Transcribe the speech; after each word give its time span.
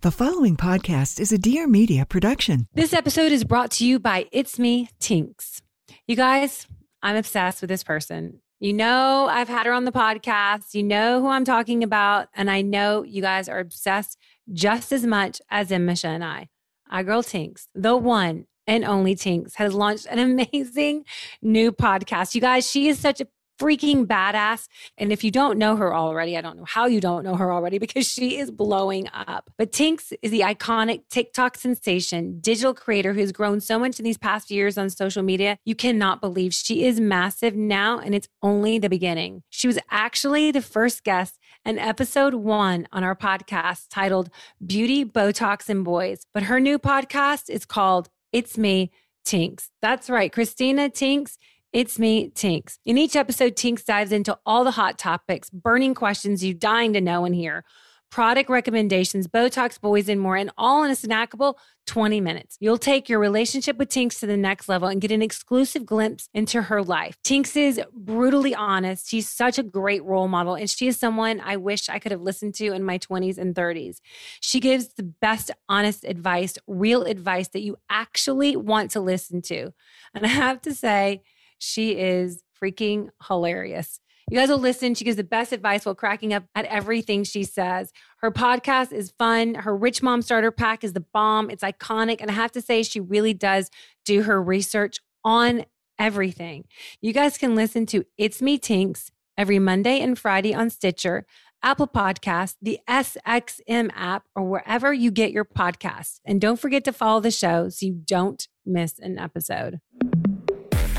The 0.00 0.12
following 0.12 0.56
podcast 0.56 1.18
is 1.18 1.32
a 1.32 1.38
Dear 1.38 1.66
Media 1.66 2.06
production. 2.06 2.68
This 2.72 2.92
episode 2.92 3.32
is 3.32 3.42
brought 3.42 3.72
to 3.72 3.84
you 3.84 3.98
by 3.98 4.26
It's 4.30 4.56
Me, 4.56 4.88
Tinx. 5.00 5.60
You 6.06 6.14
guys, 6.14 6.68
I'm 7.02 7.16
obsessed 7.16 7.60
with 7.60 7.68
this 7.68 7.82
person. 7.82 8.40
You 8.60 8.74
know, 8.74 9.26
I've 9.28 9.48
had 9.48 9.66
her 9.66 9.72
on 9.72 9.86
the 9.86 9.90
podcast. 9.90 10.72
You 10.72 10.84
know 10.84 11.20
who 11.20 11.26
I'm 11.26 11.44
talking 11.44 11.82
about. 11.82 12.28
And 12.32 12.48
I 12.48 12.62
know 12.62 13.02
you 13.02 13.20
guys 13.20 13.48
are 13.48 13.58
obsessed 13.58 14.16
just 14.52 14.92
as 14.92 15.04
much 15.04 15.40
as 15.50 15.70
Emisha 15.70 16.04
and 16.04 16.22
I. 16.22 16.48
Our 16.88 17.02
girl 17.02 17.24
Tinx, 17.24 17.66
the 17.74 17.96
one 17.96 18.46
and 18.68 18.84
only 18.84 19.16
Tinx, 19.16 19.56
has 19.56 19.74
launched 19.74 20.06
an 20.08 20.18
amazing 20.52 21.06
new 21.42 21.72
podcast. 21.72 22.36
You 22.36 22.40
guys, 22.40 22.70
she 22.70 22.86
is 22.86 23.00
such 23.00 23.20
a 23.20 23.26
freaking 23.58 24.06
badass. 24.06 24.68
And 24.96 25.12
if 25.12 25.24
you 25.24 25.30
don't 25.30 25.58
know 25.58 25.76
her 25.76 25.94
already, 25.94 26.36
I 26.36 26.40
don't 26.40 26.56
know 26.56 26.64
how 26.64 26.86
you 26.86 27.00
don't 27.00 27.24
know 27.24 27.36
her 27.36 27.52
already 27.52 27.78
because 27.88 28.06
she 28.06 28.38
is 28.38 28.50
blowing 28.50 29.08
up. 29.12 29.50
But 29.58 29.72
Tinx 29.72 30.12
is 30.22 30.30
the 30.30 30.40
iconic 30.40 31.02
TikTok 31.10 31.56
sensation, 31.56 32.40
digital 32.40 32.74
creator 32.74 33.12
who 33.12 33.20
has 33.20 33.32
grown 33.32 33.60
so 33.60 33.78
much 33.78 33.98
in 33.98 34.04
these 34.04 34.18
past 34.18 34.50
years 34.50 34.78
on 34.78 34.90
social 34.90 35.22
media. 35.22 35.58
You 35.64 35.74
cannot 35.74 36.20
believe 36.20 36.54
she 36.54 36.84
is 36.84 37.00
massive 37.00 37.54
now, 37.54 37.98
and 37.98 38.14
it's 38.14 38.28
only 38.42 38.78
the 38.78 38.88
beginning. 38.88 39.42
She 39.50 39.66
was 39.66 39.78
actually 39.90 40.50
the 40.50 40.62
first 40.62 41.04
guest 41.04 41.38
in 41.64 41.78
episode 41.78 42.34
one 42.34 42.88
on 42.92 43.04
our 43.04 43.16
podcast 43.16 43.86
titled 43.90 44.30
Beauty, 44.64 45.04
Botox, 45.04 45.68
and 45.68 45.84
Boys. 45.84 46.22
But 46.32 46.44
her 46.44 46.60
new 46.60 46.78
podcast 46.78 47.50
is 47.50 47.64
called 47.64 48.08
It's 48.32 48.56
Me, 48.56 48.90
Tinx. 49.24 49.68
That's 49.82 50.08
right, 50.08 50.32
Christina 50.32 50.88
Tinx 50.88 51.36
it's 51.72 51.98
me, 51.98 52.30
Tinx. 52.30 52.78
In 52.84 52.96
each 52.96 53.16
episode, 53.16 53.56
Tinx 53.56 53.84
dives 53.84 54.12
into 54.12 54.38
all 54.46 54.64
the 54.64 54.72
hot 54.72 54.98
topics, 54.98 55.50
burning 55.50 55.94
questions 55.94 56.44
you're 56.44 56.54
dying 56.54 56.92
to 56.94 57.00
know 57.00 57.24
and 57.24 57.34
hear, 57.34 57.64
product 58.10 58.48
recommendations, 58.48 59.26
Botox, 59.26 59.80
boys, 59.80 60.08
and 60.08 60.20
more, 60.20 60.36
and 60.36 60.50
all 60.56 60.82
in 60.82 60.90
a 60.90 60.94
snackable 60.94 61.54
20 61.86 62.20
minutes. 62.20 62.56
You'll 62.60 62.78
take 62.78 63.08
your 63.08 63.18
relationship 63.18 63.76
with 63.76 63.88
Tinx 63.88 64.18
to 64.20 64.26
the 64.26 64.36
next 64.36 64.68
level 64.68 64.88
and 64.88 65.00
get 65.00 65.10
an 65.10 65.22
exclusive 65.22 65.84
glimpse 65.84 66.28
into 66.32 66.62
her 66.62 66.82
life. 66.82 67.18
Tinx 67.24 67.56
is 67.56 67.80
brutally 67.92 68.54
honest. 68.54 69.08
She's 69.08 69.28
such 69.28 69.58
a 69.58 69.62
great 69.62 70.02
role 70.04 70.28
model, 70.28 70.54
and 70.54 70.68
she 70.68 70.88
is 70.88 70.98
someone 70.98 71.40
I 71.44 71.56
wish 71.56 71.88
I 71.88 71.98
could 71.98 72.12
have 72.12 72.22
listened 72.22 72.54
to 72.56 72.72
in 72.72 72.82
my 72.82 72.98
20s 72.98 73.38
and 73.38 73.54
30s. 73.54 73.98
She 74.40 74.60
gives 74.60 74.94
the 74.94 75.02
best, 75.02 75.50
honest 75.68 76.04
advice, 76.04 76.56
real 76.66 77.04
advice 77.04 77.48
that 77.48 77.62
you 77.62 77.76
actually 77.90 78.56
want 78.56 78.90
to 78.92 79.00
listen 79.00 79.42
to. 79.42 79.72
And 80.14 80.24
I 80.24 80.28
have 80.28 80.62
to 80.62 80.74
say, 80.74 81.22
she 81.58 81.92
is 81.92 82.42
freaking 82.62 83.10
hilarious. 83.26 84.00
You 84.30 84.36
guys 84.36 84.50
will 84.50 84.58
listen. 84.58 84.94
She 84.94 85.04
gives 85.04 85.16
the 85.16 85.24
best 85.24 85.52
advice 85.52 85.86
while 85.86 85.94
cracking 85.94 86.34
up 86.34 86.44
at 86.54 86.66
everything 86.66 87.24
she 87.24 87.44
says. 87.44 87.92
Her 88.18 88.30
podcast 88.30 88.92
is 88.92 89.10
fun. 89.18 89.54
Her 89.54 89.74
Rich 89.74 90.02
Mom 90.02 90.20
Starter 90.20 90.50
Pack 90.50 90.84
is 90.84 90.92
the 90.92 91.04
bomb. 91.14 91.48
It's 91.48 91.62
iconic. 91.62 92.18
And 92.20 92.30
I 92.30 92.34
have 92.34 92.52
to 92.52 92.60
say, 92.60 92.82
she 92.82 93.00
really 93.00 93.32
does 93.32 93.70
do 94.04 94.24
her 94.24 94.42
research 94.42 94.98
on 95.24 95.64
everything. 95.98 96.64
You 97.00 97.14
guys 97.14 97.38
can 97.38 97.54
listen 97.54 97.86
to 97.86 98.04
It's 98.18 98.42
Me 98.42 98.58
Tinx 98.58 99.10
every 99.38 99.58
Monday 99.58 100.00
and 100.00 100.18
Friday 100.18 100.52
on 100.52 100.68
Stitcher, 100.68 101.24
Apple 101.62 101.88
Podcast, 101.88 102.56
the 102.60 102.80
SXM 102.86 103.90
app, 103.94 104.24
or 104.36 104.44
wherever 104.44 104.92
you 104.92 105.10
get 105.10 105.32
your 105.32 105.46
podcasts. 105.46 106.20
And 106.26 106.38
don't 106.38 106.60
forget 106.60 106.84
to 106.84 106.92
follow 106.92 107.20
the 107.20 107.30
show 107.30 107.70
so 107.70 107.86
you 107.86 107.94
don't 107.94 108.46
miss 108.66 108.98
an 108.98 109.18
episode. 109.18 109.80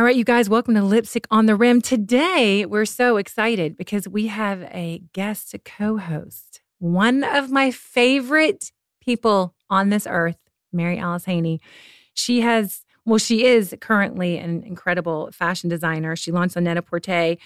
All 0.00 0.06
right, 0.06 0.16
you 0.16 0.24
guys, 0.24 0.48
welcome 0.48 0.72
to 0.76 0.82
Lipstick 0.82 1.26
on 1.30 1.44
the 1.44 1.54
Rim. 1.54 1.82
Today, 1.82 2.64
we're 2.64 2.86
so 2.86 3.18
excited 3.18 3.76
because 3.76 4.08
we 4.08 4.28
have 4.28 4.62
a 4.62 5.02
guest 5.12 5.54
co 5.66 5.98
host, 5.98 6.62
one 6.78 7.22
of 7.22 7.50
my 7.50 7.70
favorite 7.70 8.72
people 9.02 9.54
on 9.68 9.90
this 9.90 10.06
earth, 10.08 10.38
Mary 10.72 10.98
Alice 10.98 11.26
Haney. 11.26 11.60
She 12.14 12.40
has, 12.40 12.86
well, 13.04 13.18
she 13.18 13.44
is 13.44 13.74
currently 13.82 14.38
an 14.38 14.62
incredible 14.62 15.28
fashion 15.32 15.68
designer. 15.68 16.16
She 16.16 16.32
launched 16.32 16.56
on 16.56 16.64
Net-a-Porter. 16.64 17.36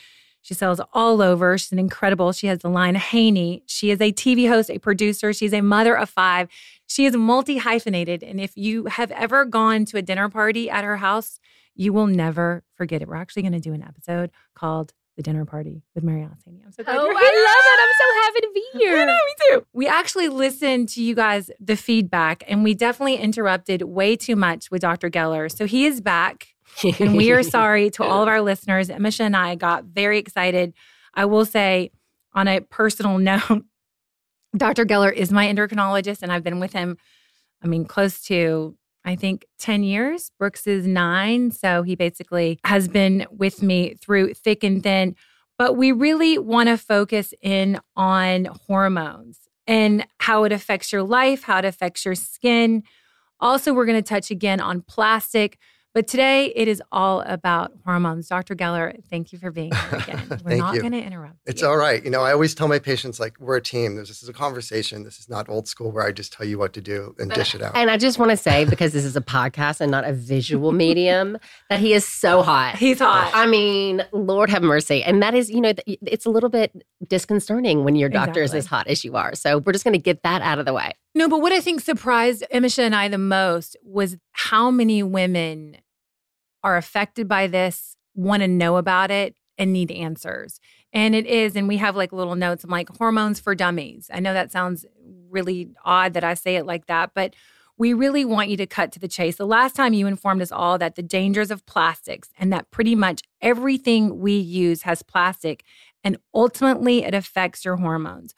She 0.43 0.55
sells 0.55 0.81
all 0.93 1.21
over. 1.23 1.59
She's 1.59 1.73
an 1.73 1.81
incredible. 1.81 2.31
She 2.31 2.47
has 2.47 2.61
the 2.61 2.71
line 2.71 2.95
Haney. 2.95 3.65
She 3.67 3.91
is 3.91 4.01
a 4.01 4.13
TV 4.13 4.49
host, 4.49 4.71
a 4.71 4.79
producer. 4.79 5.33
She's 5.33 5.53
a 5.53 5.61
mother 5.61 5.97
of 5.97 6.09
five. 6.09 6.49
She 6.87 7.05
is 7.05 7.17
multi 7.17 7.57
hyphenated. 7.57 8.23
And 8.23 8.41
if 8.41 8.57
you 8.57 8.85
have 8.85 9.11
ever 9.11 9.45
gone 9.45 9.87
to 9.87 9.97
a 9.97 10.03
dinner 10.03 10.29
party 10.29 10.71
at 10.71 10.85
her 10.85 10.99
house, 10.99 11.41
you 11.75 11.93
will 11.93 12.07
never 12.07 12.63
forget 12.75 13.03
it. 13.03 13.09
We're 13.09 13.17
actually 13.17 13.43
going 13.43 13.53
to 13.53 13.61
do 13.61 13.73
an 13.73 13.83
episode 13.83 14.31
called 14.55 14.93
The 15.17 15.23
Dinner 15.23 15.45
Party 15.45 15.83
with 15.95 16.05
Mary 16.05 16.23
Alice 16.23 16.41
Haney. 16.45 16.63
I'm 16.65 16.73
so 16.73 16.85
glad 16.85 16.97
oh, 16.97 17.01
I 17.01 17.05
love 17.05 17.13
it. 17.13 17.79
I'm 17.83 17.95
so 17.99 18.23
happy 18.23 18.41
to 18.41 18.51
be 18.55 18.65
here. 18.79 18.97
I 18.97 19.05
know, 19.05 19.13
me 19.13 19.35
too. 19.49 19.67
We 19.73 19.89
actually 19.89 20.29
listened 20.29 20.89
to 20.91 21.03
you 21.03 21.15
guys, 21.15 21.51
the 21.61 21.77
feedback, 21.77 22.45
and 22.47 22.63
we 22.63 22.75
definitely 22.75 23.17
interrupted 23.17 23.83
way 23.83 24.17
too 24.17 24.37
much 24.37 24.71
with 24.71 24.83
Dr. 24.83 25.11
Geller. 25.11 25.55
So 25.55 25.67
he 25.67 25.87
is 25.87 26.01
back, 26.01 26.49
and 26.99 27.17
we 27.17 27.33
are 27.33 27.43
sorry 27.57 27.91
to 27.91 28.05
all 28.05 28.23
of 28.23 28.29
our 28.29 28.41
listeners. 28.41 28.89
Emisha 28.89 29.21
and 29.21 29.37
I 29.37 29.55
got 29.57 29.85
very 29.85 30.19
excited. 30.19 30.75
I 31.15 31.25
will 31.25 31.45
say, 31.45 31.91
on 32.35 32.49
a 32.49 32.61
personal 32.61 33.19
note, 33.19 33.65
Dr. 34.57 34.85
Geller 34.85 35.13
is 35.13 35.33
my 35.33 35.47
endocrinologist, 35.47 36.23
and 36.23 36.31
I've 36.31 36.45
been 36.45 36.61
with 36.61 36.73
him, 36.73 36.97
I 37.63 37.67
mean, 37.67 37.85
close 37.85 38.21
to 38.27 38.77
I 39.05 39.17
think 39.17 39.47
10 39.59 39.83
years. 39.83 40.31
Brooks 40.39 40.67
is 40.67 40.87
nine. 40.87 41.51
So 41.51 41.83
he 41.83 41.95
basically 41.95 42.59
has 42.65 42.89
been 42.89 43.27
with 43.31 43.63
me 43.63 43.95
through 43.95 44.35
thick 44.35 44.65
and 44.65 44.83
thin. 44.83 45.15
But 45.59 45.77
we 45.77 45.93
really 45.93 46.39
want 46.39 46.69
to 46.69 46.77
focus 46.77 47.33
in 47.43 47.81
on 47.97 48.49
hormones 48.67 49.39
and 49.67 50.07
how 50.19 50.45
it 50.45 50.53
affects 50.53 50.93
your 50.93 51.03
life, 51.03 51.45
how 51.45 51.59
it 51.59 51.65
affects 51.65 52.05
your 52.05 52.15
skin. 52.15 52.83
Also, 53.41 53.73
we're 53.73 53.87
going 53.87 54.03
to 54.03 54.09
touch 54.09 54.31
again 54.31 54.61
on 54.61 54.81
plastic. 54.83 55.59
But 55.95 56.09
today 56.09 56.47
it 56.57 56.67
is 56.67 56.83
all 56.91 57.21
about 57.21 57.71
hormones. 57.87 58.27
Dr. 58.27 58.57
Geller, 58.57 59.01
thank 59.11 59.33
you 59.33 59.39
for 59.39 59.53
being 59.53 59.73
here 59.73 60.01
again. 60.01 60.27
We're 60.29 60.51
Thank 60.51 60.59
not 60.59 60.75
going 60.75 60.91
to 60.91 61.01
interrupt. 61.01 61.37
It's 61.47 61.63
you. 61.63 61.69
all 61.69 61.77
right. 61.77 62.05
You 62.05 62.11
know, 62.11 62.23
I 62.23 62.33
always 62.33 62.53
tell 62.53 62.67
my 62.67 62.81
patients 62.81 63.21
like 63.21 63.39
we're 63.39 63.57
a 63.57 63.63
team. 63.63 63.95
This 63.95 64.21
is 64.21 64.29
a 64.29 64.33
conversation. 64.33 65.05
This 65.05 65.21
is 65.21 65.29
not 65.29 65.49
old 65.49 65.69
school 65.69 65.93
where 65.93 66.05
I 66.05 66.11
just 66.11 66.33
tell 66.33 66.45
you 66.45 66.59
what 66.59 66.73
to 66.73 66.81
do 66.81 67.15
and 67.21 67.31
dish 67.31 67.55
it 67.55 67.63
out. 67.63 67.77
And 67.77 67.91
I 67.91 67.97
just 67.97 68.19
want 68.19 68.33
to 68.33 68.37
say, 68.37 68.65
because 68.65 68.93
this 68.93 69.05
is 69.05 69.15
a 69.15 69.21
podcast 69.21 69.81
and 69.81 69.89
not 69.89 70.05
a 70.05 70.13
visual 70.13 70.73
medium, 70.85 71.39
that 71.71 71.79
he 71.79 71.93
is 71.93 72.05
so 72.05 72.43
hot. 72.43 72.75
He's 72.75 72.99
hot. 72.99 73.31
I 73.33 73.47
mean, 73.47 74.03
Lord 74.11 74.51
have 74.51 74.65
mercy. 74.65 75.05
And 75.05 75.23
that 75.23 75.35
is, 75.35 75.49
you 75.49 75.61
know, 75.61 75.75
it's 75.87 76.27
a 76.27 76.31
little 76.31 76.51
bit 76.51 76.73
disconcerting 77.07 77.85
when 77.85 77.95
your 77.95 78.09
doctor 78.09 78.43
is 78.43 78.53
as 78.53 78.67
hot 78.67 78.89
as 78.89 79.05
you 79.05 79.15
are. 79.15 79.37
So 79.37 79.59
we're 79.59 79.73
just 79.73 79.85
going 79.85 79.93
to 79.93 80.03
get 80.03 80.25
that 80.25 80.43
out 80.43 80.59
of 80.59 80.67
the 80.67 80.73
way. 80.73 80.91
No, 81.15 81.29
but 81.29 81.41
what 81.41 81.53
I 81.53 81.61
think 81.61 81.81
surprised 81.81 82.43
Emisha 82.53 82.81
and 82.81 82.95
I 82.95 83.07
the 83.07 83.19
most 83.19 83.77
was 83.85 84.17
how 84.33 84.73
many 84.73 85.01
women 85.01 85.77
are 86.65 86.77
affected 86.77 87.29
by 87.29 87.47
this 87.47 87.97
want 88.15 88.43
to 88.43 88.49
know 88.49 88.77
about 88.77 89.11
it 89.11 89.37
and 89.59 89.73
need 89.73 89.93
answers. 89.93 90.59
And 90.93 91.15
it 91.15 91.27
is, 91.27 91.55
and 91.55 91.69
we 91.69 91.77
have 91.77 91.95
like 91.95 92.13
little 92.13 92.35
notes. 92.35 92.65
I'm 92.65 92.71
like, 92.71 92.89
hormones 92.97 93.39
for 93.39 93.55
dummies. 93.55 94.11
I 94.13 94.21
know 94.21 94.33
that 94.33 94.51
sounds 94.51 94.85
really 95.29 95.69
odd 95.85 96.15
that 96.15 96.25
I 96.25 96.35
say 96.35 96.57
it 96.57 96.67
like 96.67 96.87
that, 96.87 97.11
but 97.15 97.35
we 97.77 97.93
really 97.93 98.25
want 98.25 98.51
you 98.51 98.57
to 98.57 98.67
cut 98.67 98.93
to 98.93 99.01
the 99.01 99.09
chase. 99.09 99.37
The 99.37 99.47
last 99.47 99.75
time 99.75 99.93
you 99.93 100.07
informed 100.07 100.43
us 100.43 100.53
all 100.53 100.79
that 100.79 100.95
the 100.95 101.03
dangers 101.03 101.51
of 101.51 101.67
plastics 101.67 102.31
and 102.39 102.53
that 102.53 102.71
pretty 102.71 102.95
much 102.95 103.23
everything 103.43 104.21
we 104.21 104.37
use 104.37 104.83
has 104.83 105.03
plastic 105.03 105.65
and 106.05 106.17
ultimately 106.33 107.03
it 107.03 107.15
affects 107.15 107.65
your 107.65 107.77
hormones. 107.77 108.35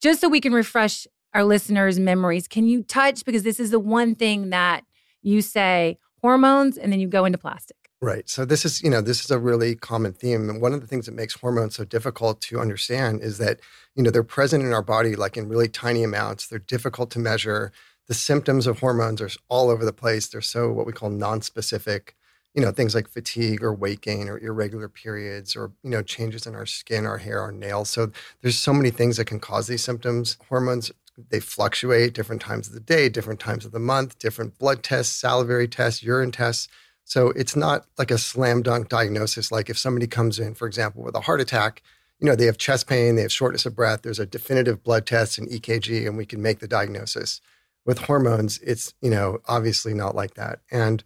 Just 0.00 0.20
so 0.20 0.28
we 0.28 0.40
can 0.40 0.52
refresh 0.52 1.06
our 1.32 1.44
listeners' 1.44 1.98
memories, 1.98 2.48
can 2.48 2.66
you 2.66 2.82
touch? 2.82 3.24
Because 3.24 3.42
this 3.42 3.60
is 3.60 3.70
the 3.70 3.80
one 3.80 4.14
thing 4.14 4.50
that 4.50 4.84
you 5.22 5.40
say 5.40 5.98
hormones 6.24 6.78
and 6.78 6.90
then 6.90 7.00
you 7.00 7.06
go 7.06 7.26
into 7.26 7.36
plastic. 7.36 7.76
Right. 8.00 8.26
So 8.30 8.46
this 8.46 8.64
is, 8.64 8.82
you 8.82 8.88
know, 8.88 9.02
this 9.02 9.22
is 9.22 9.30
a 9.30 9.38
really 9.38 9.74
common 9.74 10.14
theme. 10.14 10.48
And 10.48 10.58
one 10.58 10.72
of 10.72 10.80
the 10.80 10.86
things 10.86 11.04
that 11.04 11.12
makes 11.12 11.34
hormones 11.34 11.76
so 11.76 11.84
difficult 11.84 12.40
to 12.48 12.60
understand 12.60 13.20
is 13.20 13.36
that, 13.36 13.60
you 13.94 14.02
know, 14.02 14.10
they're 14.10 14.22
present 14.22 14.64
in 14.64 14.72
our 14.72 14.82
body 14.82 15.16
like 15.16 15.36
in 15.36 15.50
really 15.50 15.68
tiny 15.68 16.02
amounts. 16.02 16.46
They're 16.46 16.58
difficult 16.58 17.10
to 17.10 17.18
measure. 17.18 17.72
The 18.08 18.14
symptoms 18.14 18.66
of 18.66 18.78
hormones 18.78 19.20
are 19.20 19.28
all 19.50 19.68
over 19.68 19.84
the 19.84 19.92
place. 19.92 20.26
They're 20.26 20.40
so 20.40 20.72
what 20.72 20.86
we 20.86 20.94
call 20.94 21.10
non-specific. 21.10 22.16
You 22.54 22.62
know, 22.62 22.72
things 22.72 22.94
like 22.94 23.08
fatigue 23.08 23.62
or 23.62 23.74
weight 23.74 24.00
gain 24.00 24.30
or 24.30 24.38
irregular 24.38 24.88
periods 24.88 25.54
or, 25.54 25.72
you 25.82 25.90
know, 25.90 26.02
changes 26.02 26.46
in 26.46 26.54
our 26.54 26.64
skin, 26.64 27.04
our 27.04 27.18
hair, 27.18 27.38
our 27.40 27.52
nails. 27.52 27.90
So 27.90 28.12
there's 28.40 28.58
so 28.58 28.72
many 28.72 28.90
things 28.90 29.18
that 29.18 29.26
can 29.26 29.40
cause 29.40 29.66
these 29.66 29.84
symptoms. 29.84 30.38
Hormones 30.48 30.90
they 31.30 31.40
fluctuate 31.40 32.14
different 32.14 32.42
times 32.42 32.68
of 32.68 32.74
the 32.74 32.80
day, 32.80 33.08
different 33.08 33.40
times 33.40 33.64
of 33.64 33.72
the 33.72 33.78
month, 33.78 34.18
different 34.18 34.58
blood 34.58 34.82
tests, 34.82 35.14
salivary 35.14 35.68
tests, 35.68 36.02
urine 36.02 36.32
tests 36.32 36.68
so 37.04 37.28
it's 37.30 37.54
not 37.54 37.86
like 37.98 38.10
a 38.10 38.18
slam 38.18 38.62
dunk 38.62 38.88
diagnosis. 38.88 39.52
Like 39.52 39.68
if 39.68 39.78
somebody 39.78 40.06
comes 40.06 40.38
in, 40.38 40.54
for 40.54 40.66
example, 40.66 41.02
with 41.02 41.14
a 41.14 41.20
heart 41.20 41.40
attack, 41.40 41.82
you 42.18 42.26
know, 42.26 42.34
they 42.34 42.46
have 42.46 42.58
chest 42.58 42.86
pain, 42.86 43.16
they 43.16 43.22
have 43.22 43.32
shortness 43.32 43.66
of 43.66 43.76
breath, 43.76 44.02
there's 44.02 44.18
a 44.18 44.26
definitive 44.26 44.82
blood 44.82 45.04
test 45.06 45.36
and 45.36 45.48
EKG, 45.48 46.06
and 46.06 46.16
we 46.16 46.24
can 46.24 46.40
make 46.40 46.60
the 46.60 46.68
diagnosis. 46.68 47.40
With 47.84 47.98
hormones, 47.98 48.58
it's, 48.60 48.94
you 49.02 49.10
know, 49.10 49.40
obviously 49.46 49.92
not 49.92 50.14
like 50.14 50.34
that. 50.34 50.60
And 50.70 51.04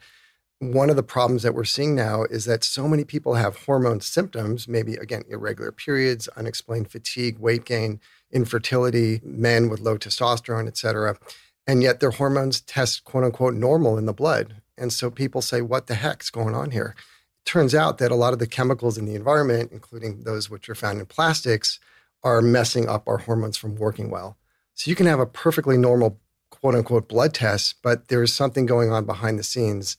one 0.60 0.90
of 0.90 0.96
the 0.96 1.02
problems 1.02 1.42
that 1.42 1.54
we're 1.54 1.64
seeing 1.64 1.96
now 1.96 2.22
is 2.24 2.44
that 2.44 2.62
so 2.62 2.86
many 2.86 3.04
people 3.04 3.34
have 3.34 3.64
hormone 3.64 4.00
symptoms, 4.00 4.68
maybe 4.68 4.94
again, 4.94 5.24
irregular 5.28 5.72
periods, 5.72 6.28
unexplained 6.36 6.90
fatigue, 6.90 7.38
weight 7.38 7.64
gain, 7.64 8.00
infertility, 8.32 9.20
men 9.22 9.68
with 9.68 9.80
low 9.80 9.96
testosterone, 9.96 10.66
et 10.66 10.76
cetera. 10.76 11.16
And 11.66 11.82
yet 11.82 12.00
their 12.00 12.12
hormones 12.12 12.60
test 12.60 13.04
quote 13.04 13.24
unquote 13.24 13.54
normal 13.54 13.98
in 13.98 14.06
the 14.06 14.12
blood. 14.12 14.56
And 14.76 14.92
so 14.92 15.10
people 15.10 15.42
say, 15.42 15.60
what 15.60 15.86
the 15.86 15.96
heck's 15.96 16.30
going 16.30 16.54
on 16.54 16.70
here? 16.70 16.94
It 16.96 17.50
turns 17.50 17.74
out 17.74 17.98
that 17.98 18.10
a 18.10 18.16
lot 18.16 18.32
of 18.32 18.38
the 18.38 18.46
chemicals 18.46 18.96
in 18.96 19.06
the 19.06 19.14
environment, 19.14 19.70
including 19.72 20.22
those 20.22 20.48
which 20.48 20.68
are 20.68 20.74
found 20.74 21.00
in 21.00 21.06
plastics, 21.06 21.80
are 22.22 22.40
messing 22.40 22.88
up 22.88 23.06
our 23.06 23.18
hormones 23.18 23.56
from 23.56 23.76
working 23.76 24.10
well. 24.10 24.36
So 24.74 24.88
you 24.88 24.94
can 24.94 25.06
have 25.06 25.20
a 25.20 25.26
perfectly 25.26 25.76
normal, 25.76 26.20
quote 26.50 26.74
unquote, 26.74 27.08
blood 27.08 27.34
test, 27.34 27.76
but 27.82 28.08
there's 28.08 28.32
something 28.32 28.66
going 28.66 28.90
on 28.92 29.04
behind 29.04 29.38
the 29.38 29.44
scenes. 29.44 29.96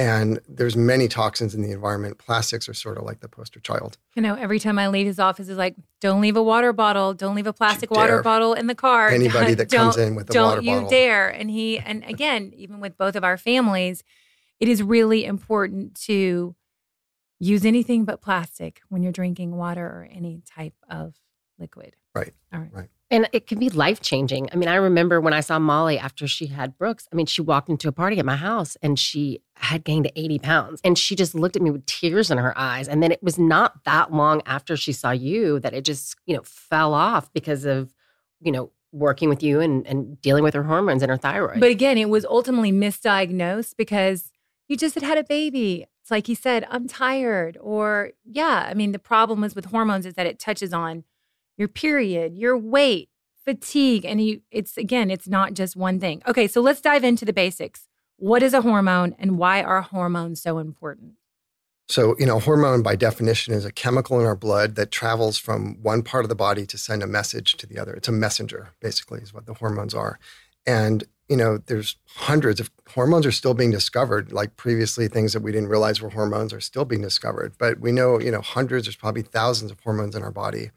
And 0.00 0.40
there's 0.48 0.76
many 0.76 1.08
toxins 1.08 1.54
in 1.54 1.60
the 1.60 1.72
environment. 1.72 2.16
Plastics 2.16 2.70
are 2.70 2.74
sort 2.74 2.96
of 2.96 3.04
like 3.04 3.20
the 3.20 3.28
poster 3.28 3.60
child. 3.60 3.98
You 4.14 4.22
know, 4.22 4.34
every 4.34 4.58
time 4.58 4.78
I 4.78 4.88
leave 4.88 5.06
his 5.06 5.18
office 5.18 5.50
is 5.50 5.58
like, 5.58 5.76
don't 6.00 6.22
leave 6.22 6.36
a 6.36 6.42
water 6.42 6.72
bottle, 6.72 7.12
don't 7.12 7.34
leave 7.34 7.46
a 7.46 7.52
plastic 7.52 7.90
water 7.90 8.22
bottle 8.22 8.54
in 8.54 8.66
the 8.66 8.74
car. 8.74 9.08
Anybody 9.10 9.52
that 9.52 9.70
comes 9.70 9.98
in 9.98 10.14
with 10.14 10.34
a 10.34 10.42
water 10.42 10.62
bottle. 10.62 10.74
Don't 10.74 10.84
you 10.84 10.88
dare. 10.88 11.28
And 11.28 11.50
he, 11.50 11.78
and 11.78 12.02
again, 12.04 12.52
even 12.56 12.80
with 12.80 12.96
both 12.96 13.14
of 13.14 13.24
our 13.24 13.36
families, 13.36 14.02
it 14.58 14.68
is 14.68 14.82
really 14.82 15.26
important 15.26 15.94
to 16.06 16.56
use 17.38 17.66
anything 17.66 18.06
but 18.06 18.22
plastic 18.22 18.80
when 18.88 19.02
you're 19.02 19.12
drinking 19.12 19.54
water 19.54 19.84
or 19.84 20.08
any 20.10 20.42
type 20.46 20.74
of 20.88 21.14
liquid. 21.58 21.94
Right. 22.14 22.32
All 22.52 22.60
right. 22.60 22.70
Right. 22.72 22.88
And 23.12 23.28
it 23.32 23.48
can 23.48 23.58
be 23.58 23.70
life 23.70 24.00
changing. 24.00 24.48
I 24.52 24.56
mean, 24.56 24.68
I 24.68 24.76
remember 24.76 25.20
when 25.20 25.32
I 25.32 25.40
saw 25.40 25.58
Molly 25.58 25.98
after 25.98 26.28
she 26.28 26.46
had 26.46 26.78
Brooks. 26.78 27.08
I 27.12 27.16
mean, 27.16 27.26
she 27.26 27.42
walked 27.42 27.68
into 27.68 27.88
a 27.88 27.92
party 27.92 28.20
at 28.20 28.24
my 28.24 28.36
house 28.36 28.76
and 28.82 28.96
she 28.96 29.42
had 29.56 29.82
gained 29.82 30.12
80 30.14 30.38
pounds. 30.38 30.80
And 30.84 30.96
she 30.96 31.16
just 31.16 31.34
looked 31.34 31.56
at 31.56 31.62
me 31.62 31.70
with 31.70 31.84
tears 31.86 32.30
in 32.30 32.38
her 32.38 32.56
eyes. 32.56 32.86
And 32.86 33.02
then 33.02 33.10
it 33.10 33.20
was 33.20 33.36
not 33.36 33.82
that 33.84 34.12
long 34.12 34.42
after 34.46 34.76
she 34.76 34.92
saw 34.92 35.10
you 35.10 35.58
that 35.58 35.74
it 35.74 35.84
just, 35.84 36.14
you 36.26 36.36
know, 36.36 36.42
fell 36.44 36.94
off 36.94 37.32
because 37.32 37.64
of, 37.64 37.92
you 38.40 38.52
know, 38.52 38.70
working 38.92 39.28
with 39.28 39.42
you 39.42 39.58
and, 39.60 39.84
and 39.88 40.20
dealing 40.22 40.44
with 40.44 40.54
her 40.54 40.62
hormones 40.62 41.02
and 41.02 41.10
her 41.10 41.16
thyroid. 41.16 41.58
But 41.58 41.70
again, 41.70 41.98
it 41.98 42.08
was 42.08 42.24
ultimately 42.24 42.70
misdiagnosed 42.70 43.76
because 43.76 44.30
you 44.68 44.76
just 44.76 44.94
had 44.94 45.02
had 45.02 45.18
a 45.18 45.24
baby. 45.24 45.86
It's 46.00 46.12
like 46.12 46.28
he 46.28 46.36
said, 46.36 46.64
I'm 46.70 46.86
tired. 46.86 47.58
Or, 47.60 48.12
yeah, 48.24 48.68
I 48.68 48.74
mean, 48.74 48.92
the 48.92 49.00
problem 49.00 49.42
is 49.42 49.56
with 49.56 49.66
hormones 49.66 50.06
is 50.06 50.14
that 50.14 50.26
it 50.26 50.38
touches 50.38 50.72
on 50.72 51.02
your 51.56 51.68
period, 51.68 52.36
your 52.36 52.56
weight, 52.56 53.08
fatigue. 53.44 54.04
And 54.04 54.24
you, 54.24 54.42
it's 54.50 54.76
again, 54.76 55.10
it's 55.10 55.28
not 55.28 55.54
just 55.54 55.76
one 55.76 56.00
thing. 56.00 56.22
Okay, 56.26 56.46
so 56.46 56.60
let's 56.60 56.80
dive 56.80 57.04
into 57.04 57.24
the 57.24 57.32
basics. 57.32 57.88
What 58.16 58.42
is 58.42 58.52
a 58.52 58.62
hormone 58.62 59.14
and 59.18 59.38
why 59.38 59.62
are 59.62 59.82
hormones 59.82 60.42
so 60.42 60.58
important? 60.58 61.14
So, 61.88 62.14
you 62.18 62.26
know, 62.26 62.38
hormone 62.38 62.82
by 62.82 62.94
definition 62.94 63.52
is 63.52 63.64
a 63.64 63.72
chemical 63.72 64.20
in 64.20 64.26
our 64.26 64.36
blood 64.36 64.76
that 64.76 64.92
travels 64.92 65.38
from 65.38 65.78
one 65.82 66.02
part 66.02 66.24
of 66.24 66.28
the 66.28 66.36
body 66.36 66.64
to 66.66 66.78
send 66.78 67.02
a 67.02 67.06
message 67.06 67.56
to 67.56 67.66
the 67.66 67.78
other. 67.80 67.92
It's 67.94 68.06
a 68.06 68.12
messenger, 68.12 68.70
basically, 68.80 69.20
is 69.20 69.34
what 69.34 69.46
the 69.46 69.54
hormones 69.54 69.92
are. 69.92 70.20
And 70.66 71.04
you 71.30 71.36
know, 71.36 71.58
there's 71.58 71.96
hundreds 72.16 72.58
of 72.58 72.72
hormones 72.92 73.24
are 73.24 73.30
still 73.30 73.54
being 73.54 73.70
discovered. 73.70 74.32
Like 74.32 74.56
previously, 74.56 75.06
things 75.06 75.32
that 75.32 75.42
we 75.42 75.52
didn't 75.52 75.68
realize 75.68 76.02
were 76.02 76.10
hormones 76.10 76.52
are 76.52 76.60
still 76.60 76.84
being 76.84 77.02
discovered. 77.02 77.54
But 77.56 77.78
we 77.78 77.92
know, 77.92 78.20
you 78.20 78.32
know, 78.32 78.40
hundreds, 78.40 78.86
there's 78.86 78.96
probably 78.96 79.22
thousands 79.22 79.70
of 79.70 79.78
hormones 79.78 80.16
in 80.16 80.24
our 80.24 80.32
body. 80.32 80.72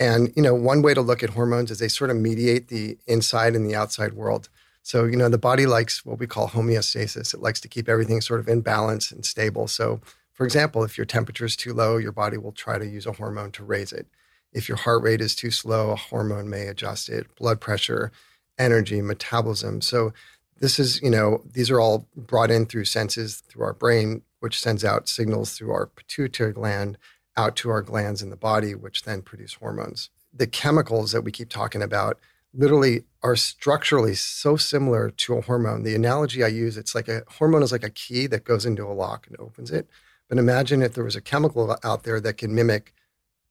And, 0.00 0.32
you 0.34 0.42
know, 0.42 0.54
one 0.54 0.80
way 0.80 0.94
to 0.94 1.02
look 1.02 1.22
at 1.22 1.30
hormones 1.30 1.70
is 1.70 1.78
they 1.78 1.88
sort 1.88 2.08
of 2.08 2.16
mediate 2.16 2.68
the 2.68 2.98
inside 3.06 3.54
and 3.54 3.66
the 3.66 3.76
outside 3.76 4.14
world. 4.14 4.48
So, 4.82 5.04
you 5.04 5.16
know, 5.16 5.28
the 5.28 5.36
body 5.36 5.66
likes 5.66 6.06
what 6.06 6.18
we 6.18 6.26
call 6.26 6.48
homeostasis. 6.48 7.34
It 7.34 7.42
likes 7.42 7.60
to 7.60 7.68
keep 7.68 7.86
everything 7.86 8.22
sort 8.22 8.40
of 8.40 8.48
in 8.48 8.62
balance 8.62 9.12
and 9.12 9.26
stable. 9.26 9.68
So, 9.68 10.00
for 10.32 10.46
example, 10.46 10.82
if 10.84 10.96
your 10.96 11.04
temperature 11.04 11.44
is 11.44 11.54
too 11.54 11.74
low, 11.74 11.98
your 11.98 12.12
body 12.12 12.38
will 12.38 12.52
try 12.52 12.78
to 12.78 12.86
use 12.86 13.04
a 13.04 13.12
hormone 13.12 13.52
to 13.52 13.62
raise 13.62 13.92
it. 13.92 14.06
If 14.54 14.68
your 14.70 14.78
heart 14.78 15.02
rate 15.02 15.20
is 15.20 15.36
too 15.36 15.50
slow, 15.50 15.90
a 15.90 15.96
hormone 15.96 16.48
may 16.48 16.66
adjust 16.66 17.10
it. 17.10 17.26
Blood 17.36 17.60
pressure, 17.60 18.10
energy, 18.58 19.02
metabolism. 19.02 19.82
So 19.82 20.14
this 20.60 20.78
is, 20.78 21.02
you 21.02 21.10
know, 21.10 21.42
these 21.44 21.70
are 21.70 21.78
all 21.78 22.08
brought 22.16 22.50
in 22.50 22.64
through 22.64 22.86
senses 22.86 23.42
through 23.48 23.64
our 23.64 23.74
brain, 23.74 24.22
which 24.40 24.58
sends 24.58 24.82
out 24.82 25.10
signals 25.10 25.52
through 25.52 25.72
our 25.72 25.86
pituitary 25.86 26.54
gland 26.54 26.96
out 27.36 27.56
to 27.56 27.70
our 27.70 27.82
glands 27.82 28.22
in 28.22 28.30
the 28.30 28.36
body, 28.36 28.74
which 28.74 29.02
then 29.02 29.22
produce 29.22 29.54
hormones. 29.54 30.10
The 30.32 30.46
chemicals 30.46 31.12
that 31.12 31.22
we 31.22 31.32
keep 31.32 31.48
talking 31.48 31.82
about 31.82 32.18
literally 32.52 33.04
are 33.22 33.36
structurally 33.36 34.14
so 34.14 34.56
similar 34.56 35.10
to 35.10 35.34
a 35.34 35.40
hormone. 35.40 35.82
The 35.82 35.94
analogy 35.94 36.42
I 36.42 36.48
use, 36.48 36.76
it's 36.76 36.94
like 36.94 37.08
a 37.08 37.22
hormone 37.38 37.62
is 37.62 37.72
like 37.72 37.84
a 37.84 37.90
key 37.90 38.26
that 38.28 38.44
goes 38.44 38.66
into 38.66 38.84
a 38.84 38.92
lock 38.92 39.26
and 39.26 39.38
opens 39.38 39.70
it. 39.70 39.88
But 40.28 40.38
imagine 40.38 40.82
if 40.82 40.94
there 40.94 41.04
was 41.04 41.16
a 41.16 41.20
chemical 41.20 41.76
out 41.82 42.04
there 42.04 42.20
that 42.20 42.36
can 42.36 42.54
mimic 42.54 42.94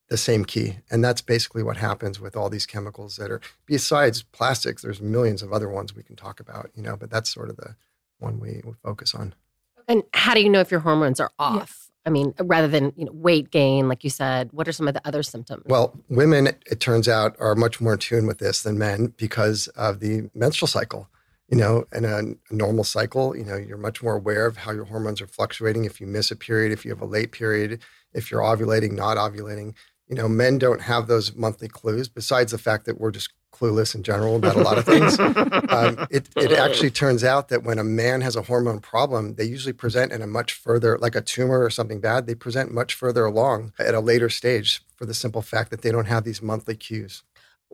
the 0.09 0.17
same 0.17 0.43
key. 0.43 0.79
And 0.89 1.03
that's 1.03 1.21
basically 1.21 1.63
what 1.63 1.77
happens 1.77 2.19
with 2.19 2.35
all 2.35 2.49
these 2.49 2.65
chemicals 2.65 3.15
that 3.17 3.31
are 3.31 3.41
besides 3.65 4.23
plastics, 4.23 4.81
there's 4.81 5.01
millions 5.01 5.41
of 5.41 5.53
other 5.53 5.69
ones 5.69 5.95
we 5.95 6.03
can 6.03 6.15
talk 6.15 6.39
about, 6.39 6.71
you 6.75 6.81
know, 6.81 6.97
but 6.97 7.09
that's 7.09 7.29
sort 7.29 7.49
of 7.49 7.57
the 7.57 7.75
one 8.17 8.39
we, 8.39 8.61
we 8.65 8.73
focus 8.83 9.13
on. 9.13 9.35
And 9.87 10.03
how 10.13 10.33
do 10.33 10.41
you 10.41 10.49
know 10.49 10.59
if 10.59 10.71
your 10.71 10.81
hormones 10.81 11.19
are 11.19 11.31
off? 11.39 11.88
Yeah. 11.88 11.88
I 12.09 12.11
mean, 12.11 12.33
rather 12.41 12.67
than 12.67 12.91
you 12.95 13.05
know, 13.05 13.11
weight 13.13 13.51
gain, 13.51 13.87
like 13.87 14.03
you 14.03 14.09
said, 14.09 14.49
what 14.51 14.67
are 14.67 14.71
some 14.71 14.87
of 14.87 14.95
the 14.95 15.07
other 15.07 15.21
symptoms? 15.21 15.61
Well, 15.67 15.93
women, 16.09 16.47
it 16.47 16.79
turns 16.79 17.07
out, 17.07 17.35
are 17.39 17.53
much 17.53 17.79
more 17.79 17.93
in 17.93 17.99
tune 17.99 18.25
with 18.25 18.39
this 18.39 18.63
than 18.63 18.79
men 18.79 19.13
because 19.15 19.67
of 19.69 19.99
the 19.99 20.31
menstrual 20.33 20.67
cycle. 20.67 21.07
You 21.49 21.57
know, 21.57 21.85
in 21.93 22.05
a, 22.05 22.17
a 22.17 22.53
normal 22.53 22.83
cycle, 22.83 23.37
you 23.37 23.43
know, 23.43 23.57
you're 23.57 23.77
much 23.77 24.01
more 24.01 24.15
aware 24.15 24.47
of 24.47 24.57
how 24.57 24.71
your 24.71 24.85
hormones 24.85 25.21
are 25.21 25.27
fluctuating. 25.27 25.85
If 25.85 26.01
you 26.01 26.07
miss 26.07 26.31
a 26.31 26.35
period, 26.35 26.71
if 26.71 26.83
you 26.83 26.89
have 26.89 27.01
a 27.01 27.05
late 27.05 27.31
period, 27.31 27.81
if 28.11 28.31
you're 28.31 28.41
ovulating, 28.41 28.93
not 28.93 29.17
ovulating, 29.17 29.75
you 30.07 30.15
know, 30.15 30.27
men 30.27 30.57
don't 30.57 30.81
have 30.81 31.05
those 31.05 31.35
monthly 31.35 31.67
clues, 31.67 32.09
besides 32.09 32.51
the 32.51 32.57
fact 32.57 32.85
that 32.85 32.99
we're 32.99 33.11
just 33.11 33.29
clueless 33.51 33.95
in 33.95 34.03
general 34.03 34.35
about 34.35 34.55
a 34.55 34.61
lot 34.61 34.77
of 34.77 34.85
things. 34.85 35.19
um, 35.19 36.07
it, 36.09 36.29
it 36.35 36.51
actually 36.51 36.91
turns 36.91 37.23
out 37.23 37.49
that 37.49 37.63
when 37.63 37.79
a 37.79 37.83
man 37.83 38.21
has 38.21 38.35
a 38.35 38.43
hormone 38.43 38.79
problem, 38.79 39.35
they 39.35 39.43
usually 39.43 39.73
present 39.73 40.11
in 40.11 40.21
a 40.21 40.27
much 40.27 40.53
further, 40.53 40.97
like 40.99 41.15
a 41.15 41.21
tumor 41.21 41.63
or 41.63 41.69
something 41.69 41.99
bad, 41.99 42.27
they 42.27 42.35
present 42.35 42.73
much 42.73 42.93
further 42.93 43.25
along 43.25 43.73
at 43.79 43.93
a 43.93 43.99
later 43.99 44.29
stage 44.29 44.81
for 44.95 45.05
the 45.05 45.13
simple 45.13 45.41
fact 45.41 45.71
that 45.71 45.81
they 45.81 45.91
don't 45.91 46.05
have 46.05 46.23
these 46.23 46.41
monthly 46.41 46.75
cues. 46.75 47.23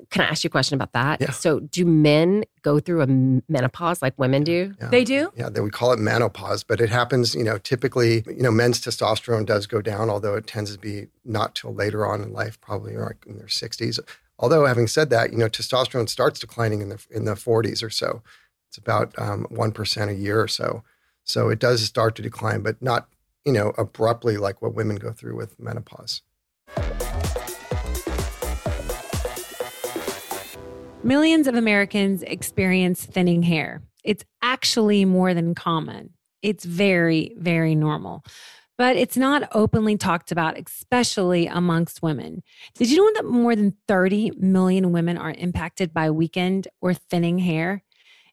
Can 0.09 0.23
I 0.23 0.25
ask 0.25 0.43
you 0.43 0.49
a 0.49 0.51
question 0.51 0.75
about 0.75 0.91
that? 0.91 1.21
Yeah. 1.21 1.31
So, 1.31 1.61
do 1.61 1.85
men 1.85 2.43
go 2.63 2.79
through 2.79 3.01
a 3.01 3.07
menopause 3.07 4.01
like 4.01 4.13
women 4.19 4.43
do? 4.43 4.73
Yeah. 4.79 4.89
They 4.89 5.05
do? 5.05 5.31
Yeah, 5.37 5.49
they, 5.49 5.61
we 5.61 5.69
call 5.69 5.93
it 5.93 5.99
menopause, 5.99 6.65
but 6.65 6.81
it 6.81 6.89
happens, 6.89 7.33
you 7.33 7.43
know, 7.43 7.57
typically, 7.57 8.23
you 8.27 8.43
know, 8.43 8.51
men's 8.51 8.81
testosterone 8.81 9.45
does 9.45 9.67
go 9.67 9.81
down, 9.81 10.09
although 10.09 10.35
it 10.35 10.47
tends 10.47 10.73
to 10.73 10.79
be 10.79 11.07
not 11.23 11.55
till 11.55 11.73
later 11.73 12.05
on 12.05 12.21
in 12.21 12.33
life, 12.33 12.59
probably 12.59 12.97
like 12.97 13.25
in 13.25 13.37
their 13.37 13.47
60s. 13.47 13.99
Although, 14.37 14.65
having 14.65 14.87
said 14.87 15.09
that, 15.11 15.31
you 15.31 15.37
know, 15.37 15.47
testosterone 15.49 16.09
starts 16.09 16.39
declining 16.39 16.81
in 16.81 16.89
the 16.89 17.05
in 17.09 17.25
the 17.25 17.35
40s 17.35 17.83
or 17.83 17.89
so. 17.89 18.21
It's 18.67 18.77
about 18.77 19.17
um, 19.17 19.47
1% 19.51 20.09
a 20.09 20.13
year 20.13 20.41
or 20.41 20.49
so. 20.49 20.83
So 21.23 21.49
it 21.49 21.59
does 21.59 21.81
start 21.83 22.15
to 22.15 22.21
decline, 22.21 22.61
but 22.61 22.81
not 22.81 23.07
you 23.45 23.53
know, 23.53 23.73
abruptly 23.77 24.37
like 24.37 24.61
what 24.61 24.73
women 24.73 24.95
go 24.97 25.11
through 25.11 25.37
with 25.37 25.59
menopause. 25.59 26.21
Millions 31.03 31.45
of 31.45 31.53
Americans 31.53 32.23
experience 32.23 33.05
thinning 33.05 33.43
hair. 33.43 33.83
It's 34.03 34.25
actually 34.41 35.05
more 35.05 35.35
than 35.35 35.53
common. 35.53 36.11
It's 36.41 36.65
very, 36.65 37.33
very 37.37 37.75
normal. 37.75 38.23
But 38.77 38.97
it's 38.97 39.15
not 39.15 39.47
openly 39.53 39.95
talked 39.95 40.33
about, 40.33 40.59
especially 40.59 41.47
amongst 41.47 42.01
women. 42.01 42.43
Did 42.75 42.91
you 42.91 42.97
know 42.97 43.11
that 43.21 43.25
more 43.29 43.55
than 43.55 43.77
30 43.87 44.31
million 44.37 44.91
women 44.91 45.17
are 45.17 45.31
impacted 45.31 45.93
by 45.93 46.11
weakened 46.11 46.67
or 46.81 46.93
thinning 46.93 47.39
hair? 47.39 47.84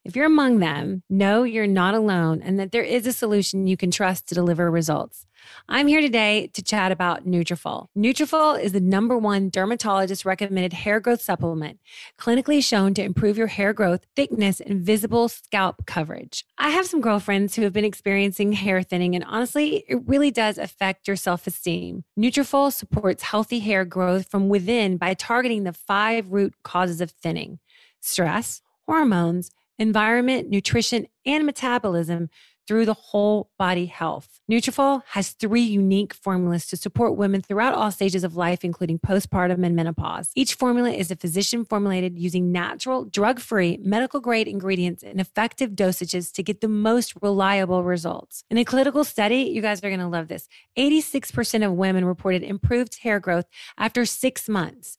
If 0.04 0.16
you're 0.16 0.26
among 0.26 0.58
them, 0.58 1.04
know 1.08 1.44
you're 1.44 1.68
not 1.68 1.94
alone 1.94 2.42
and 2.42 2.58
that 2.58 2.72
there 2.72 2.82
is 2.82 3.06
a 3.06 3.12
solution 3.12 3.68
you 3.68 3.76
can 3.76 3.92
trust 3.92 4.28
to 4.28 4.34
deliver 4.34 4.68
results. 4.68 5.26
I'm 5.68 5.86
here 5.86 6.00
today 6.00 6.48
to 6.54 6.62
chat 6.62 6.90
about 6.90 7.24
Nutrafol. 7.24 7.86
Nutrafol 7.96 8.60
is 8.60 8.72
the 8.72 8.80
number 8.80 9.16
one 9.16 9.48
dermatologist 9.48 10.24
recommended 10.24 10.72
hair 10.72 10.98
growth 10.98 11.20
supplement, 11.22 11.78
clinically 12.18 12.64
shown 12.64 12.94
to 12.94 13.02
improve 13.04 13.38
your 13.38 13.46
hair 13.46 13.72
growth, 13.72 14.04
thickness, 14.16 14.60
and 14.60 14.80
visible 14.80 15.28
scalp 15.28 15.86
coverage. 15.86 16.44
I 16.58 16.70
have 16.70 16.86
some 16.86 17.00
girlfriends 17.00 17.54
who 17.54 17.62
have 17.62 17.72
been 17.72 17.84
experiencing 17.84 18.52
hair 18.52 18.82
thinning, 18.82 19.14
and 19.14 19.24
honestly, 19.24 19.84
it 19.88 20.00
really 20.06 20.32
does 20.32 20.58
affect 20.58 21.06
your 21.06 21.16
self-esteem. 21.16 22.04
Nutrafol 22.18 22.72
supports 22.72 23.22
healthy 23.22 23.60
hair 23.60 23.84
growth 23.84 24.28
from 24.28 24.48
within 24.48 24.96
by 24.96 25.14
targeting 25.14 25.62
the 25.62 25.72
five 25.72 26.32
root 26.32 26.54
causes 26.64 27.00
of 27.00 27.10
thinning: 27.10 27.58
stress, 28.00 28.62
hormones 28.86 29.50
environment, 29.82 30.48
nutrition, 30.48 31.06
and 31.26 31.44
metabolism 31.44 32.30
through 32.66 32.86
the 32.86 32.94
whole 32.94 33.50
body 33.58 33.86
health. 33.86 34.40
Nutrafol 34.50 35.02
has 35.08 35.30
three 35.30 35.62
unique 35.62 36.14
formulas 36.14 36.66
to 36.66 36.76
support 36.76 37.16
women 37.16 37.42
throughout 37.42 37.74
all 37.74 37.90
stages 37.90 38.22
of 38.22 38.36
life, 38.36 38.64
including 38.64 38.98
postpartum 38.98 39.64
and 39.66 39.74
menopause. 39.74 40.30
Each 40.36 40.54
formula 40.54 40.90
is 40.90 41.10
a 41.10 41.16
physician 41.16 41.64
formulated 41.64 42.18
using 42.18 42.52
natural, 42.52 43.04
drug-free, 43.04 43.80
medical-grade 43.82 44.46
ingredients 44.46 45.02
and 45.02 45.20
effective 45.20 45.70
dosages 45.72 46.32
to 46.34 46.42
get 46.42 46.60
the 46.60 46.68
most 46.68 47.14
reliable 47.20 47.82
results. 47.82 48.44
In 48.48 48.58
a 48.58 48.64
clinical 48.64 49.04
study, 49.04 49.50
you 49.52 49.60
guys 49.60 49.82
are 49.82 49.88
going 49.88 49.98
to 49.98 50.06
love 50.06 50.28
this. 50.28 50.48
86% 50.78 51.66
of 51.66 51.72
women 51.72 52.04
reported 52.04 52.42
improved 52.44 53.00
hair 53.02 53.18
growth 53.18 53.46
after 53.76 54.04
six 54.04 54.48
months. 54.48 54.98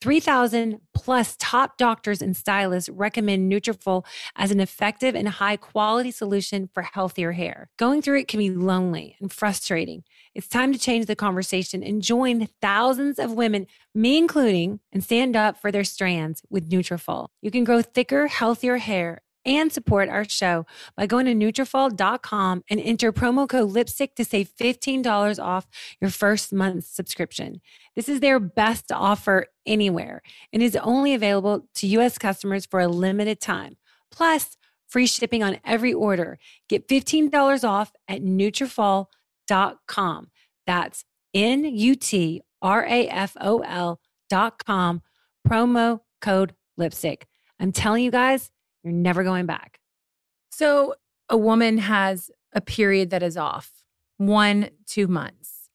3,000 0.00 0.80
plus 0.92 1.36
top 1.38 1.78
doctors 1.78 2.20
and 2.20 2.36
stylists 2.36 2.88
recommend 2.88 3.50
Nutrafol 3.50 4.04
as 4.36 4.50
an 4.50 4.60
effective 4.60 5.14
and 5.14 5.28
high 5.28 5.56
quality 5.56 6.10
solution 6.10 6.68
for 6.72 6.82
healthier 6.82 7.32
hair. 7.32 7.70
Going 7.78 8.02
through 8.02 8.20
it 8.20 8.28
can 8.28 8.38
be 8.38 8.50
lonely 8.50 9.16
and 9.20 9.32
frustrating. 9.32 10.04
It's 10.34 10.48
time 10.48 10.72
to 10.72 10.78
change 10.78 11.06
the 11.06 11.16
conversation 11.16 11.82
and 11.82 12.02
join 12.02 12.48
thousands 12.60 13.18
of 13.18 13.32
women, 13.32 13.66
me 13.94 14.18
including, 14.18 14.80
and 14.92 15.02
stand 15.02 15.36
up 15.36 15.60
for 15.60 15.72
their 15.72 15.84
strands 15.84 16.42
with 16.50 16.68
Nutrafol. 16.68 17.28
You 17.40 17.50
can 17.50 17.64
grow 17.64 17.82
thicker, 17.82 18.26
healthier 18.26 18.76
hair 18.76 19.22
and 19.44 19.72
support 19.72 20.08
our 20.08 20.28
show 20.28 20.66
by 20.96 21.06
going 21.06 21.26
to 21.26 21.34
Nutrafol.com 21.34 22.64
and 22.68 22.80
enter 22.80 23.12
promo 23.12 23.48
code 23.48 23.70
lipstick 23.70 24.16
to 24.16 24.24
save 24.24 24.50
$15 24.58 25.42
off 25.42 25.66
your 26.00 26.10
first 26.10 26.52
month's 26.52 26.88
subscription. 26.88 27.60
This 27.94 28.08
is 28.08 28.18
their 28.20 28.40
best 28.40 28.90
offer 28.92 29.46
anywhere 29.66 30.22
and 30.52 30.62
is 30.62 30.76
only 30.76 31.14
available 31.14 31.68
to 31.76 31.86
U.S. 31.88 32.18
customers 32.18 32.66
for 32.66 32.80
a 32.80 32.88
limited 32.88 33.40
time. 33.40 33.76
Plus, 34.10 34.56
free 34.88 35.06
shipping 35.06 35.42
on 35.42 35.58
every 35.64 35.92
order. 35.92 36.38
Get 36.68 36.88
$15 36.88 37.68
off 37.68 37.92
at 38.08 38.22
Nutrafol.com. 38.22 40.30
That's 40.66 41.04
N-U-T-R-A-F-O-L 41.34 42.40
dot 44.30 44.64
com. 44.64 45.02
Promo 45.46 46.00
code 46.20 46.54
lipstick. 46.76 47.26
I'm 47.60 47.72
telling 47.72 48.04
you 48.04 48.10
guys, 48.10 48.50
you're 48.84 48.92
never 48.92 49.24
going 49.24 49.46
back. 49.46 49.80
So 50.50 50.94
a 51.28 51.36
woman 51.36 51.78
has 51.78 52.30
a 52.52 52.60
period 52.60 53.10
that 53.10 53.22
is 53.22 53.36
off 53.36 53.72
one, 54.18 54.70
two 54.86 55.08
months. 55.08 55.68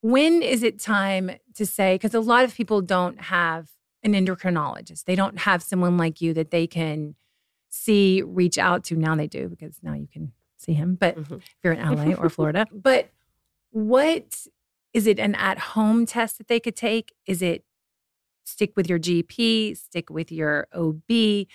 When 0.00 0.42
is 0.42 0.64
it 0.64 0.80
time 0.80 1.30
to 1.54 1.64
say, 1.64 1.94
because 1.94 2.14
a 2.14 2.20
lot 2.20 2.44
of 2.44 2.54
people 2.54 2.80
don't 2.80 3.20
have 3.20 3.70
an 4.02 4.14
endocrinologist, 4.14 5.04
they 5.04 5.14
don't 5.14 5.38
have 5.40 5.62
someone 5.62 5.96
like 5.96 6.20
you 6.20 6.34
that 6.34 6.50
they 6.50 6.66
can 6.66 7.14
see, 7.68 8.22
reach 8.22 8.58
out 8.58 8.82
to. 8.84 8.96
Now 8.96 9.14
they 9.14 9.28
do, 9.28 9.48
because 9.48 9.78
now 9.82 9.92
you 9.94 10.08
can 10.12 10.32
see 10.56 10.72
him, 10.72 10.96
but 10.96 11.16
Mhm. 11.16 11.36
if 11.38 11.54
you're 11.62 11.72
in 11.74 11.80
LA 11.80 12.14
or 12.14 12.28
Florida. 12.28 12.66
But 12.72 13.10
what 13.70 14.46
is 14.92 15.06
it 15.06 15.18
an 15.20 15.34
at 15.36 15.58
home 15.58 16.04
test 16.04 16.38
that 16.38 16.48
they 16.48 16.58
could 16.60 16.76
take? 16.76 17.12
Is 17.26 17.40
it 17.42 17.64
stick 18.44 18.72
with 18.76 18.88
your 18.88 18.98
GP, 18.98 19.76
stick 19.76 20.10
with 20.10 20.32
your 20.32 20.66
OB? 20.74 21.46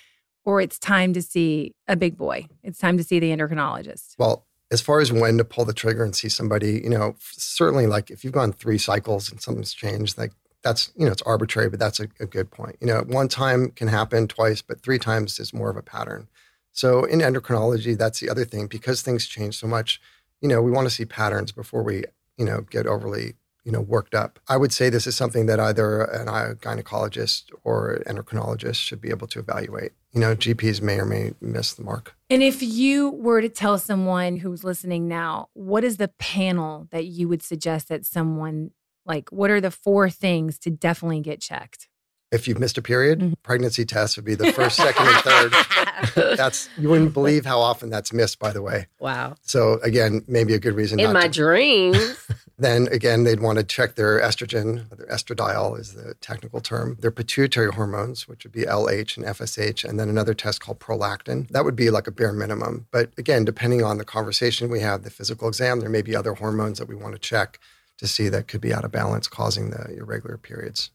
Or 0.48 0.62
it's 0.62 0.80
time 0.80 1.12
to 1.12 1.22
see 1.22 1.76
a 1.90 1.98
big 1.98 2.18
boy. 2.18 2.48
It's 2.64 2.80
time 2.80 2.98
to 2.98 3.04
see 3.04 3.20
the 3.20 3.32
endocrinologist. 3.32 4.16
Well, 4.18 4.46
as 4.72 4.80
far 4.80 5.02
as 5.02 5.12
when 5.12 5.38
to 5.38 5.44
pull 5.44 5.66
the 5.66 5.74
trigger 5.74 6.06
and 6.06 6.16
see 6.16 6.30
somebody, 6.30 6.80
you 6.82 6.90
know, 6.90 7.16
certainly 7.20 7.86
like 7.86 8.10
if 8.10 8.24
you've 8.24 8.32
gone 8.32 8.54
three 8.54 8.78
cycles 8.78 9.30
and 9.30 9.42
something's 9.42 9.74
changed, 9.74 10.18
like 10.18 10.32
that's, 10.64 10.94
you 10.96 11.06
know, 11.06 11.12
it's 11.12 11.22
arbitrary, 11.24 11.70
but 11.70 11.80
that's 11.80 12.00
a, 12.00 12.08
a 12.22 12.26
good 12.26 12.50
point. 12.50 12.78
You 12.80 12.88
know, 12.88 13.02
one 13.08 13.28
time 13.28 13.72
can 13.72 13.90
happen 13.90 14.26
twice, 14.26 14.62
but 14.62 14.82
three 14.82 14.98
times 14.98 15.38
is 15.38 15.54
more 15.54 15.70
of 15.70 15.76
a 15.76 15.82
pattern. 15.82 16.30
So 16.72 17.04
in 17.04 17.20
endocrinology, 17.20 17.98
that's 17.98 18.22
the 18.22 18.30
other 18.30 18.46
thing 18.46 18.68
because 18.68 19.02
things 19.02 19.28
change 19.28 19.58
so 19.58 19.68
much, 19.68 20.00
you 20.40 20.48
know, 20.48 20.62
we 20.62 20.72
want 20.72 20.88
to 20.88 20.94
see 20.94 21.04
patterns 21.04 21.52
before 21.52 21.84
we, 21.84 22.06
you 22.38 22.46
know, 22.46 22.62
get 22.62 22.88
overly 22.88 23.34
you 23.68 23.74
know, 23.74 23.82
worked 23.82 24.16
up. 24.16 24.40
I 24.48 24.56
would 24.56 24.72
say 24.72 24.90
this 24.90 25.06
is 25.06 25.18
something 25.18 25.46
that 25.48 25.60
either 25.60 26.04
an 26.04 26.30
eye 26.30 26.54
gynecologist 26.54 27.52
or 27.66 28.02
endocrinologist 28.08 28.76
should 28.76 29.02
be 29.02 29.10
able 29.10 29.28
to 29.28 29.40
evaluate. 29.40 29.92
You 30.14 30.22
know, 30.22 30.38
GPs 30.38 30.82
may 30.82 30.98
or 30.98 31.06
may 31.06 31.34
miss 31.42 31.74
the 31.74 31.84
mark. 31.84 32.16
And 32.30 32.42
if 32.42 32.64
you 32.64 33.10
were 33.10 33.42
to 33.42 33.50
tell 33.50 33.78
someone 33.78 34.38
who's 34.38 34.64
listening 34.64 35.10
now, 35.10 35.50
what 35.52 35.84
is 35.84 35.98
the 35.98 36.08
panel 36.08 36.88
that 36.92 37.08
you 37.08 37.28
would 37.28 37.44
suggest 37.44 37.90
that 37.90 38.06
someone 38.06 38.72
like 39.06 39.30
what 39.32 39.50
are 39.50 39.60
the 39.60 39.72
four 39.72 40.10
things 40.10 40.58
to 40.60 40.70
definitely 40.70 41.20
get 41.20 41.42
checked? 41.42 41.87
If 42.32 42.46
you've 42.48 42.60
missed 42.60 42.78
a 42.78 42.82
period, 42.82 43.20
Mhm. 43.20 43.34
pregnancy 43.42 43.86
test 43.86 44.18
would 44.18 44.26
be 44.26 44.36
the 44.36 44.52
first, 44.52 44.76
second, 44.86 45.08
and 45.08 45.24
third. 45.24 46.36
That's 46.38 46.68
you 46.78 46.90
wouldn't 46.90 47.14
believe 47.14 47.46
how 47.46 47.60
often 47.60 47.90
that's 47.90 48.12
missed, 48.12 48.38
by 48.40 48.52
the 48.52 48.62
way. 48.62 48.88
wow. 49.00 49.36
So 49.44 49.80
again, 49.82 50.24
maybe 50.28 50.54
a 50.54 50.60
good 50.60 50.76
reason. 50.76 51.00
In 51.00 51.14
my 51.14 51.24
to. 51.28 51.30
dreams. 51.30 51.98
Then 52.60 52.88
again, 52.92 53.24
they'd 53.24 53.40
want 53.40 53.60
to 53.60 53.64
check 53.64 53.94
their 53.94 54.20
estrogen, 54.20 54.90
their 54.90 55.06
estradiol 55.16 55.80
is 55.80 55.94
the 55.94 56.16
technical 56.22 56.60
term, 56.60 56.98
their 57.02 57.12
pituitary 57.12 57.72
hormones, 57.72 58.28
which 58.28 58.44
would 58.46 58.52
be 58.52 58.64
LH 58.64 59.16
and 59.16 59.24
FSH, 59.28 59.88
and 59.88 60.00
then 60.00 60.10
another 60.10 60.34
test 60.34 60.60
called 60.60 60.80
prolactin. 60.80 61.48
That 61.52 61.66
would 61.66 61.76
be 61.76 61.92
like 61.92 62.08
a 62.08 62.12
bare 62.12 62.34
minimum. 62.34 62.88
But 62.90 63.12
again, 63.16 63.46
depending 63.46 63.84
on 63.84 64.00
the 64.00 64.06
conversation 64.06 64.70
we 64.72 64.80
have, 64.80 65.04
the 65.04 65.12
physical 65.12 65.48
exam, 65.48 65.82
there 65.82 65.90
may 65.90 66.02
be 66.02 66.16
other 66.16 66.34
hormones 66.34 66.80
that 66.80 66.88
we 66.88 66.96
want 66.96 67.14
to 67.14 67.20
check 67.20 67.60
to 68.00 68.08
see 68.08 68.28
that 68.30 68.48
could 68.48 68.62
be 68.62 68.74
out 68.74 68.84
of 68.84 68.92
balance, 68.92 69.28
causing 69.28 69.70
the 69.70 69.96
irregular 69.96 70.38
periods. 70.40 70.90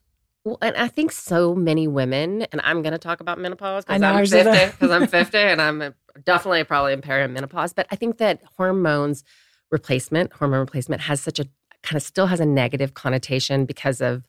Well, 0.44 0.58
and 0.60 0.76
I 0.76 0.88
think 0.88 1.12
so 1.12 1.54
many 1.54 1.86
women, 1.86 2.42
and 2.50 2.60
I'm 2.64 2.82
going 2.82 2.92
to 2.92 2.98
talk 2.98 3.20
about 3.20 3.38
menopause 3.38 3.84
because 3.84 4.02
I'm 4.02 4.26
50, 4.26 4.72
because 4.72 4.90
I'm 4.90 5.06
50 5.08 5.38
and 5.38 5.62
I'm 5.62 5.80
uh, 5.82 5.90
definitely 6.24 6.64
probably 6.64 6.92
in 6.92 7.00
perimenopause. 7.00 7.74
But 7.74 7.86
I 7.90 7.96
think 7.96 8.18
that 8.18 8.42
hormones 8.56 9.22
replacement, 9.70 10.32
hormone 10.32 10.60
replacement 10.60 11.02
has 11.02 11.20
such 11.20 11.38
a 11.38 11.44
kind 11.82 11.96
of 11.96 12.02
still 12.02 12.26
has 12.26 12.40
a 12.40 12.46
negative 12.46 12.94
connotation 12.94 13.64
because 13.66 14.00
of 14.00 14.26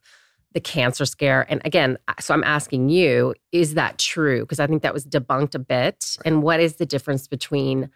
the 0.52 0.60
cancer 0.60 1.04
scare. 1.04 1.46
And 1.48 1.60
again, 1.64 1.98
so 2.20 2.32
I'm 2.32 2.44
asking 2.44 2.88
you, 2.88 3.34
is 3.50 3.74
that 3.74 3.98
true? 3.98 4.40
Because 4.40 4.60
I 4.60 4.66
think 4.68 4.82
that 4.82 4.94
was 4.94 5.04
debunked 5.04 5.54
a 5.56 5.58
bit. 5.58 6.16
And 6.24 6.42
what 6.42 6.60
is 6.60 6.76
the 6.76 6.86
difference 6.86 7.26
between 7.26 7.90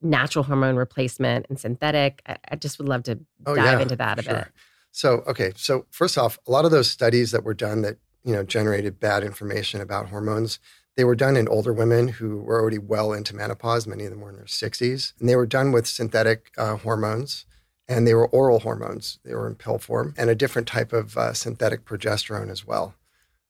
natural 0.00 0.44
hormone 0.44 0.74
replacement 0.76 1.46
and 1.48 1.58
synthetic? 1.60 2.22
I, 2.26 2.36
I 2.50 2.56
just 2.56 2.78
would 2.78 2.88
love 2.88 3.04
to 3.04 3.20
Oh, 3.46 3.54
dive 3.54 3.78
yeah, 3.78 3.82
into 3.82 3.96
that 3.96 4.18
a 4.18 4.22
sure. 4.22 4.34
bit. 4.34 4.48
So, 4.92 5.24
okay. 5.26 5.52
So, 5.56 5.86
first 5.90 6.16
off, 6.16 6.38
a 6.46 6.50
lot 6.50 6.64
of 6.64 6.70
those 6.70 6.90
studies 6.90 7.32
that 7.32 7.44
were 7.44 7.54
done 7.54 7.82
that, 7.82 7.96
you 8.24 8.32
know, 8.32 8.44
generated 8.44 9.00
bad 9.00 9.24
information 9.24 9.80
about 9.80 10.10
hormones, 10.10 10.60
they 10.96 11.04
were 11.04 11.16
done 11.16 11.36
in 11.36 11.48
older 11.48 11.72
women 11.72 12.08
who 12.08 12.42
were 12.42 12.60
already 12.60 12.78
well 12.78 13.12
into 13.12 13.34
menopause. 13.34 13.86
Many 13.86 14.04
of 14.04 14.10
them 14.10 14.20
were 14.20 14.30
in 14.30 14.36
their 14.36 14.44
60s. 14.44 15.14
And 15.18 15.28
they 15.28 15.36
were 15.36 15.46
done 15.46 15.72
with 15.72 15.86
synthetic 15.86 16.52
uh, 16.58 16.76
hormones 16.76 17.46
and 17.88 18.06
they 18.06 18.14
were 18.14 18.28
oral 18.28 18.60
hormones. 18.60 19.18
They 19.24 19.34
were 19.34 19.48
in 19.48 19.54
pill 19.54 19.78
form 19.78 20.14
and 20.16 20.30
a 20.30 20.34
different 20.34 20.68
type 20.68 20.92
of 20.92 21.16
uh, 21.16 21.32
synthetic 21.32 21.84
progesterone 21.84 22.50
as 22.50 22.66
well. 22.66 22.94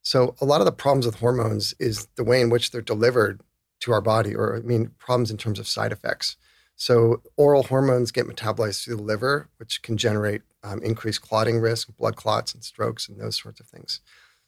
So, 0.03 0.35
a 0.41 0.45
lot 0.45 0.61
of 0.61 0.65
the 0.65 0.73
problems 0.73 1.07
with 1.07 1.17
hormones 1.17 1.75
is 1.79 2.09
the 2.17 2.25
way 2.25 2.41
in 2.41 2.51
which 2.51 2.71
they're 2.71 2.81
delivered 2.81 3.41
to 3.81 3.93
our 3.93 4.01
body, 4.01 4.35
or 4.35 4.57
I 4.57 4.61
mean, 4.61 4.93
problems 4.99 5.31
in 5.31 5.37
terms 5.37 5.59
of 5.59 5.69
side 5.69 5.93
effects. 5.93 6.37
So, 6.83 7.23
oral 7.37 7.63
hormones 7.63 8.11
get 8.11 8.27
metabolized 8.27 8.83
through 8.83 8.97
the 8.97 9.05
liver, 9.05 9.49
which 9.59 9.83
can 9.83 9.97
generate 9.97 10.43
um, 10.65 10.83
increased 10.83 11.23
clotting 11.23 11.61
risk, 11.61 11.97
blood 11.97 12.17
clots, 12.17 12.55
and 12.55 12.65
strokes, 12.65 13.09
and 13.09 13.21
those 13.21 13.41
sorts 13.41 13.61
of 13.61 13.69
things. 13.69 14.01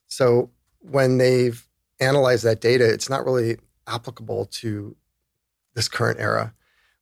So, 0.09 0.51
when 0.81 1.19
they've 1.19 1.65
analyzed 2.01 2.43
that 2.43 2.61
data, 2.61 2.93
it's 2.93 3.09
not 3.09 3.25
really 3.25 3.59
applicable 3.87 4.47
to 4.47 4.97
this 5.77 5.87
current 5.87 6.19
era. 6.19 6.55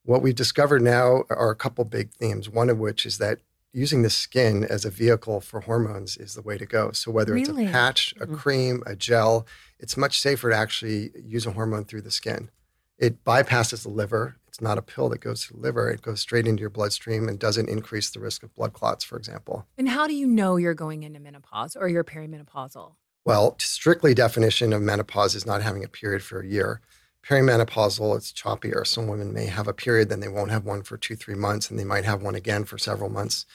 What 0.03 0.21
we've 0.21 0.35
discovered 0.35 0.83
now 0.83 1.23
are 1.31 1.51
a 1.51 1.57
couple 1.57 1.87
big 1.87 2.13
themes, 2.13 2.51
one 2.51 2.69
of 2.69 2.79
which 2.79 3.07
is 3.07 3.17
that 3.17 3.39
using 3.73 4.03
the 4.03 4.11
skin 4.11 4.65
as 4.65 4.85
a 4.85 4.91
vehicle 4.91 5.41
for 5.41 5.61
hormones 5.63 6.19
is 6.19 6.35
the 6.35 6.43
way 6.43 6.59
to 6.59 6.67
go. 6.67 6.93
So 6.93 7.11
whether 7.11 7.33
Really? 7.33 7.65
it's 7.65 7.71
a 7.71 7.73
patch, 7.73 8.13
a 8.21 8.27
Mhm. 8.27 8.37
cream, 8.39 8.83
a 8.85 8.95
gel, 8.95 9.47
it's 9.79 9.97
much 9.97 10.21
safer 10.21 10.51
to 10.51 10.57
actually 10.57 11.11
use 11.17 11.47
a 11.47 11.53
hormone 11.53 11.87
through 11.87 12.03
the 12.03 12.11
skin. 12.11 12.51
It 12.99 13.25
bypasses 13.25 13.83
the 13.85 13.89
liver. 13.89 14.37
It's 14.53 14.61
not 14.61 14.77
a 14.77 14.83
pill 14.83 15.09
that 15.09 15.23
goes 15.23 15.47
to 15.47 15.55
the 15.55 15.61
liver. 15.61 15.89
It 15.89 16.03
goes 16.03 16.21
straight 16.21 16.47
into 16.47 16.61
your 16.61 16.69
bloodstream 16.69 17.27
and 17.27 17.39
doesn't 17.39 17.71
increase 17.71 18.11
the 18.11 18.21
risk 18.21 18.43
of 18.43 18.55
blood 18.55 18.75
clots, 18.75 19.03
for 19.03 19.17
example. 19.17 19.67
And 19.79 19.89
how 19.89 20.07
do 20.07 20.13
you 20.13 20.27
know 20.27 20.57
you're 20.57 20.75
going 20.75 21.05
into 21.05 21.21
menopause 21.21 21.75
or 21.75 21.89
you're 21.89 22.05
perimenopausal? 22.05 22.93
Well, 23.25 23.57
strictly 23.59 24.13
definition 24.13 24.75
of 24.75 24.83
menopause 24.83 25.35
is 25.35 25.47
not 25.47 25.63
having 25.63 25.85
a 25.85 25.89
period 25.89 26.23
for 26.23 26.41
a 26.41 26.47
year. 26.47 26.83
Perimenopausal, 27.27 28.15
it's 28.15 28.31
choppier. 28.31 28.87
Some 28.87 29.07
women 29.07 29.33
may 29.33 29.47
have 29.47 29.69
a 29.69 29.73
period, 29.73 30.11
then 30.11 30.21
they 30.21 30.29
won't 30.29 30.51
have 30.51 30.67
one 30.67 30.83
for 30.83 30.99
two, 30.99 31.17
three 31.17 31.35
months, 31.35 31.71
and 31.71 31.79
they 31.79 31.85
might 31.85 32.05
have 32.05 32.21
one 32.21 32.35
again 32.35 32.67
for 32.67 32.77
several 32.77 33.09
months. 33.09 33.47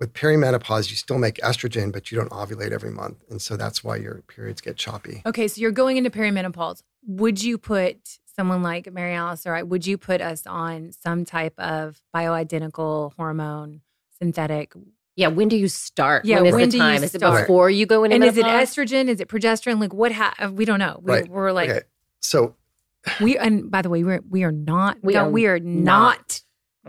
With 0.00 0.14
perimenopause, 0.14 0.88
you 0.88 0.96
still 0.96 1.18
make 1.18 1.36
estrogen, 1.36 1.92
but 1.92 2.10
you 2.10 2.16
don't 2.16 2.30
ovulate 2.30 2.72
every 2.72 2.90
month. 2.90 3.18
And 3.28 3.42
so 3.42 3.58
that's 3.58 3.84
why 3.84 3.96
your 3.96 4.22
periods 4.26 4.62
get 4.62 4.78
choppy. 4.78 5.20
Okay, 5.26 5.48
so 5.48 5.60
you're 5.60 5.70
going 5.70 5.98
into 5.98 6.08
perimenopause. 6.10 6.82
Would 7.06 7.42
you 7.42 7.58
put 7.58 8.18
someone 8.36 8.62
like 8.62 8.92
Mary 8.92 9.14
Alice 9.14 9.46
or 9.46 9.54
I, 9.54 9.62
would 9.62 9.86
you 9.86 9.98
put 9.98 10.20
us 10.20 10.46
on 10.46 10.92
some 10.92 11.24
type 11.24 11.58
of 11.58 12.00
bioidentical 12.14 13.12
hormone, 13.16 13.80
synthetic? 14.18 14.72
Yeah, 15.16 15.28
when 15.28 15.48
do 15.48 15.56
you 15.56 15.68
start? 15.68 16.26
Yeah, 16.26 16.36
when 16.40 16.46
is 16.46 16.52
when 16.54 16.60
the 16.64 16.70
do 16.72 16.76
you 16.76 16.82
time? 16.82 17.02
Is 17.02 17.14
it 17.14 17.18
start? 17.20 17.42
before 17.42 17.70
you 17.70 17.86
go 17.86 18.04
into 18.04 18.14
And 18.16 18.24
is 18.24 18.36
it 18.36 18.44
estrogen? 18.44 19.08
Is 19.08 19.20
it 19.20 19.28
progesterone? 19.28 19.80
Like 19.80 19.94
what? 19.94 20.12
Ha- 20.12 20.34
uh, 20.38 20.50
we 20.52 20.64
don't 20.66 20.78
know. 20.78 21.00
We, 21.02 21.12
Right. 21.12 21.28
We're 21.28 21.52
like 21.52 21.70
okay. 21.70 21.80
So 22.20 22.54
we. 23.20 23.38
And 23.38 23.70
by 23.70 23.80
the 23.82 23.88
way, 23.88 24.04
we're 24.04 24.20
we 24.28 24.44
are 24.44 24.52
not. 24.52 24.98
We 25.02 25.14
go- 25.14 25.20
are 25.24 25.30
we 25.30 25.46
are 25.46 25.58
not 25.58 26.42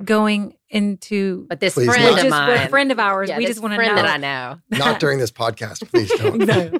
going 0.03 0.57
into. 0.69 1.45
But 1.47 1.61
this 1.61 1.75
Please 1.75 1.87
friend 1.87 2.03
not. 2.17 2.23
of 2.25 2.29
mine, 2.29 2.57
a 2.65 2.67
friend 2.69 2.91
of 2.91 2.99
ours. 2.99 3.29
yeah, 3.29 3.37
we 3.37 3.45
this 3.45 3.55
just 3.55 3.63
want 3.63 3.75
to 3.79 3.87
know. 3.87 3.95
that 3.95 4.05
I 4.05 4.17
know. 4.17 4.59
not 4.71 4.99
during 4.99 5.19
this 5.19 5.31
podcast, 5.43 5.89
please 5.89 6.11
don't. 6.19 6.37
No. 6.45 6.79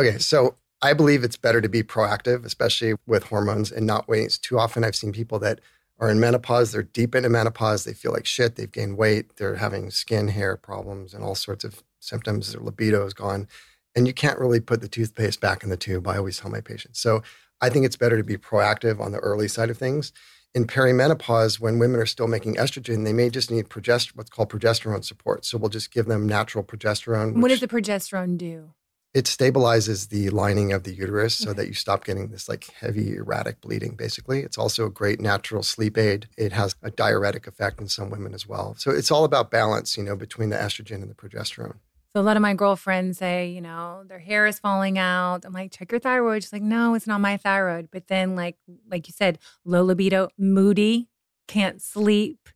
Okay, 0.00 0.16
so 0.18 0.54
I 0.80 0.92
believe 0.92 1.24
it's 1.24 1.36
better 1.36 1.60
to 1.60 1.68
be 1.68 1.82
proactive, 1.82 2.44
especially 2.44 2.94
with 3.06 3.24
hormones 3.24 3.72
and 3.72 3.86
not 3.86 4.08
wait. 4.08 4.38
Too 4.42 4.58
often 4.58 4.84
I've 4.84 4.94
seen 4.96 5.12
people 5.12 5.38
that 5.40 5.60
are 5.98 6.08
in 6.08 6.20
menopause, 6.20 6.70
they're 6.70 6.84
deep 6.84 7.14
into 7.14 7.28
menopause, 7.28 7.82
they 7.84 7.92
feel 7.92 8.12
like 8.12 8.26
shit, 8.26 8.54
they've 8.54 8.70
gained 8.70 8.96
weight, 8.96 9.36
they're 9.36 9.56
having 9.56 9.90
skin, 9.90 10.28
hair 10.28 10.56
problems, 10.56 11.12
and 11.12 11.24
all 11.24 11.34
sorts 11.34 11.64
of 11.64 11.82
symptoms. 11.98 12.52
Their 12.52 12.62
libido 12.62 13.04
is 13.04 13.14
gone. 13.14 13.48
And 13.96 14.06
you 14.06 14.14
can't 14.14 14.38
really 14.38 14.60
put 14.60 14.80
the 14.80 14.88
toothpaste 14.88 15.40
back 15.40 15.64
in 15.64 15.70
the 15.70 15.76
tube. 15.76 16.06
I 16.06 16.18
always 16.18 16.38
tell 16.38 16.50
my 16.50 16.60
patients. 16.60 17.00
So 17.00 17.22
I 17.60 17.68
think 17.68 17.84
it's 17.84 17.96
better 17.96 18.16
to 18.16 18.22
be 18.22 18.36
proactive 18.36 19.00
on 19.00 19.10
the 19.10 19.18
early 19.18 19.48
side 19.48 19.70
of 19.70 19.78
things. 19.78 20.12
In 20.54 20.66
perimenopause, 20.66 21.58
when 21.58 21.80
women 21.80 22.00
are 22.00 22.06
still 22.06 22.28
making 22.28 22.54
estrogen, 22.54 23.04
they 23.04 23.12
may 23.12 23.28
just 23.28 23.50
need 23.50 23.68
progest- 23.68 24.14
what's 24.14 24.30
called 24.30 24.50
progesterone 24.50 25.04
support. 25.04 25.44
So 25.44 25.58
we'll 25.58 25.68
just 25.68 25.90
give 25.90 26.06
them 26.06 26.28
natural 26.28 26.62
progesterone. 26.62 27.40
what 27.40 27.48
does 27.48 27.60
the 27.60 27.68
progesterone 27.68 28.38
do? 28.38 28.72
It 29.18 29.24
stabilizes 29.24 30.10
the 30.10 30.30
lining 30.30 30.72
of 30.72 30.84
the 30.84 30.94
uterus 30.94 31.34
so 31.34 31.48
mm-hmm. 31.48 31.56
that 31.58 31.66
you 31.66 31.74
stop 31.74 32.04
getting 32.04 32.28
this 32.28 32.48
like 32.48 32.68
heavy 32.80 33.16
erratic 33.16 33.60
bleeding 33.60 33.96
basically 33.96 34.42
it's 34.42 34.56
also 34.56 34.86
a 34.86 34.90
great 34.90 35.20
natural 35.20 35.64
sleep 35.64 35.98
aid 35.98 36.28
it 36.36 36.52
has 36.52 36.76
a 36.82 36.90
diuretic 36.92 37.48
effect 37.48 37.80
in 37.80 37.88
some 37.88 38.10
women 38.10 38.32
as 38.32 38.46
well 38.46 38.76
so 38.78 38.92
it's 38.92 39.10
all 39.10 39.24
about 39.24 39.50
balance 39.50 39.96
you 39.98 40.04
know 40.04 40.14
between 40.14 40.50
the 40.50 40.56
estrogen 40.56 41.02
and 41.02 41.10
the 41.10 41.14
progesterone 41.14 41.78
So 42.14 42.20
a 42.20 42.26
lot 42.28 42.36
of 42.36 42.42
my 42.42 42.54
girlfriends 42.54 43.18
say, 43.18 43.50
you 43.56 43.60
know, 43.60 44.02
their 44.08 44.22
hair 44.28 44.46
is 44.46 44.58
falling 44.58 44.96
out. 44.98 45.44
I'm 45.44 45.52
like, 45.52 45.72
check 45.76 45.92
your 45.92 46.00
thyroid. 46.00 46.42
She's 46.42 46.54
like, 46.54 46.62
no, 46.76 46.94
it's 46.94 47.06
not 47.06 47.20
my 47.20 47.36
thyroid. 47.36 47.90
But 47.94 48.08
then, 48.08 48.34
like, 48.34 48.56
like 48.90 49.08
you 49.08 49.14
said, 49.20 49.38
low 49.64 49.82
libido, 49.84 50.30
moody, 50.38 51.08
can't 51.46 51.82
sleep. 51.82 52.48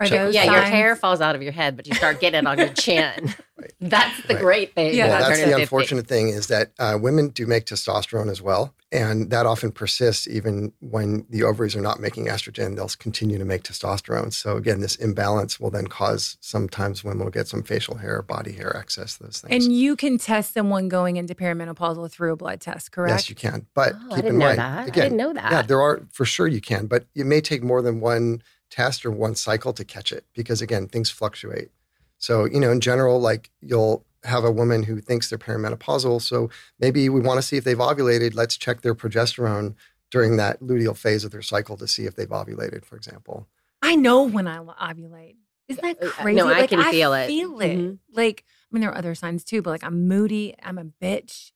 Right. 0.00 0.12
Are 0.12 0.26
those 0.26 0.34
Yeah, 0.34 0.44
your 0.44 0.62
hair 0.62 0.94
falls 0.96 1.20
out 1.20 1.34
of 1.34 1.42
your 1.42 1.52
head, 1.52 1.76
but 1.76 1.86
you 1.86 1.94
start 1.94 2.20
getting 2.20 2.38
it 2.38 2.46
on 2.46 2.58
your 2.58 2.68
chin. 2.74 3.34
Right. 3.58 3.72
That's 3.80 4.22
the 4.22 4.34
Right. 4.34 4.42
great 4.42 4.74
thing. 4.74 4.94
Yeah. 4.94 5.08
well 5.08 5.20
that's 5.20 5.40
the 5.40 5.46
50. 5.46 5.62
unfortunate 5.62 6.06
thing 6.06 6.28
is 6.28 6.46
that 6.46 6.70
uh, 6.78 6.96
women 7.00 7.28
do 7.30 7.44
make 7.46 7.64
testosterone 7.66 8.30
as 8.30 8.40
well 8.40 8.72
and 8.92 9.30
that 9.30 9.44
often 9.46 9.72
persists 9.72 10.28
even 10.28 10.72
when 10.80 11.26
the 11.28 11.42
ovaries 11.42 11.74
are 11.74 11.80
not 11.80 11.98
making 11.98 12.26
estrogen 12.26 12.76
they'll 12.76 12.88
continue 13.00 13.36
to 13.36 13.44
make 13.44 13.64
testosterone 13.64 14.32
so 14.32 14.56
again 14.56 14.80
this 14.80 14.94
imbalance 14.96 15.58
will 15.58 15.70
then 15.70 15.88
cause 15.88 16.36
sometimes 16.40 17.02
women 17.02 17.24
will 17.24 17.32
get 17.32 17.48
some 17.48 17.64
facial 17.64 17.96
hair 17.96 18.22
body 18.22 18.52
hair 18.52 18.74
excess 18.76 19.16
those 19.16 19.40
things 19.40 19.64
And 19.66 19.72
you 19.74 19.96
can 19.96 20.18
test 20.18 20.54
someone 20.54 20.88
going 20.88 21.16
into 21.16 21.34
perimenopausal 21.34 22.12
through 22.12 22.32
a 22.32 22.36
blood 22.36 22.60
test, 22.60 22.92
correct? 22.92 23.10
Yes, 23.12 23.28
you 23.28 23.34
can. 23.34 23.66
But 23.74 23.94
Oh, 23.94 23.98
I 24.12 24.14
keep 24.14 24.16
didn't 24.16 24.30
in 24.34 24.38
know 24.38 24.46
mind, 24.46 24.58
that. 24.60 24.78
I 24.78 24.82
again, 24.84 25.02
didn't 25.02 25.16
know 25.18 25.32
that. 25.32 25.50
Yeah, 25.52 25.62
there 25.62 25.82
are 25.82 26.06
for 26.12 26.24
sure 26.24 26.46
you 26.46 26.60
can, 26.60 26.86
but 26.86 27.06
it 27.16 27.26
may 27.26 27.40
take 27.40 27.64
more 27.64 27.82
than 27.82 28.00
one 28.00 28.40
test 28.70 29.04
or 29.06 29.10
one 29.10 29.34
cycle 29.34 29.72
to 29.72 29.84
catch 29.84 30.12
it 30.12 30.24
because 30.34 30.60
again, 30.62 30.86
things 30.88 31.10
fluctuate. 31.10 31.70
So, 32.18 32.44
you 32.44 32.60
know, 32.60 32.70
in 32.70 32.80
general, 32.80 33.20
like 33.20 33.50
you'll 33.60 34.04
have 34.24 34.44
a 34.44 34.50
woman 34.50 34.82
who 34.82 35.00
thinks 35.00 35.30
they're 35.30 35.38
perimenopausal. 35.38 36.20
So 36.22 36.50
maybe 36.80 37.08
we 37.08 37.20
want 37.20 37.38
to 37.38 37.42
see 37.42 37.56
if 37.56 37.64
they've 37.64 37.78
ovulated. 37.78 38.34
Let's 38.34 38.56
check 38.56 38.82
their 38.82 38.94
progesterone 38.94 39.74
during 40.10 40.36
that 40.38 40.60
luteal 40.60 40.96
phase 40.96 41.24
of 41.24 41.30
their 41.30 41.42
cycle 41.42 41.76
to 41.76 41.86
see 41.86 42.06
if 42.06 42.16
they've 42.16 42.28
ovulated, 42.28 42.84
for 42.84 42.96
example. 42.96 43.46
I 43.82 43.94
know 43.94 44.24
when 44.24 44.48
I 44.48 44.58
ovulate. 44.58 45.36
Isn't 45.68 45.82
that 45.82 46.02
Uh, 46.02 46.06
uh, 46.06 46.10
crazy? 46.10 46.36
no, 46.36 46.48
I 46.48 46.60
like, 46.60 46.70
can 46.70 46.82
feel 46.90 47.12
it. 47.12 47.26
Feel 47.28 47.60
it. 47.60 47.76
Mhm. 47.78 47.98
Like, 48.12 48.44
I 48.48 48.74
mean, 48.74 48.80
there 48.80 48.90
are 48.90 48.96
other 48.98 49.14
signs 49.14 49.44
too, 49.44 49.62
but 49.62 49.70
like 49.70 49.84
I'm 49.84 50.08
moody. 50.08 50.54
I'm 50.62 50.78
a 50.78 50.84
bitch. 50.84 51.52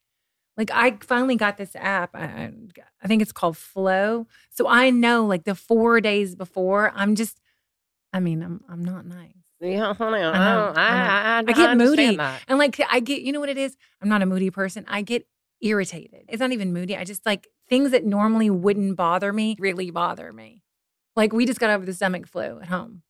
Like 0.62 0.70
I 0.70 0.96
finally 1.04 1.34
got 1.34 1.56
this 1.56 1.74
app. 1.74 2.14
I, 2.14 2.52
I- 3.02 3.08
think 3.08 3.20
it's 3.20 3.32
called 3.32 3.56
Flo. 3.56 4.28
So 4.50 4.68
I 4.68 4.90
know 4.90 5.26
like 5.26 5.42
the 5.42 5.56
four 5.56 6.00
days 6.00 6.36
before, 6.36 6.92
I'm 6.94 7.16
just. 7.16 7.40
I 8.12 8.20
mean, 8.20 8.42
I'm 8.44 8.60
I'm 8.68 8.84
not 8.84 9.04
nice. 9.06 9.32
Yeah, 9.60 9.92
honey, 9.94 10.22
I, 10.22 10.32
know, 10.38 10.72
I, 10.76 10.82
I. 10.82 11.38
I, 11.38 11.38
I 11.38 11.52
get 11.52 11.76
moody. 11.76 12.14
that. 12.16 12.42
And 12.46 12.58
like 12.60 12.80
I 12.88 13.00
get, 13.00 13.22
you 13.22 13.32
know 13.32 13.40
what 13.40 13.48
it 13.48 13.58
is? 13.58 13.76
I'm 14.00 14.08
not 14.08 14.22
a 14.22 14.26
moody 14.26 14.50
person. 14.50 14.84
I 14.86 15.02
get 15.02 15.26
irritated. 15.60 16.26
It's 16.28 16.38
not 16.38 16.52
even 16.52 16.72
moody. 16.72 16.96
I 16.96 17.02
just 17.02 17.26
like 17.26 17.48
things 17.68 17.90
that 17.90 18.04
normally 18.04 18.48
wouldn't 18.50 18.96
bother 18.96 19.32
me 19.32 19.56
really 19.58 19.90
bother 19.90 20.32
me. 20.32 20.62
Like 21.16 21.32
we 21.32 21.44
just 21.44 21.58
got 21.58 21.70
over 21.70 21.84
the 21.84 21.94
stomach 21.94 22.28
flu 22.28 22.60
at 22.60 22.68
home. 22.68 23.02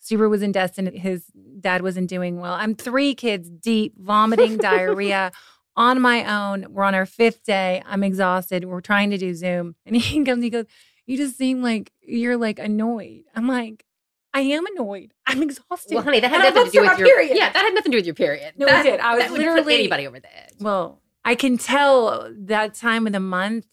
Stuber 0.00 0.30
was 0.30 0.42
in 0.42 0.52
Destin. 0.52 0.86
His 0.94 1.24
dad 1.58 1.82
wasn't 1.82 2.08
doing 2.08 2.38
well. 2.38 2.52
I'm 2.52 2.74
three 2.76 3.14
kids 3.16 3.48
deep, 3.50 3.94
vomiting, 3.98 4.56
diarrhea 4.68 5.32
on 5.76 6.00
my 6.00 6.24
own. 6.24 6.66
We're 6.70 6.84
on 6.84 6.94
our 6.94 7.06
fifth 7.06 7.44
day. 7.44 7.82
I'm 7.86 8.02
exhausted. 8.04 8.64
We're 8.64 8.80
trying 8.80 9.10
to 9.10 9.18
do 9.18 9.34
Zoom. 9.34 9.74
And 9.86 9.96
he 9.96 10.24
comes, 10.24 10.42
he 10.42 10.50
goes, 10.50 10.66
You 11.06 11.16
just 11.16 11.36
seem 11.36 11.62
like 11.62 11.92
you're 12.02 12.36
like 12.36 12.58
annoyed. 12.58 13.24
I'm 13.34 13.46
like, 13.48 13.84
I 14.32 14.40
am 14.40 14.64
annoyed. 14.66 15.12
I'm 15.26 15.42
exhausted. 15.42 15.94
Well, 15.94 16.02
honey, 16.04 16.20
that 16.20 16.28
had 16.30 16.44
And 16.44 16.54
nothing 16.54 16.70
to 16.72 16.78
do 16.78 16.80
with 16.82 16.98
your 16.98 17.08
period. 17.08 17.36
Yeah, 17.36 17.52
that 17.52 17.64
had 17.64 17.74
nothing 17.74 17.92
to 17.92 17.96
do 17.96 17.98
with 17.98 18.06
your 18.06 18.14
period. 18.14 18.54
No, 18.56 18.66
it 18.66 18.82
did. 18.82 19.00
I 19.00 19.14
was 19.14 19.24
that 19.24 19.32
literally- 19.32 19.74
anybody 19.74 20.06
over 20.06 20.18
the 20.20 20.36
edge. 20.36 20.54
Well, 20.60 21.00
I 21.24 21.34
can 21.36 21.56
tell 21.56 22.30
that 22.36 22.74
time 22.74 23.06
of 23.06 23.12
the 23.12 23.20
month 23.20 23.66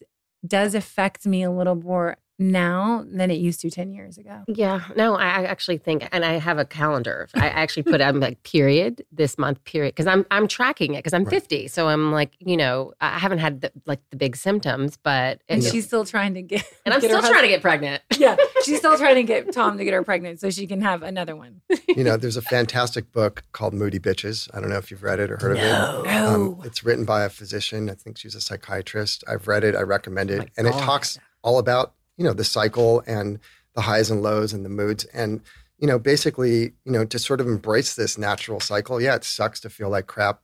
does 0.46 0.74
affect 0.76 1.26
me 1.26 1.44
a 1.44 1.52
little 1.52 1.76
more 1.76 2.18
now 2.42 3.06
than 3.08 3.30
it 3.32 3.36
used 3.36 3.62
to 3.62 3.70
10 3.70 3.94
years 3.94 4.18
ago. 4.18 4.44
Yeah, 4.48 4.82
no, 4.96 5.16
I, 5.16 5.26
I 5.26 5.44
actually 5.46 5.78
think, 5.78 6.08
and 6.12 6.26
I 6.26 6.34
have 6.34 6.58
a 6.58 6.66
calendar. 6.66 7.30
I 7.36 7.48
actually 7.50 7.84
put 7.84 8.02
I'm 8.02 8.20
like 8.20 8.42
period 8.44 9.06
this 9.12 9.38
month 9.38 9.64
period 9.64 9.94
because 9.96 10.08
I'm 10.08 10.26
I'm 10.32 10.48
tracking 10.48 10.96
it 10.96 11.00
because 11.00 11.14
I'm 11.14 11.24
Right. 11.24 11.36
50, 11.36 11.68
so 11.68 11.88
I'm 11.88 12.12
like 12.12 12.32
you 12.40 12.58
know 12.58 12.94
I 13.00 13.20
haven't 13.20 13.38
had 13.38 13.62
the, 13.62 13.72
like 13.86 14.00
the 14.10 14.18
big 14.18 14.36
symptoms, 14.36 14.98
but 14.98 15.42
And 15.48 15.60
it's- 15.60 15.72
she's 15.72 15.86
still 15.86 16.04
trying 16.04 16.34
to 16.34 16.42
get 16.42 16.66
and 16.86 16.94
I'm 16.94 17.00
get 17.00 17.12
still 17.12 17.22
trying 17.22 17.44
to 17.44 17.48
get 17.48 17.62
pregnant. 17.62 18.02
Yeah, 18.18 18.36
she's 18.64 18.78
still 18.80 18.98
trying 18.98 19.16
to 19.16 19.24
get 19.24 19.52
Tom 19.54 19.78
to 19.78 19.84
get 19.84 19.94
her 19.94 20.04
pregnant 20.04 20.40
so 20.40 20.50
she 20.50 20.68
can 20.68 20.82
have 20.82 21.04
another 21.04 21.36
one. 21.36 21.62
You 21.88 22.06
know, 22.06 22.16
there's 22.16 22.38
a 22.38 22.42
fantastic 22.42 23.12
book 23.12 23.44
called 23.52 23.74
Moody 23.74 24.00
Bitches. 24.00 24.50
I 24.54 24.62
don't 24.62 24.70
know 24.70 24.78
if 24.78 24.92
you've 24.92 25.04
read 25.04 25.20
it 25.20 25.30
or 25.30 25.38
heard 25.38 25.58
of 25.58 25.58
it. 25.58 26.06
No. 26.06 26.56
Um, 26.56 26.62
it's 26.64 26.86
written 26.86 27.04
by 27.04 27.24
a 27.24 27.30
physician. 27.30 27.90
I 27.90 27.96
think 27.96 28.18
she's 28.18 28.34
a 28.34 28.40
psychiatrist. 28.40 29.26
I've 29.28 29.46
read 29.48 29.66
it. 29.66 29.76
I 29.76 29.82
recommend 29.82 30.32
it. 30.32 30.40
my 30.40 30.48
and 30.58 30.68
it 30.68 30.72
talks 30.74 31.20
all 31.44 31.60
about, 31.60 31.94
you 32.22 32.28
know, 32.28 32.34
the 32.34 32.44
cycle 32.44 33.02
and 33.08 33.40
the 33.74 33.82
highs 33.82 34.12
and 34.12 34.22
lows 34.22 34.54
and 34.54 34.64
the 34.64 34.70
moods. 34.70 35.06
And, 35.06 35.42
you 35.80 35.88
know, 35.88 35.98
basically, 35.98 36.74
you 36.86 36.92
know, 36.92 37.04
to 37.04 37.18
sort 37.18 37.42
of 37.42 37.48
embrace 37.48 37.96
this 37.96 38.16
natural 38.16 38.60
cycle. 38.60 39.02
Yeah, 39.02 39.16
it 39.16 39.24
sucks 39.24 39.60
to 39.62 39.72
feel 39.72 39.90
like 39.90 40.06
crap, 40.06 40.40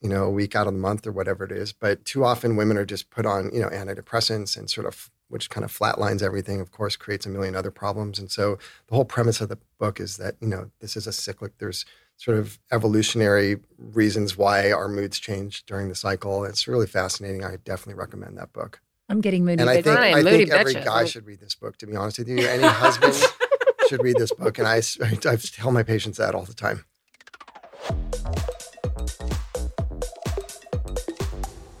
you 0.00 0.08
know, 0.08 0.24
a 0.24 0.30
week 0.30 0.56
out 0.56 0.66
of 0.66 0.72
the 0.72 0.80
month 0.80 1.06
or 1.06 1.12
whatever 1.12 1.44
it 1.44 1.52
is. 1.52 1.72
But 1.72 2.04
too 2.04 2.24
often 2.24 2.56
women 2.56 2.76
are 2.76 2.84
just 2.84 3.10
put 3.10 3.26
on, 3.26 3.54
you 3.54 3.60
know, 3.60 3.68
antidepressants 3.68 4.56
and 4.56 4.68
sort 4.68 4.88
of, 4.88 5.08
which 5.28 5.50
kind 5.50 5.64
of 5.64 5.70
flatlines 5.70 6.20
everything, 6.20 6.60
of 6.60 6.72
course, 6.72 6.96
creates 6.96 7.26
a 7.26 7.28
million 7.28 7.54
other 7.54 7.70
problems. 7.70 8.18
And 8.18 8.28
so 8.28 8.58
the 8.88 8.96
whole 8.96 9.04
premise 9.04 9.40
of 9.40 9.50
the 9.50 9.58
book 9.78 10.00
is 10.00 10.16
that, 10.16 10.34
you 10.40 10.48
know, 10.48 10.72
this 10.80 10.96
is 10.96 11.06
a 11.06 11.12
cyclic, 11.12 11.58
there's 11.58 11.84
sort 12.16 12.36
of 12.36 12.58
evolutionary 12.72 13.58
reasons 13.78 14.36
why 14.36 14.72
our 14.72 14.88
moods 14.88 15.20
change 15.20 15.64
during 15.64 15.88
the 15.88 15.94
cycle. 15.94 16.44
It's 16.44 16.66
really 16.66 16.88
fascinating. 16.88 17.44
I 17.44 17.58
definitely 17.64 17.94
recommend 17.94 18.36
that 18.36 18.52
book. 18.52 18.80
I'm 19.10 19.20
getting 19.20 19.44
moody. 19.44 19.60
and 19.60 19.68
I 19.68 19.82
think 19.82 19.86
Fine, 19.98 20.14
I 20.14 20.22
moody 20.22 20.36
think 20.38 20.50
every 20.50 20.74
bitches. 20.74 20.84
guy 20.84 21.04
should 21.04 21.26
read 21.26 21.40
this 21.40 21.56
book. 21.56 21.76
To 21.78 21.86
be 21.86 21.96
honest 21.96 22.20
with 22.20 22.28
you, 22.28 22.38
any 22.46 22.62
husband 22.62 23.12
should 23.88 24.02
read 24.04 24.16
this 24.16 24.32
book. 24.32 24.58
And 24.58 24.68
I, 24.68 24.80
I 25.02 25.36
tell 25.36 25.72
my 25.72 25.82
patients 25.82 26.18
that 26.18 26.34
all 26.36 26.44
the 26.44 26.54
time. 26.54 26.84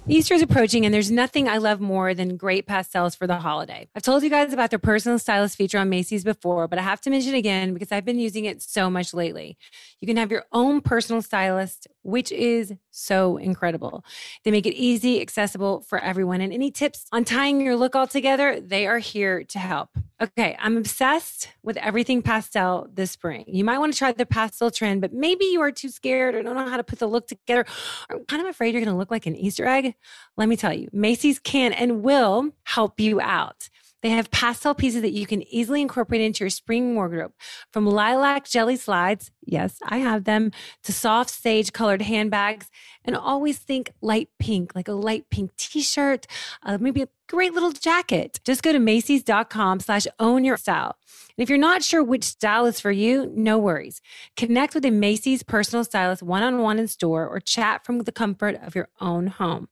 Easter 0.08 0.34
is 0.34 0.42
approaching, 0.42 0.84
and 0.84 0.92
there's 0.92 1.12
nothing 1.12 1.48
I 1.48 1.58
love 1.58 1.78
more 1.80 2.14
than 2.14 2.36
great 2.36 2.66
pastels 2.66 3.14
for 3.14 3.28
the 3.28 3.36
holiday. 3.36 3.86
I've 3.94 4.02
told 4.02 4.24
you 4.24 4.30
guys 4.30 4.52
about 4.52 4.70
their 4.70 4.80
personal 4.80 5.20
stylist 5.20 5.56
feature 5.56 5.78
on 5.78 5.88
Macy's 5.88 6.24
before, 6.24 6.66
but 6.66 6.80
I 6.80 6.82
have 6.82 7.00
to 7.02 7.10
mention 7.10 7.32
it 7.34 7.38
again 7.38 7.72
because 7.74 7.92
I've 7.92 8.04
been 8.04 8.18
using 8.18 8.44
it 8.44 8.60
so 8.60 8.90
much 8.90 9.14
lately. 9.14 9.56
You 10.00 10.08
can 10.08 10.16
have 10.16 10.32
your 10.32 10.46
own 10.50 10.80
personal 10.80 11.22
stylist, 11.22 11.86
which 12.02 12.32
is 12.32 12.72
so 12.90 13.36
incredible. 13.36 14.04
They 14.44 14.50
make 14.50 14.66
it 14.66 14.74
easy, 14.74 15.20
accessible 15.20 15.82
for 15.82 15.98
everyone. 15.98 16.40
And 16.40 16.52
any 16.52 16.70
tips 16.70 17.06
on 17.12 17.24
tying 17.24 17.60
your 17.60 17.76
look 17.76 17.94
all 17.94 18.06
together, 18.06 18.60
they 18.60 18.86
are 18.86 18.98
here 18.98 19.44
to 19.44 19.58
help. 19.58 19.90
Okay, 20.20 20.56
I'm 20.58 20.76
obsessed 20.76 21.48
with 21.62 21.76
everything 21.78 22.22
pastel 22.22 22.88
this 22.92 23.10
spring. 23.10 23.44
You 23.46 23.64
might 23.64 23.78
want 23.78 23.92
to 23.92 23.98
try 23.98 24.12
the 24.12 24.26
pastel 24.26 24.70
trend, 24.70 25.00
but 25.00 25.12
maybe 25.12 25.46
you 25.46 25.60
are 25.62 25.72
too 25.72 25.88
scared 25.88 26.34
or 26.34 26.42
don't 26.42 26.56
know 26.56 26.68
how 26.68 26.76
to 26.76 26.84
put 26.84 26.98
the 26.98 27.06
look 27.06 27.26
together. 27.26 27.64
I'm 28.10 28.24
kind 28.26 28.42
of 28.42 28.48
afraid 28.48 28.74
you're 28.74 28.84
going 28.84 28.94
to 28.94 28.98
look 28.98 29.10
like 29.10 29.26
an 29.26 29.36
Easter 29.36 29.66
egg. 29.66 29.94
Let 30.36 30.48
me 30.48 30.56
tell 30.56 30.74
you, 30.74 30.88
Macy's 30.92 31.38
can 31.38 31.72
and 31.72 32.02
will 32.02 32.50
help 32.64 33.00
you 33.00 33.20
out. 33.20 33.68
They 34.02 34.10
have 34.10 34.30
pastel 34.30 34.74
pieces 34.74 35.02
that 35.02 35.12
you 35.12 35.26
can 35.26 35.42
easily 35.42 35.82
incorporate 35.82 36.22
into 36.22 36.44
your 36.44 36.50
spring 36.50 36.94
wardrobe 36.94 37.32
from 37.70 37.86
lilac 37.86 38.46
jelly 38.46 38.76
slides. 38.76 39.30
Yes, 39.50 39.80
I 39.82 39.98
have 39.98 40.24
them 40.24 40.52
to 40.84 40.92
soft 40.92 41.28
sage 41.28 41.72
colored 41.72 42.02
handbags 42.02 42.70
and 43.04 43.16
always 43.16 43.58
think 43.58 43.90
light 44.00 44.28
pink, 44.38 44.76
like 44.76 44.86
a 44.86 44.92
light 44.92 45.28
pink 45.28 45.56
t-shirt, 45.56 46.28
uh, 46.62 46.78
maybe 46.80 47.02
a 47.02 47.08
great 47.28 47.52
little 47.52 47.72
jacket. 47.72 48.38
Just 48.44 48.62
go 48.62 48.72
to 48.72 48.78
Macy's.com 48.78 49.80
slash 49.80 50.06
own 50.20 50.44
your 50.44 50.56
style. 50.56 50.96
And 51.36 51.42
if 51.42 51.48
you're 51.48 51.58
not 51.58 51.82
sure 51.82 52.00
which 52.00 52.22
style 52.22 52.64
is 52.64 52.78
for 52.78 52.92
you, 52.92 53.32
no 53.34 53.58
worries. 53.58 54.00
Connect 54.36 54.72
with 54.72 54.84
a 54.84 54.92
Macy's 54.92 55.42
personal 55.42 55.82
stylist 55.82 56.22
one-on-one 56.22 56.78
in 56.78 56.86
store 56.86 57.26
or 57.26 57.40
chat 57.40 57.84
from 57.84 57.98
the 57.98 58.12
comfort 58.12 58.56
of 58.62 58.76
your 58.76 58.88
own 59.00 59.26
home. 59.26 59.68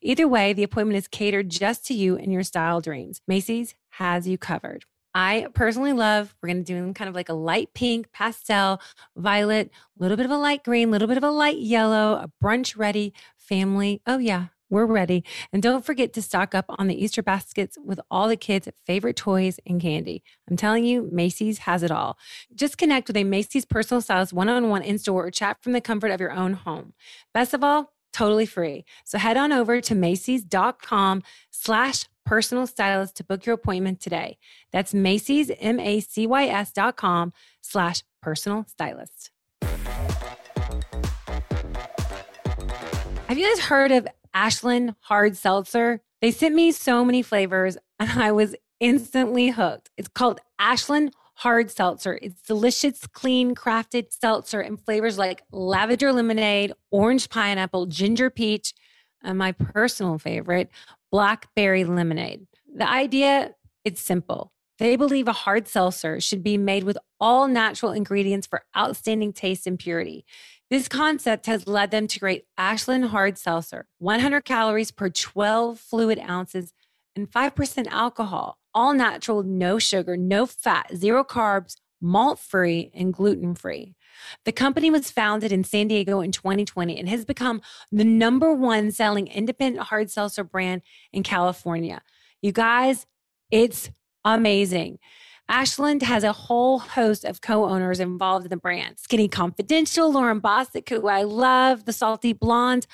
Either 0.00 0.26
way, 0.26 0.54
the 0.54 0.62
appointment 0.62 0.96
is 0.96 1.06
catered 1.06 1.50
just 1.50 1.84
to 1.86 1.94
you 1.94 2.16
and 2.16 2.32
your 2.32 2.42
style 2.42 2.80
dreams. 2.80 3.20
Macy's 3.28 3.74
has 3.90 4.26
you 4.26 4.38
covered. 4.38 4.86
I 5.14 5.48
personally 5.54 5.92
love, 5.92 6.34
we're 6.42 6.48
going 6.48 6.64
to 6.64 6.86
do 6.86 6.92
kind 6.92 7.08
of 7.08 7.14
like 7.14 7.28
a 7.28 7.34
light 7.34 7.74
pink, 7.74 8.12
pastel, 8.12 8.80
violet, 9.16 9.70
a 9.98 10.02
little 10.02 10.16
bit 10.16 10.26
of 10.26 10.32
a 10.32 10.36
light 10.36 10.64
green, 10.64 10.88
a 10.88 10.90
little 10.90 11.08
bit 11.08 11.16
of 11.16 11.24
a 11.24 11.30
light 11.30 11.58
yellow, 11.58 12.14
a 12.14 12.30
brunch 12.42 12.76
ready 12.76 13.12
family. 13.36 14.00
Oh, 14.06 14.18
yeah, 14.18 14.46
we're 14.70 14.86
ready. 14.86 15.24
And 15.52 15.62
don't 15.62 15.84
forget 15.84 16.12
to 16.12 16.22
stock 16.22 16.54
up 16.54 16.66
on 16.68 16.88
the 16.88 17.02
Easter 17.02 17.22
baskets 17.22 17.78
with 17.82 18.00
all 18.10 18.28
the 18.28 18.36
kids' 18.36 18.68
favorite 18.86 19.16
toys 19.16 19.58
and 19.66 19.80
candy. 19.80 20.22
I'm 20.48 20.56
telling 20.56 20.84
you, 20.84 21.08
Macy's 21.10 21.58
has 21.58 21.82
it 21.82 21.90
all. 21.90 22.18
Just 22.54 22.78
connect 22.78 23.08
with 23.08 23.16
a 23.16 23.24
Macy's 23.24 23.64
personal 23.64 24.00
stylist 24.00 24.32
one 24.32 24.48
on 24.48 24.68
one 24.68 24.82
in 24.82 24.98
store 24.98 25.26
or 25.26 25.30
chat 25.30 25.58
from 25.62 25.72
the 25.72 25.80
comfort 25.80 26.10
of 26.10 26.20
your 26.20 26.32
own 26.32 26.52
home. 26.52 26.92
Best 27.32 27.54
of 27.54 27.64
all, 27.64 27.92
totally 28.18 28.46
free. 28.46 28.84
So 29.04 29.16
head 29.16 29.36
on 29.36 29.52
over 29.52 29.80
to 29.80 29.94
Macy's.com 29.94 31.22
slash 31.52 32.06
personal 32.26 32.66
stylist 32.66 33.16
to 33.16 33.24
book 33.24 33.46
your 33.46 33.54
appointment 33.54 34.00
today. 34.00 34.38
That's 34.72 34.92
Macy's, 34.92 35.52
M-A-C-Y-S 35.60 36.72
dot 36.72 36.96
com 36.96 37.32
slash 37.60 38.02
personal 38.20 38.64
stylist. 38.66 39.30
Have 43.28 43.38
you 43.38 43.48
guys 43.48 43.60
heard 43.60 43.92
of 43.92 44.08
Ashland 44.34 44.96
Hard 45.00 45.36
Seltzer? 45.36 46.00
They 46.20 46.32
sent 46.32 46.56
me 46.56 46.72
so 46.72 47.04
many 47.04 47.22
flavors 47.22 47.78
and 48.00 48.20
I 48.20 48.32
was 48.32 48.56
instantly 48.80 49.50
hooked. 49.50 49.90
It's 49.96 50.08
called 50.08 50.40
Ashland 50.58 51.12
Hard 51.38 51.70
Seltzer. 51.70 52.18
It's 52.20 52.42
delicious, 52.42 53.06
clean, 53.06 53.54
crafted 53.54 54.06
seltzer 54.10 54.60
and 54.60 54.80
flavors 54.84 55.18
like 55.18 55.44
lavender 55.52 56.12
lemonade, 56.12 56.72
orange 56.90 57.28
pineapple, 57.28 57.86
ginger 57.86 58.28
peach, 58.28 58.74
and 59.22 59.38
my 59.38 59.52
personal 59.52 60.18
favorite, 60.18 60.68
blackberry 61.12 61.84
lemonade. 61.84 62.48
The 62.74 62.90
idea, 62.90 63.54
it's 63.84 64.00
simple. 64.00 64.50
They 64.80 64.96
believe 64.96 65.28
a 65.28 65.32
hard 65.32 65.68
seltzer 65.68 66.20
should 66.20 66.42
be 66.42 66.58
made 66.58 66.82
with 66.82 66.98
all 67.20 67.46
natural 67.46 67.92
ingredients 67.92 68.48
for 68.48 68.64
outstanding 68.76 69.32
taste 69.32 69.64
and 69.64 69.78
purity. 69.78 70.24
This 70.70 70.88
concept 70.88 71.46
has 71.46 71.68
led 71.68 71.92
them 71.92 72.08
to 72.08 72.18
create 72.18 72.46
Ashland 72.56 73.06
Hard 73.06 73.38
Seltzer, 73.38 73.86
100 73.98 74.44
calories 74.44 74.90
per 74.90 75.08
12 75.08 75.78
fluid 75.78 76.18
ounces 76.18 76.72
and 77.14 77.30
5% 77.30 77.86
alcohol, 77.86 78.57
all 78.78 78.94
natural, 78.94 79.42
no 79.42 79.80
sugar, 79.80 80.16
no 80.16 80.46
fat, 80.46 80.88
zero 80.94 81.24
carbs, 81.24 81.74
malt 82.00 82.38
free, 82.38 82.92
and 82.94 83.12
gluten 83.12 83.52
free. 83.52 83.96
The 84.44 84.52
company 84.52 84.88
was 84.88 85.10
founded 85.10 85.50
in 85.50 85.64
San 85.64 85.88
Diego 85.88 86.20
in 86.20 86.30
2020 86.30 86.96
and 86.96 87.08
has 87.08 87.24
become 87.24 87.60
the 87.90 88.04
number 88.04 88.54
one 88.54 88.92
selling 88.92 89.26
independent 89.26 89.88
hard 89.88 90.12
seltzer 90.12 90.44
brand 90.44 90.82
in 91.12 91.24
California. 91.24 92.02
You 92.40 92.52
guys, 92.52 93.04
it's 93.50 93.90
amazing. 94.24 95.00
Ashland 95.48 96.04
has 96.04 96.22
a 96.22 96.32
whole 96.32 96.78
host 96.78 97.24
of 97.24 97.40
co-owners 97.40 97.98
involved 97.98 98.46
in 98.46 98.50
the 98.50 98.56
brand. 98.56 99.00
Skinny 99.00 99.26
Confidential, 99.26 100.12
Lauryn 100.12 100.40
Bosstick, 100.40 100.88
who 100.88 101.08
I 101.08 101.24
love, 101.24 101.84
the 101.84 101.92
Salty 101.92 102.32
Blonde, 102.32 102.86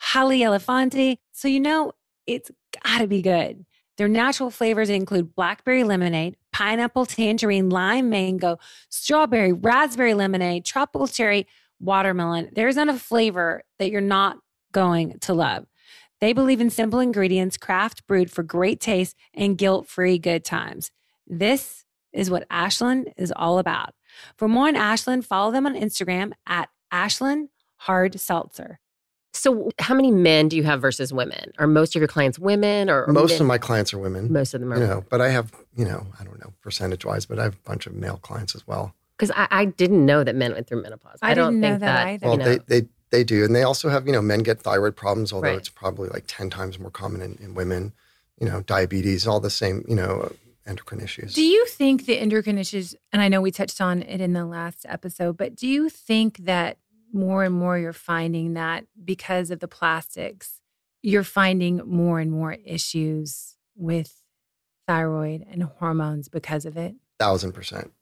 Holly 0.00 0.40
Elefante. 0.40 1.16
So 1.32 1.48
you 1.48 1.60
know 1.60 1.92
it's 2.26 2.50
gotta 2.84 3.06
be 3.06 3.22
good. 3.22 3.64
Their 4.00 4.08
natural 4.08 4.50
flavors 4.50 4.88
include 4.88 5.34
blackberry 5.34 5.84
lemonade, 5.84 6.38
pineapple, 6.54 7.04
tangerine, 7.04 7.68
lime, 7.68 8.08
mango, 8.08 8.58
strawberry, 8.88 9.52
raspberry 9.52 10.14
lemonade, 10.14 10.64
tropical 10.64 11.06
cherry, 11.06 11.46
watermelon. 11.80 12.48
There's 12.54 12.76
not 12.76 12.88
a 12.88 12.94
flavor 12.94 13.62
that 13.78 13.90
you're 13.90 14.00
not 14.00 14.38
going 14.72 15.18
to 15.18 15.34
love. 15.34 15.66
They 16.18 16.32
believe 16.32 16.62
in 16.62 16.70
simple 16.70 16.98
ingredients, 16.98 17.58
craft 17.58 18.06
brewed 18.06 18.30
for 18.30 18.42
great 18.42 18.80
taste 18.80 19.16
and 19.34 19.58
guilt 19.58 19.86
free 19.86 20.16
good 20.16 20.46
times. 20.46 20.90
This 21.26 21.84
is 22.10 22.30
what 22.30 22.46
Ashland 22.48 23.12
is 23.18 23.34
all 23.36 23.58
about. 23.58 23.92
For 24.38 24.48
more 24.48 24.68
on 24.68 24.76
Ashland, 24.76 25.26
follow 25.26 25.52
them 25.52 25.66
on 25.66 25.74
Instagram 25.74 26.32
at 26.46 26.70
Ashland 26.90 27.50
Hard 27.76 28.18
Seltzer. 28.18 28.80
So, 29.32 29.70
how 29.78 29.94
many 29.94 30.10
men 30.10 30.48
do 30.48 30.56
you 30.56 30.64
have 30.64 30.80
versus 30.80 31.12
women? 31.12 31.52
Are 31.58 31.66
most 31.68 31.94
of 31.94 32.00
your 32.00 32.08
clients 32.08 32.38
women 32.38 32.90
or, 32.90 33.04
or 33.04 33.12
Most 33.12 33.32
men? 33.32 33.42
of 33.42 33.46
my 33.46 33.58
clients 33.58 33.94
are 33.94 33.98
women. 33.98 34.32
Most 34.32 34.54
of 34.54 34.60
them 34.60 34.72
are 34.72 34.78
you 34.78 34.86
know, 34.86 35.04
but 35.08 35.20
I 35.20 35.28
have, 35.28 35.52
you 35.76 35.84
know, 35.84 36.06
I 36.18 36.24
don't 36.24 36.40
know 36.40 36.52
percentage 36.62 37.04
wise, 37.04 37.26
but 37.26 37.38
I 37.38 37.44
have 37.44 37.54
a 37.54 37.68
bunch 37.68 37.86
of 37.86 37.94
male 37.94 38.16
clients 38.16 38.54
as 38.56 38.66
well. 38.66 38.94
Because 39.16 39.30
I, 39.36 39.46
I 39.50 39.64
didn't 39.66 40.04
know 40.04 40.24
that 40.24 40.34
men 40.34 40.52
went 40.52 40.66
through 40.66 40.82
menopause. 40.82 41.18
I 41.22 41.34
don't 41.34 41.52
didn't 41.52 41.60
know 41.60 41.68
think 41.68 41.80
that 41.80 42.06
either. 42.08 42.26
Well, 42.26 42.38
you 42.38 42.44
know, 42.44 42.44
they, 42.66 42.80
they 42.80 42.88
they 43.10 43.24
do, 43.24 43.44
and 43.44 43.54
they 43.54 43.62
also 43.64 43.88
have, 43.88 44.06
you 44.06 44.12
know, 44.12 44.22
men 44.22 44.40
get 44.40 44.60
thyroid 44.60 44.96
problems, 44.96 45.32
although 45.32 45.48
Right. 45.48 45.58
it's 45.58 45.68
probably 45.68 46.08
like 46.08 46.24
ten 46.26 46.48
times 46.50 46.78
more 46.78 46.90
common 46.90 47.20
in, 47.22 47.38
in 47.40 47.54
women. 47.54 47.92
You 48.40 48.48
know, 48.48 48.62
diabetes, 48.62 49.26
all 49.26 49.38
the 49.38 49.50
same, 49.50 49.84
you 49.86 49.94
know, 49.94 50.32
endocrine 50.66 51.02
issues. 51.02 51.34
Do 51.34 51.42
you 51.44 51.66
think 51.66 52.06
the 52.06 52.18
endocrine 52.18 52.56
issues, 52.56 52.94
and 53.12 53.20
I 53.20 53.28
know 53.28 53.40
we 53.42 53.50
touched 53.50 53.80
on 53.82 54.02
it 54.02 54.20
in 54.20 54.32
the 54.32 54.46
last 54.46 54.86
episode, 54.88 55.36
but 55.36 55.54
do 55.54 55.68
you 55.68 55.88
think 55.90 56.38
that 56.38 56.78
more 57.12 57.44
and 57.44 57.54
more 57.54 57.78
you're 57.78 57.92
finding 57.92 58.54
that 58.54 58.84
because 59.04 59.50
of 59.50 59.60
the 59.60 59.68
plastics, 59.68 60.60
you're 61.02 61.24
finding 61.24 61.78
more 61.86 62.20
and 62.20 62.30
more 62.30 62.52
issues 62.64 63.56
with 63.74 64.22
thyroid 64.86 65.44
and 65.50 65.62
hormones 65.62 66.28
because 66.28 66.64
of 66.64 66.76
it? 66.76 66.94
thousand 67.20 67.52
percent. 67.52 67.92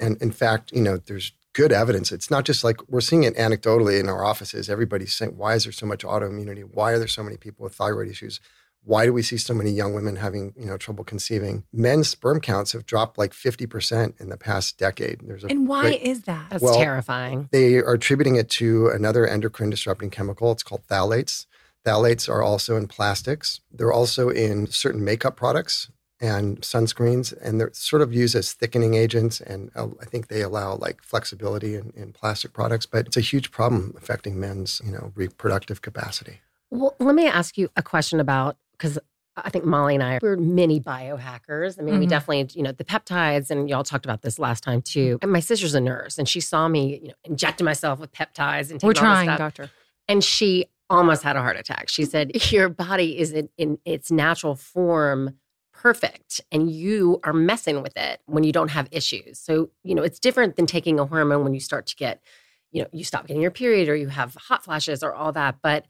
And 0.00 0.20
in 0.20 0.32
fact, 0.32 0.72
you 0.72 0.82
know, 0.82 0.96
there's 0.98 1.32
good 1.54 1.70
evidence. 1.72 2.10
It's 2.10 2.30
not 2.30 2.44
just 2.44 2.64
like 2.64 2.86
we're 2.88 3.00
seeing 3.00 3.22
it 3.22 3.36
anecdotally 3.36 4.00
in 4.00 4.08
our 4.08 4.24
offices. 4.24 4.68
Everybody's 4.68 5.14
saying, 5.14 5.36
why 5.36 5.54
is 5.54 5.62
there 5.62 5.72
so 5.72 5.86
much 5.86 6.02
autoimmunity? 6.02 6.64
Why 6.64 6.90
are 6.92 6.98
there 6.98 7.06
so 7.08 7.22
many 7.22 7.36
people 7.36 7.62
with 7.62 7.74
thyroid 7.74 8.08
issues? 8.08 8.40
Why 8.84 9.06
do 9.06 9.12
we 9.12 9.22
see 9.22 9.38
so 9.38 9.54
many 9.54 9.70
young 9.70 9.94
women 9.94 10.16
having, 10.16 10.52
you 10.56 10.66
know, 10.66 10.76
trouble 10.76 11.04
conceiving? 11.04 11.64
Men's 11.72 12.08
sperm 12.08 12.40
counts 12.40 12.72
have 12.72 12.84
dropped 12.84 13.16
like 13.18 13.32
50% 13.32 14.20
in 14.20 14.28
the 14.28 14.36
past 14.36 14.78
decade. 14.78 15.20
There's 15.22 15.42
a 15.44 15.48
And 15.48 15.66
why 15.66 15.82
great- 15.82 16.02
is 16.02 16.22
that? 16.22 16.50
that's 16.50 16.62
well, 16.62 16.76
terrifying. 16.78 17.48
they 17.50 17.76
are 17.76 17.92
attributing 17.94 18.36
it 18.36 18.50
to 18.50 18.88
another 18.88 19.26
endocrine 19.26 19.70
disrupting 19.70 20.10
chemical. 20.10 20.52
It's 20.52 20.62
called 20.62 20.82
phthalates. 20.86 21.46
Phthalates 21.86 22.28
are 22.28 22.42
also 22.42 22.76
in 22.76 22.86
plastics. 22.86 23.60
They're 23.72 23.92
also 23.92 24.28
in 24.28 24.66
certain 24.66 25.04
makeup 25.04 25.36
products 25.36 25.90
and 26.20 26.60
sunscreens, 26.62 27.34
and 27.42 27.60
they're 27.60 27.70
sort 27.74 28.00
of 28.00 28.12
used 28.14 28.34
as 28.34 28.52
thickening 28.52 28.94
agents. 28.94 29.40
And 29.40 29.70
uh, 29.74 29.88
I 30.00 30.04
think 30.06 30.28
they 30.28 30.40
allow 30.42 30.76
like 30.76 31.02
flexibility 31.02 31.74
in, 31.74 31.92
in 31.96 32.12
plastic 32.12 32.52
products, 32.52 32.86
but 32.86 33.06
it's 33.06 33.16
a 33.16 33.20
huge 33.22 33.50
problem 33.50 33.94
affecting 33.98 34.38
men's, 34.40 34.80
you 34.84 34.92
know, 34.92 35.12
reproductive 35.14 35.82
capacity. 35.82 36.40
Well, 36.70 36.94
let 36.98 37.14
me 37.14 37.26
ask 37.26 37.58
you 37.58 37.68
a 37.76 37.82
question 37.82 38.20
about 38.20 38.56
because 38.84 38.98
I 39.36 39.50
think 39.50 39.64
Molly 39.64 39.94
and 39.94 40.02
I 40.04 40.18
we're 40.22 40.36
mini 40.36 40.78
biohackers. 40.80 41.78
I 41.78 41.82
mean, 41.82 41.98
we 41.98 42.06
Mhm. 42.06 42.10
definitely, 42.10 42.48
you 42.54 42.62
know, 42.62 42.70
the 42.72 42.84
peptides, 42.84 43.50
and 43.50 43.68
y'all 43.68 43.82
talked 43.82 44.04
about 44.04 44.22
this 44.22 44.38
last 44.38 44.62
time 44.62 44.80
too. 44.82 45.18
And 45.22 45.32
my 45.32 45.40
sister's 45.40 45.74
a 45.74 45.80
nurse, 45.80 46.18
and 46.18 46.28
she 46.28 46.40
saw 46.40 46.68
me, 46.68 47.00
you 47.02 47.08
know, 47.08 47.14
injecting 47.24 47.64
myself 47.64 47.98
with 47.98 48.12
peptides 48.12 48.70
and 48.70 48.78
taking 48.78 48.86
We're 48.88 48.94
trying, 48.94 49.26
doctor. 49.36 49.70
and 50.06 50.22
she 50.22 50.66
almost 50.90 51.22
had 51.22 51.34
a 51.34 51.40
heart 51.40 51.56
attack. 51.56 51.88
She 51.88 52.04
said, 52.04 52.30
"Your 52.52 52.68
body 52.68 53.18
is 53.18 53.32
in, 53.32 53.48
in 53.56 53.78
its 53.84 54.10
natural 54.10 54.54
form." 54.54 55.38
Perfect, 55.72 56.40
and 56.52 56.70
you 56.70 57.18
are 57.24 57.32
messing 57.32 57.82
with 57.82 57.96
it 57.96 58.20
when 58.26 58.44
you 58.44 58.52
don't 58.52 58.68
have 58.68 58.86
issues. 58.92 59.40
So, 59.40 59.70
you 59.82 59.94
know, 59.96 60.02
it's 60.02 60.20
different 60.20 60.54
than 60.54 60.66
taking 60.66 61.00
a 61.00 61.04
hormone 61.04 61.42
when 61.42 61.52
you 61.52 61.58
start 61.60 61.86
to 61.88 61.96
get, 61.96 62.22
you 62.70 62.80
know, 62.80 62.88
you 62.92 63.02
stop 63.04 63.26
getting 63.26 63.42
your 63.42 63.50
period 63.50 63.88
or 63.88 63.96
you 63.96 64.06
have 64.06 64.34
hot 64.36 64.62
flashes 64.64 65.02
or 65.02 65.12
all 65.12 65.32
that. 65.32 65.56
But 65.62 65.86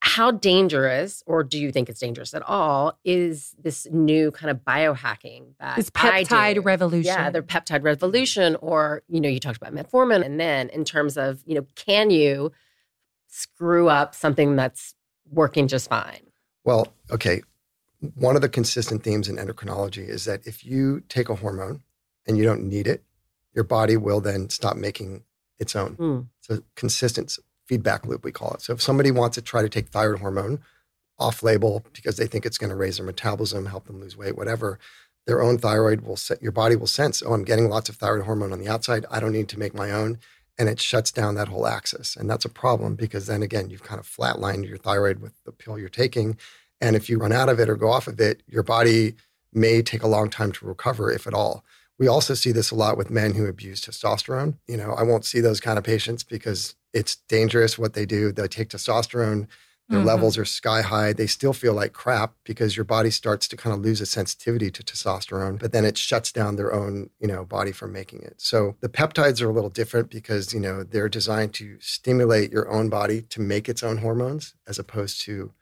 how 0.00 0.30
dangerous, 0.30 1.22
or 1.26 1.42
do 1.42 1.58
you 1.58 1.72
think 1.72 1.88
it's 1.88 2.00
dangerous 2.00 2.32
at 2.32 2.42
all, 2.42 2.98
is 3.04 3.54
this 3.60 3.86
new 3.90 4.30
kind 4.30 4.50
of 4.50 4.58
biohacking 4.64 5.54
that 5.58 5.76
This 5.76 5.90
I 5.94 6.22
peptide 6.24 6.54
do? 6.54 6.60
revolution. 6.60 7.06
Yeah, 7.06 7.30
the 7.30 7.42
peptide 7.42 7.82
revolution, 7.82 8.56
or 8.60 9.02
you 9.08 9.20
know, 9.20 9.28
you 9.28 9.40
talked 9.40 9.56
about 9.56 9.74
metformin, 9.74 10.24
and 10.24 10.38
then 10.38 10.68
in 10.70 10.84
terms 10.84 11.16
of 11.16 11.42
you 11.46 11.54
know, 11.56 11.66
can 11.74 12.10
you 12.10 12.52
screw 13.26 13.88
up 13.88 14.14
something 14.14 14.56
that's 14.56 14.94
working 15.30 15.68
just 15.68 15.88
fine? 15.88 16.22
Well, 16.64 16.88
okay. 17.10 17.42
One 18.14 18.36
of 18.36 18.42
the 18.42 18.48
consistent 18.48 19.02
themes 19.02 19.28
in 19.28 19.36
endocrinology 19.36 20.08
is 20.08 20.24
that 20.26 20.46
if 20.46 20.64
you 20.64 21.02
take 21.08 21.28
a 21.28 21.34
hormone 21.34 21.82
and 22.26 22.38
you 22.38 22.44
don't 22.44 22.62
need 22.62 22.86
it, 22.86 23.02
your 23.54 23.64
body 23.64 23.96
will 23.96 24.20
then 24.20 24.48
stop 24.50 24.76
making 24.76 25.24
its 25.58 25.74
own. 25.74 25.94
Hmm. 25.94 26.20
It's 26.38 26.50
a 26.50 26.62
consistent 26.76 27.36
feedback 27.68 28.06
loop, 28.06 28.24
we 28.24 28.32
call 28.32 28.52
it. 28.52 28.62
So 28.62 28.72
if 28.72 28.82
somebody 28.82 29.10
wants 29.10 29.34
to 29.36 29.42
try 29.42 29.62
to 29.62 29.68
take 29.68 29.88
thyroid 29.88 30.20
hormone 30.20 30.60
off 31.18 31.42
label 31.42 31.84
because 31.92 32.16
they 32.16 32.26
think 32.26 32.46
it's 32.46 32.58
going 32.58 32.70
to 32.70 32.76
raise 32.76 32.96
their 32.96 33.06
metabolism, 33.06 33.66
help 33.66 33.86
them 33.86 34.00
lose 34.00 34.16
weight, 34.16 34.36
whatever, 34.36 34.78
their 35.26 35.42
own 35.42 35.58
thyroid 35.58 36.00
will 36.00 36.16
set, 36.16 36.42
your 36.42 36.52
body 36.52 36.74
will 36.74 36.86
sense, 36.86 37.22
oh, 37.24 37.34
I'm 37.34 37.44
getting 37.44 37.68
lots 37.68 37.90
of 37.90 37.96
thyroid 37.96 38.24
hormone 38.24 38.52
on 38.52 38.60
the 38.60 38.68
outside. 38.68 39.04
I 39.10 39.20
don't 39.20 39.32
need 39.32 39.48
to 39.50 39.58
make 39.58 39.74
my 39.74 39.90
own. 39.90 40.18
And 40.58 40.68
it 40.68 40.80
shuts 40.80 41.12
down 41.12 41.34
that 41.34 41.48
whole 41.48 41.66
axis. 41.66 42.16
And 42.16 42.28
that's 42.28 42.46
a 42.46 42.48
problem 42.48 42.96
because 42.96 43.26
then 43.26 43.42
again, 43.42 43.70
you've 43.70 43.84
kind 43.84 44.00
of 44.00 44.08
flatlined 44.08 44.66
your 44.66 44.78
thyroid 44.78 45.20
with 45.20 45.34
the 45.44 45.52
pill 45.52 45.78
you're 45.78 45.88
taking. 45.88 46.36
And 46.80 46.96
if 46.96 47.08
you 47.08 47.18
run 47.18 47.32
out 47.32 47.48
of 47.48 47.60
it 47.60 47.68
or 47.68 47.76
go 47.76 47.90
off 47.90 48.08
of 48.08 48.18
it, 48.18 48.42
your 48.46 48.62
body 48.62 49.14
may 49.52 49.82
take 49.82 50.02
a 50.02 50.08
long 50.08 50.30
time 50.30 50.50
to 50.52 50.66
recover, 50.66 51.12
if 51.12 51.26
at 51.26 51.34
all. 51.34 51.64
We 51.98 52.06
also 52.06 52.34
see 52.34 52.52
this 52.52 52.70
a 52.70 52.76
lot 52.76 52.96
with 52.96 53.10
men 53.10 53.34
who 53.34 53.46
abuse 53.46 53.80
testosterone. 53.80 54.58
You 54.68 54.76
know, 54.76 54.92
I 54.92 55.02
won't 55.02 55.24
see 55.24 55.40
those 55.40 55.60
kind 55.60 55.78
of 55.78 55.84
patients 55.84 56.22
because 56.22 56.76
it's 56.92 57.16
dangerous 57.28 57.78
what 57.78 57.94
they 57.94 58.06
do. 58.06 58.32
They 58.32 58.46
take 58.48 58.68
testosterone, 58.68 59.48
their 59.90 60.00
Mhm. 60.00 60.04
levels 60.04 60.36
are 60.38 60.44
sky 60.44 60.82
high. 60.82 61.12
They 61.14 61.26
still 61.26 61.54
feel 61.54 61.72
like 61.72 61.92
crap 61.94 62.34
because 62.44 62.76
your 62.76 62.84
body 62.84 63.10
starts 63.10 63.48
to 63.48 63.56
kind 63.56 63.74
of 63.74 63.80
lose 63.80 64.00
its 64.02 64.10
sensitivity 64.10 64.70
to 64.70 64.82
testosterone, 64.82 65.58
but 65.58 65.72
then 65.72 65.84
it 65.86 65.96
shuts 65.96 66.30
down 66.30 66.56
their 66.56 66.74
own, 66.74 67.08
you 67.18 67.26
know, 67.26 67.44
body 67.44 67.72
from 67.72 67.92
making 67.92 68.22
it. 68.22 68.34
So 68.38 68.76
the 68.80 68.90
peptides 68.90 69.40
are 69.40 69.48
a 69.48 69.52
little 69.52 69.70
different 69.70 70.10
because, 70.10 70.52
you 70.52 70.60
know, 70.60 70.84
they're 70.84 71.08
designed 71.08 71.54
to 71.54 71.78
stimulate 71.80 72.52
your 72.52 72.68
own 72.70 72.90
body 72.90 73.22
to 73.22 73.40
make 73.40 73.68
its 73.68 73.82
own 73.82 73.98
hormones 73.98 74.54
as 74.66 74.78
opposed 74.78 75.22
to 75.22 75.52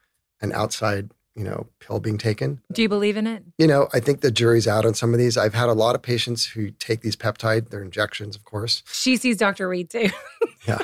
an 0.40 0.52
outside, 0.52 1.12
you 1.36 1.44
know, 1.44 1.66
pill 1.80 2.00
being 2.00 2.18
taken. 2.18 2.60
Do 2.72 2.80
you 2.82 2.88
believe 2.88 3.16
in 3.16 3.26
it? 3.26 3.44
You 3.58 3.66
know, 3.66 3.88
I 3.92 4.00
think 4.00 4.22
the 4.22 4.30
jury's 4.30 4.66
out 4.66 4.84
on 4.86 4.94
some 4.94 5.12
of 5.12 5.18
these. 5.18 5.36
I've 5.36 5.54
had 5.54 5.68
a 5.68 5.74
lot 5.74 5.94
of 5.94 6.02
patients 6.02 6.46
who 6.46 6.70
take 6.70 7.02
these 7.02 7.14
peptide, 7.14 7.68
they're 7.70 7.82
injections, 7.82 8.34
of 8.36 8.44
course. 8.44 8.82
She 8.90 9.16
sees 9.16 9.36
Dr. 9.36 9.68
Reed 9.68 9.90
too. 9.90 10.08
Yeah. 10.66 10.78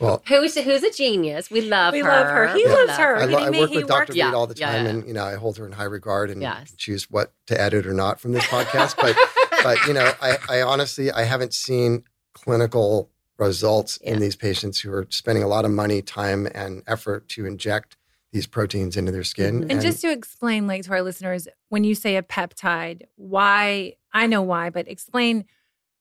Well, 0.00 0.22
Who's 0.28 0.54
who's 0.56 0.82
a 0.82 0.90
genius? 0.90 1.50
We 1.50 1.60
love 1.60 1.92
We 1.92 2.00
her. 2.00 2.08
love 2.08 2.26
her. 2.26 2.48
He 2.56 2.64
We 2.64 2.72
loves 2.72 2.92
her. 2.96 3.16
I, 3.16 3.24
lo- 3.26 3.38
I 3.38 3.50
work 3.50 3.70
with 3.70 3.86
Dr. 3.86 4.12
Reed 4.12 4.16
Yeah, 4.16 4.32
all 4.32 4.46
the 4.46 4.54
time, 4.54 4.84
yeah. 4.86 4.90
and 4.90 5.06
you 5.06 5.12
know 5.12 5.24
I 5.24 5.34
hold 5.34 5.58
her 5.58 5.66
in 5.66 5.72
high 5.72 5.84
regard 5.84 6.30
and 6.30 6.40
Yes. 6.40 6.72
choose 6.78 7.10
what 7.10 7.32
to 7.48 7.60
edit 7.60 7.86
or 7.86 7.92
not 7.92 8.18
from 8.18 8.32
this 8.32 8.44
podcast. 8.44 8.96
But 8.98 9.14
but 9.62 9.86
you 9.86 9.92
know, 9.92 10.10
I, 10.22 10.38
I 10.48 10.62
honestly 10.62 11.10
I 11.10 11.24
haven't 11.24 11.52
seen 11.52 12.04
clinical 12.32 13.10
results 13.38 13.98
Yeah. 14.02 14.12
in 14.12 14.20
these 14.20 14.36
patients 14.36 14.80
who 14.80 14.92
are 14.92 15.06
spending 15.10 15.42
a 15.44 15.48
lot 15.48 15.64
of 15.64 15.70
money, 15.70 16.00
time, 16.02 16.46
and 16.54 16.82
effort 16.86 17.28
to 17.30 17.44
inject 17.46 17.96
these 18.36 18.46
proteins 18.46 18.96
into 18.98 19.10
their 19.10 19.24
skin. 19.24 19.64
Mhm. 19.64 19.70
And 19.72 19.80
just 19.80 20.02
to 20.02 20.10
explain, 20.12 20.66
like 20.66 20.82
to 20.84 20.90
our 20.92 21.00
listeners, 21.02 21.48
when 21.70 21.84
you 21.84 21.94
say 21.94 22.16
a 22.16 22.22
peptide, 22.22 23.02
why 23.16 23.94
I 24.12 24.26
know 24.26 24.42
why, 24.42 24.68
but 24.70 24.86
explain 24.88 25.46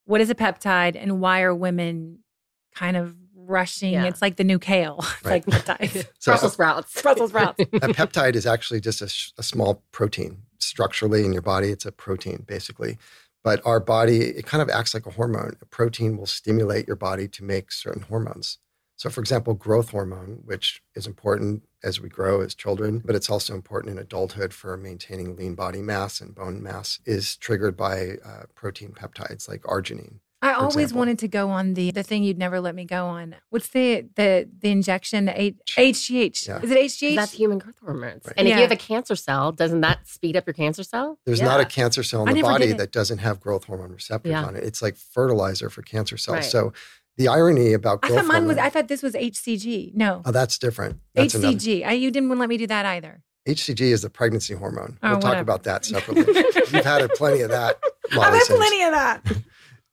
what 0.03 0.19
is 0.21 0.29
a 0.29 0.35
peptide 0.35 0.95
and 1.01 1.21
why 1.21 1.41
are 1.43 1.55
women 1.55 2.19
kind 2.75 2.97
of 2.97 3.15
rushing? 3.33 3.93
Yeah. 3.93 4.03
It's 4.05 4.21
like 4.21 4.35
the 4.35 4.43
new 4.43 4.59
kale. 4.59 4.99
It's 5.17 5.23
Right. 5.25 5.47
like 5.47 5.63
peptides. 5.65 6.05
so 6.19 6.31
Brussels 6.31 6.53
sprouts. 6.53 7.01
Brussels 7.05 7.29
sprouts. 7.29 7.59
a 7.59 7.65
peptide 7.99 8.35
is 8.35 8.45
actually 8.45 8.81
just 8.81 9.01
a, 9.01 9.07
sh- 9.07 9.31
a 9.37 9.43
small 9.43 9.83
protein. 9.93 10.39
Structurally 10.59 11.23
in 11.25 11.31
your 11.31 11.41
body, 11.41 11.69
it's 11.69 11.85
a 11.85 11.91
protein 11.91 12.43
basically. 12.45 12.97
But 13.43 13.61
our 13.65 13.79
body, 13.79 14.19
it 14.39 14.45
kind 14.45 14.61
of 14.61 14.69
acts 14.69 14.93
like 14.93 15.05
a 15.05 15.11
hormone. 15.11 15.53
A 15.61 15.65
protein 15.65 16.17
will 16.17 16.25
stimulate 16.25 16.87
your 16.87 16.95
body 16.97 17.27
to 17.29 17.43
make 17.43 17.71
certain 17.71 18.01
hormones. 18.01 18.57
So, 18.97 19.09
for 19.09 19.19
example, 19.19 19.53
growth 19.53 19.89
hormone, 19.89 20.41
which 20.45 20.81
is 20.95 21.05
important 21.05 21.63
as 21.83 21.99
we 21.99 22.07
grow 22.07 22.41
as 22.41 22.55
children, 22.55 22.99
but 23.03 23.15
it's 23.15 23.29
also 23.29 23.53
important 23.53 23.91
in 23.91 23.99
adulthood 23.99 24.53
for 24.53 24.77
maintaining 24.77 25.35
lean 25.35 25.53
body 25.53 25.81
mass 25.81 26.21
and 26.21 26.33
bone 26.33 26.63
mass, 26.63 26.99
is 27.05 27.35
triggered 27.35 27.75
by 27.75 28.15
uh, 28.25 28.43
protein 28.55 28.93
peptides 28.93 29.49
like 29.49 29.61
arginine. 29.63 30.19
I 30.49 30.53
always 30.53 30.75
example. 30.75 30.97
wanted 30.99 31.19
to 31.19 31.27
go 31.27 31.49
on 31.49 31.73
the 31.73 31.91
the 31.91 32.03
thing 32.03 32.23
you'd 32.23 32.37
never 32.37 32.59
let 32.59 32.75
me 32.75 32.85
go 32.85 33.05
on. 33.05 33.35
What's 33.49 33.67
the 33.69 34.07
the 34.15 34.49
the 34.61 34.69
injection? 34.69 35.25
The 35.25 35.41
H- 35.41 35.55
HGH. 35.77 36.47
Yeah. 36.47 36.61
Is 36.61 36.71
it 36.71 36.77
HGH? 36.77 37.15
That's 37.15 37.31
human 37.33 37.59
growth 37.59 37.79
hormones. 37.83 38.23
Right. 38.25 38.33
And 38.37 38.47
if 38.47 38.55
you 38.55 38.61
have 38.61 38.71
a 38.71 38.75
cancer 38.75 39.15
cell, 39.15 39.51
doesn't 39.51 39.81
that 39.81 40.07
speed 40.07 40.35
up 40.37 40.45
your 40.47 40.53
cancer 40.53 40.83
cell? 40.83 41.19
There's 41.25 41.39
Yeah. 41.39 41.45
not 41.45 41.59
a 41.61 41.65
cancer 41.65 42.03
cell 42.03 42.23
in 42.23 42.29
I 42.29 42.33
the 42.33 42.41
body 42.41 42.71
that 42.73 42.91
doesn't 42.91 43.19
have 43.19 43.39
growth 43.39 43.65
hormone 43.65 43.91
receptors 43.91 44.31
Yeah. 44.31 44.43
on 44.45 44.55
it. 44.55 44.63
It's 44.63 44.81
like 44.81 44.95
fertilizer 44.97 45.69
for 45.69 45.81
cancer 45.81 46.17
cells. 46.17 46.35
Right. 46.35 46.43
So, 46.43 46.73
the 47.17 47.29
irony 47.29 47.71
about 47.73 47.99
I 48.03 48.07
growth 48.09 48.19
thought 48.19 48.27
mine 48.27 48.45
was. 48.45 48.55
hormone, 48.57 48.65
I 48.65 48.69
thought 48.69 48.87
this 48.89 49.01
was 49.01 49.13
HCG. 49.15 49.93
No, 49.95 50.21
oh, 50.25 50.31
that's 50.31 50.57
different. 50.57 50.99
That's 51.13 51.33
another. 51.33 51.55
HCG. 51.55 51.85
I, 51.85 51.93
you 51.93 52.11
didn't 52.11 52.27
want 52.29 52.39
to 52.39 52.41
let 52.41 52.49
me 52.49 52.57
do 52.57 52.67
that 52.67 52.85
either. 52.85 53.21
HCG 53.47 53.79
is 53.91 54.01
the 54.01 54.09
pregnancy 54.09 54.53
hormone. 54.55 54.97
Oh, 55.03 55.11
we'll 55.11 55.19
talk 55.21 55.37
about 55.37 55.63
that 55.63 55.85
separately. 55.91 56.25
You've 56.73 56.83
had 56.83 57.07
plenty 57.11 57.41
of 57.41 57.51
that. 57.51 57.79
Molly, 58.13 58.27
I've 58.27 58.33
had 58.33 58.41
since- 58.43 58.57
plenty 58.59 58.83
of 58.83 58.91
that. 58.91 59.21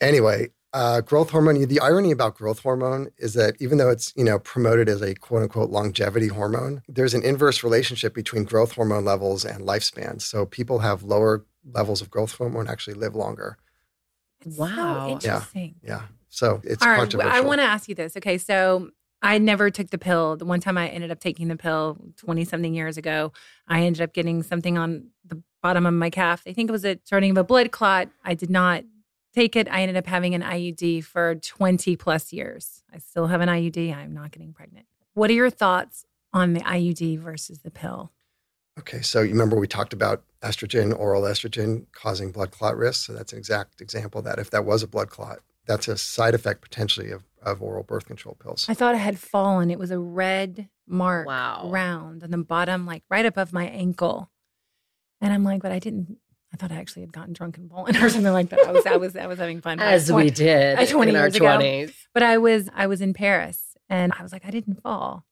Anyway, 0.02 0.48
uh, 0.72 1.00
growth 1.02 1.30
hormone. 1.30 1.66
The 1.66 1.80
irony 1.80 2.10
about 2.10 2.34
growth 2.34 2.60
hormone 2.60 3.10
is 3.18 3.34
that 3.34 3.54
even 3.60 3.78
though 3.78 3.90
it's 3.90 4.12
you 4.16 4.24
know 4.24 4.38
promoted 4.38 4.88
as 4.88 5.02
a 5.02 5.14
quote 5.14 5.42
unquote 5.42 5.70
longevity 5.70 6.28
hormone, 6.28 6.82
there's 6.88 7.14
an 7.14 7.22
inverse 7.22 7.62
relationship 7.62 8.14
between 8.14 8.44
growth 8.44 8.72
hormone 8.72 9.04
levels 9.04 9.44
and 9.44 9.64
lifespan. 9.64 10.20
So 10.20 10.46
people 10.46 10.80
have 10.80 11.02
lower 11.02 11.44
levels 11.64 12.00
of 12.00 12.10
growth 12.10 12.32
hormone 12.32 12.68
actually 12.68 12.94
live 12.94 13.14
longer. 13.14 13.58
It's 14.44 14.56
Wow. 14.56 15.06
So 15.06 15.12
interesting. 15.12 15.76
Yeah. 15.82 16.02
So 16.28 16.60
it's 16.64 16.82
All 16.82 16.88
right. 16.88 16.98
controversial. 16.98 17.32
I 17.32 17.40
want 17.40 17.60
to 17.60 17.64
ask 17.64 17.88
you 17.88 17.94
this. 17.94 18.16
Okay. 18.16 18.38
So 18.38 18.90
I 19.20 19.38
never 19.38 19.70
took 19.70 19.90
the 19.90 19.98
pill. 19.98 20.36
The 20.36 20.44
one 20.46 20.60
time 20.60 20.76
I 20.76 20.88
ended 20.88 21.10
up 21.10 21.20
taking 21.20 21.48
the 21.48 21.56
pill 21.56 21.98
20 22.16 22.44
something 22.44 22.74
years 22.74 22.96
ago, 22.96 23.32
I 23.68 23.82
ended 23.82 24.02
up 24.02 24.14
getting 24.14 24.42
something 24.42 24.76
on 24.76 25.10
the 25.24 25.40
bottom 25.62 25.86
of 25.86 25.94
my 25.94 26.10
calf. 26.10 26.42
I 26.46 26.52
think 26.52 26.70
it 26.70 26.72
was 26.72 26.84
a 26.84 26.98
starting 27.04 27.30
of 27.30 27.36
a 27.36 27.44
blood 27.44 27.70
clot. 27.70 28.08
I 28.24 28.34
did 28.34 28.50
not 28.50 28.82
take 29.33 29.57
it. 29.57 29.68
I 29.71 29.83
ended 29.83 29.97
up 29.97 30.07
having 30.07 30.35
an 30.35 30.42
IUD 30.42 31.05
for 31.05 31.35
20 31.37 31.97
plus 31.97 32.33
years. 32.33 32.83
I 32.92 32.99
still 32.99 33.27
have 33.29 33.40
an 33.40 33.49
IUD. 33.49 33.95
I'm 33.97 34.12
not 34.14 34.31
getting 34.31 34.53
pregnant. 34.53 34.87
What 35.14 35.31
are 35.31 35.35
your 35.35 35.51
thoughts 35.51 36.05
on 36.33 36.55
the 36.55 36.61
IUD 36.61 37.18
versus 37.18 37.61
the 37.61 37.71
pill? 37.71 38.12
Okay, 38.79 39.03
so 39.03 39.21
you 39.21 39.31
remember 39.33 39.57
we 39.57 39.66
talked 39.68 39.92
about 39.92 40.23
estrogen, 40.42 40.99
oral 40.99 41.23
estrogen 41.23 41.85
causing 41.92 42.33
blood 42.33 42.51
clot 42.51 42.77
risk. 42.77 43.07
So 43.07 43.12
that's 43.12 43.33
an 43.33 43.38
exact 43.38 43.81
example 43.81 44.21
of 44.21 44.25
that 44.25 44.38
if 44.38 44.51
that 44.51 44.64
was 44.64 44.83
a 44.83 44.87
blood 44.88 45.11
clot, 45.11 45.40
that's 45.66 45.88
a 45.88 45.99
side 45.99 46.35
effect 46.35 46.62
potentially 46.62 47.11
of, 47.11 47.25
of 47.42 47.62
oral 47.62 47.83
birth 47.83 48.07
control 48.07 48.35
pills. 48.42 48.64
I 48.68 48.75
thought 48.75 48.95
it 48.95 48.99
had 48.99 49.18
fallen. 49.18 49.71
It 49.71 49.79
was 49.79 49.90
a 49.90 49.99
red 49.99 50.68
mark 50.87 51.27
Wow. 51.27 51.68
round 51.71 52.25
on 52.25 52.31
the 52.31 52.38
bottom, 52.38 52.87
like 52.87 53.03
right 53.11 53.27
above 53.27 53.53
my 53.53 53.66
ankle. 53.66 54.31
And 55.21 55.33
I'm 55.33 55.45
like, 55.45 55.61
but 55.62 55.71
I 55.71 55.79
didn't. 55.79 56.16
I 56.52 56.56
thought 56.56 56.72
I 56.72 56.76
actually 56.76 57.02
had 57.02 57.12
gotten 57.12 57.32
drunk 57.32 57.56
and 57.56 57.70
fallen 57.70 57.96
or 58.02 58.08
something 58.08 58.32
like 58.32 58.50
that. 58.50 58.60
I 58.66 58.72
was, 58.72 58.86
I 58.86 58.96
was, 58.96 59.16
I 59.16 59.26
was 59.26 59.38
having 59.38 59.60
fun. 59.60 59.80
As 59.80 60.12
we 60.12 60.30
did 60.30 60.78
uh, 60.78 60.86
20 60.86 61.10
in 61.10 61.16
our. 61.16 61.28
20s. 61.28 61.94
But 62.12 62.22
I 62.22 62.38
was, 62.38 62.68
I 62.74 62.86
was 62.86 63.00
in 63.00 63.14
Paris, 63.14 63.76
and 63.88 64.12
I 64.18 64.22
was 64.22 64.32
like, 64.32 64.44
I 64.44 64.50
didn't 64.50 64.82
fall. 64.82 65.24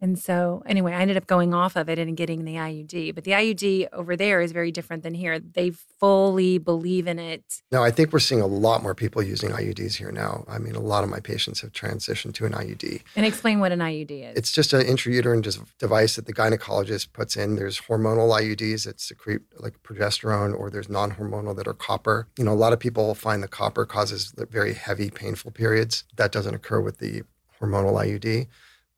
And 0.00 0.18
so, 0.18 0.62
anyway, 0.64 0.92
I 0.92 1.00
ended 1.00 1.16
up 1.16 1.26
going 1.26 1.52
off 1.52 1.74
of 1.74 1.88
it 1.88 1.98
and 1.98 2.16
getting 2.16 2.44
the 2.44 2.54
IUD. 2.54 3.14
But 3.14 3.24
the 3.24 3.32
IUD 3.32 3.88
over 3.92 4.16
there 4.16 4.40
is 4.40 4.52
very 4.52 4.70
different 4.70 5.02
than 5.02 5.14
here. 5.14 5.40
They 5.40 5.70
fully 5.70 6.58
believe 6.58 7.08
in 7.08 7.18
it. 7.18 7.62
Now, 7.72 7.82
I 7.82 7.90
think 7.90 8.12
we're 8.12 8.20
seeing 8.20 8.40
a 8.40 8.46
lot 8.46 8.82
more 8.82 8.94
people 8.94 9.22
using 9.22 9.50
IUDs 9.50 9.96
here 9.96 10.12
now. 10.12 10.44
I 10.48 10.58
mean, 10.58 10.76
a 10.76 10.80
lot 10.80 11.02
of 11.02 11.10
my 11.10 11.18
patients 11.18 11.62
have 11.62 11.72
transitioned 11.72 12.34
to 12.34 12.46
an 12.46 12.52
IUD. 12.52 13.02
And 13.16 13.26
explain 13.26 13.58
what 13.58 13.72
an 13.72 13.80
IUD 13.80 14.30
is. 14.30 14.36
It's 14.36 14.52
just 14.52 14.72
an 14.72 14.82
intrauterine 14.82 15.42
device 15.78 16.14
that 16.14 16.26
the 16.26 16.34
gynecologist 16.34 17.12
puts 17.12 17.36
in. 17.36 17.56
There's 17.56 17.80
hormonal 17.80 18.38
IUDs 18.40 18.84
that 18.84 19.00
secrete 19.00 19.42
like 19.58 19.82
progesterone, 19.82 20.56
or 20.56 20.70
there's 20.70 20.88
non 20.88 21.12
hormonal 21.12 21.56
that 21.56 21.66
are 21.66 21.74
copper. 21.74 22.28
You 22.38 22.44
know, 22.44 22.52
a 22.52 22.54
lot 22.54 22.72
of 22.72 22.78
people 22.78 23.14
find 23.14 23.42
the 23.42 23.48
copper 23.48 23.84
causes 23.84 24.32
very 24.50 24.74
heavy, 24.74 25.10
painful 25.10 25.50
periods. 25.50 26.04
That 26.16 26.30
doesn't 26.30 26.54
occur 26.54 26.80
with 26.80 26.98
the 26.98 27.22
hormonal 27.60 27.94
IUD. 27.94 28.46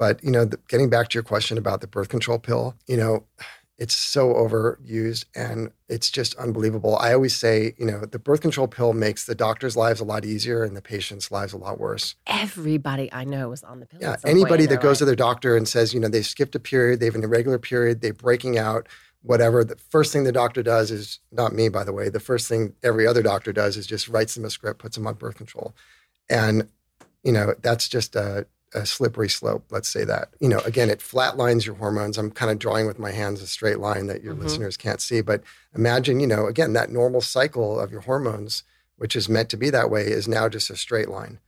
But, 0.00 0.24
you 0.24 0.30
know, 0.30 0.46
the, 0.46 0.58
getting 0.66 0.88
back 0.88 1.10
to 1.10 1.14
your 1.14 1.22
question 1.22 1.58
about 1.58 1.82
the 1.82 1.86
birth 1.86 2.08
control 2.08 2.38
pill, 2.38 2.74
you 2.86 2.96
know, 2.96 3.26
it's 3.76 3.94
so 3.94 4.32
overused 4.32 5.26
and 5.34 5.72
it's 5.90 6.10
just 6.10 6.34
unbelievable. 6.36 6.96
I 6.96 7.12
always 7.12 7.36
say, 7.36 7.74
you 7.78 7.84
know, 7.84 8.06
the 8.06 8.18
birth 8.18 8.40
control 8.40 8.66
pill 8.66 8.94
makes 8.94 9.26
the 9.26 9.34
doctor's 9.34 9.76
lives 9.76 10.00
a 10.00 10.04
lot 10.04 10.24
easier 10.24 10.64
and 10.64 10.74
the 10.74 10.80
patient's 10.80 11.30
lives 11.30 11.52
a 11.52 11.58
lot 11.58 11.78
worse. 11.78 12.14
Everybody 12.26 13.12
I 13.12 13.24
know 13.24 13.52
is 13.52 13.62
on 13.62 13.80
the 13.80 13.86
pill. 13.86 14.00
Yeah, 14.00 14.12
at 14.12 14.22
some 14.22 14.30
point 14.30 14.40
anybody 14.40 14.66
that 14.66 14.80
goes 14.80 14.98
to 15.00 15.04
their 15.04 15.14
doctor 15.14 15.54
and 15.54 15.68
says, 15.68 15.92
you 15.92 16.00
know, 16.00 16.08
they 16.08 16.22
skipped 16.22 16.54
a 16.54 16.60
period, 16.60 17.00
they 17.00 17.06
have 17.06 17.14
an 17.14 17.22
irregular 17.22 17.58
period, 17.58 18.00
they're 18.00 18.14
breaking 18.14 18.56
out, 18.56 18.88
whatever. 19.20 19.64
The 19.64 19.76
first 19.76 20.14
thing 20.14 20.24
the 20.24 20.32
doctor 20.32 20.62
does 20.62 20.90
is 20.90 21.20
not 21.30 21.52
me, 21.52 21.68
by 21.68 21.84
the 21.84 21.92
way. 21.92 22.08
The 22.08 22.20
first 22.20 22.48
thing 22.48 22.72
every 22.82 23.06
other 23.06 23.22
doctor 23.22 23.52
does 23.52 23.76
is 23.76 23.86
just 23.86 24.08
writes 24.08 24.34
them 24.34 24.46
a 24.46 24.50
script, 24.50 24.80
puts 24.80 24.96
them 24.96 25.06
on 25.06 25.14
birth 25.14 25.36
control, 25.36 25.74
and 26.30 26.68
you 27.22 27.32
know 27.32 27.54
that's 27.60 27.86
just 27.86 28.16
a, 28.16 28.46
a 28.74 28.87
slippery 28.87 29.28
slope, 29.28 29.64
let's 29.70 29.88
say 29.88 30.04
that. 30.04 30.30
You 30.38 30.48
know, 30.48 30.61
again, 30.61 30.90
it 30.90 31.00
flatlines 31.00 31.66
your 31.66 31.74
hormones. 31.74 32.16
I'm 32.18 32.30
kind 32.30 32.52
of 32.52 32.59
drawing 32.59 32.87
with 32.87 32.98
my 32.98 33.11
hands 33.11 33.42
a 33.42 33.46
straight 33.46 33.80
line 33.80 34.06
that 34.06 34.22
your 34.22 34.35
Mhm. 34.35 34.40
listeners 34.40 34.76
can't 34.76 35.00
see. 35.00 35.20
But 35.20 35.42
imagine, 35.74 36.20
you 36.20 36.26
know, 36.26 36.46
again, 36.46 36.72
that 36.74 36.90
normal 36.90 37.20
cycle 37.20 37.80
of 37.80 37.90
your 37.90 38.02
hormones, 38.02 38.62
which 38.96 39.16
is 39.16 39.28
meant 39.28 39.48
to 39.50 39.56
be 39.56 39.70
that 39.70 39.90
way, 39.90 40.06
is 40.06 40.28
now 40.28 40.48
just 40.48 40.70
a 40.70 40.76
straight 40.76 41.09
line. 41.09 41.40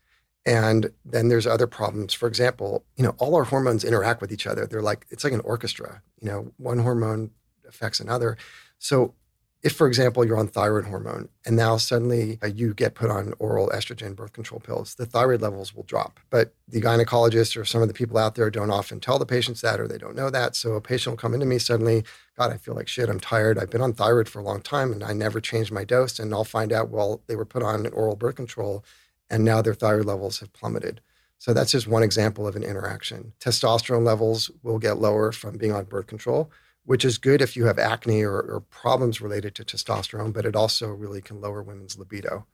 And 0.45 0.93
then 1.05 1.29
there's 1.29 1.47
other 1.47 1.69
problems. 1.69 2.13
For 2.15 2.27
example, 2.27 2.85
you 2.97 3.05
know, 3.05 3.15
all 3.19 3.37
our 3.37 3.45
hormones 3.45 3.85
interact 3.85 4.21
with 4.21 4.33
each 4.33 4.47
other. 4.47 4.67
They're 4.67 4.83
like, 4.83 5.07
it's 5.11 5.23
like 5.23 5.33
an 5.33 5.41
orchestra. 5.41 6.03
You 6.21 6.29
know, 6.29 6.53
one 6.57 6.81
hormone 6.81 7.31
affects 7.69 8.01
another. 8.01 8.37
So 8.79 9.15
if, 9.62 9.75
for 9.75 9.87
example, 9.87 10.25
you're 10.25 10.38
on 10.38 10.48
thyroid 10.48 10.87
hormone 10.87 11.29
and 11.46 11.57
now 11.57 11.77
suddenly 11.77 12.38
uh, 12.42 12.48
you 12.48 12.75
get 12.75 12.96
put 12.96 13.11
on 13.11 13.33
oral 13.38 13.68
estrogen 13.68 14.16
birth 14.16 14.33
control 14.33 14.61
pills, 14.61 14.96
the 14.96 15.07
thyroid 15.07 15.40
levels 15.40 15.72
will 15.72 15.85
drop. 15.85 16.18
But 16.31 16.53
the 16.66 16.81
gynecologist 16.81 17.57
or 17.57 17.64
some 17.64 17.81
of 17.81 17.87
the 17.87 17.94
people 17.94 18.18
out 18.18 18.35
there 18.35 18.51
don't 18.51 18.72
often 18.72 18.98
tell 18.98 19.20
the 19.20 19.27
patients 19.27 19.61
that 19.61 19.79
or 19.79 19.87
they 19.87 19.98
don't 19.98 20.16
know 20.16 20.31
that. 20.31 20.57
So 20.57 20.72
a 20.72 20.81
patient 20.81 21.12
will 21.12 21.18
come 21.18 21.33
into 21.33 21.46
me 21.46 21.59
suddenly, 21.59 22.03
God, 22.37 22.53
I 22.53 22.57
feel 22.57 22.75
like 22.75 22.88
shit. 22.88 23.09
I'm 23.09 23.20
tired. 23.20 23.57
I've 23.57 23.70
been 23.70 23.81
on 23.81 23.92
thyroid 23.92 24.29
for 24.29 24.40
a 24.40 24.44
long 24.44 24.62
time 24.62 24.92
and 24.92 25.05
I 25.05 25.12
never 25.12 25.40
changed 25.40 25.70
my 25.70 25.85
dose. 25.85 26.18
And 26.18 26.35
I'll 26.35 26.42
find 26.42 26.72
out, 26.72 26.90
well, 26.90 27.22
they 27.29 27.37
were 27.37 27.44
put 27.44 27.62
on 27.62 27.87
an 27.87 27.92
oral 27.92 28.16
birth 28.16 28.35
control 28.35 28.85
and 29.31 29.44
now 29.44 29.62
their 29.62 29.75
thyroid 29.75 30.07
levels 30.07 30.40
have 30.40 30.53
plummeted. 30.53 31.01
So 31.38 31.55
that's 31.55 31.72
just 31.72 31.87
one 31.87 32.03
example 32.03 32.48
of 32.48 32.57
an 32.57 32.64
interaction. 32.64 33.33
Testosterone 33.38 34.05
levels 34.05 34.51
will 34.64 34.79
get 34.79 34.98
lower 34.98 35.31
from 35.31 35.57
being 35.57 35.72
on 35.72 35.85
birth 35.85 36.09
control 36.09 36.51
which 36.85 37.05
is 37.05 37.18
good 37.18 37.40
if 37.40 37.57
you 37.57 37.66
have 37.66 37.79
acne 37.79 38.23
or, 38.23 38.40
or, 38.40 38.61
problems 38.61 39.21
related 39.21 39.55
to 39.55 39.64
testosterone, 39.64 40.33
but 40.33 40.45
it 40.45 40.57
also 40.57 40.88
really 40.88 41.21
can 41.21 41.40
lower 41.40 41.62
women's 41.62 41.97
libido. 41.97 42.47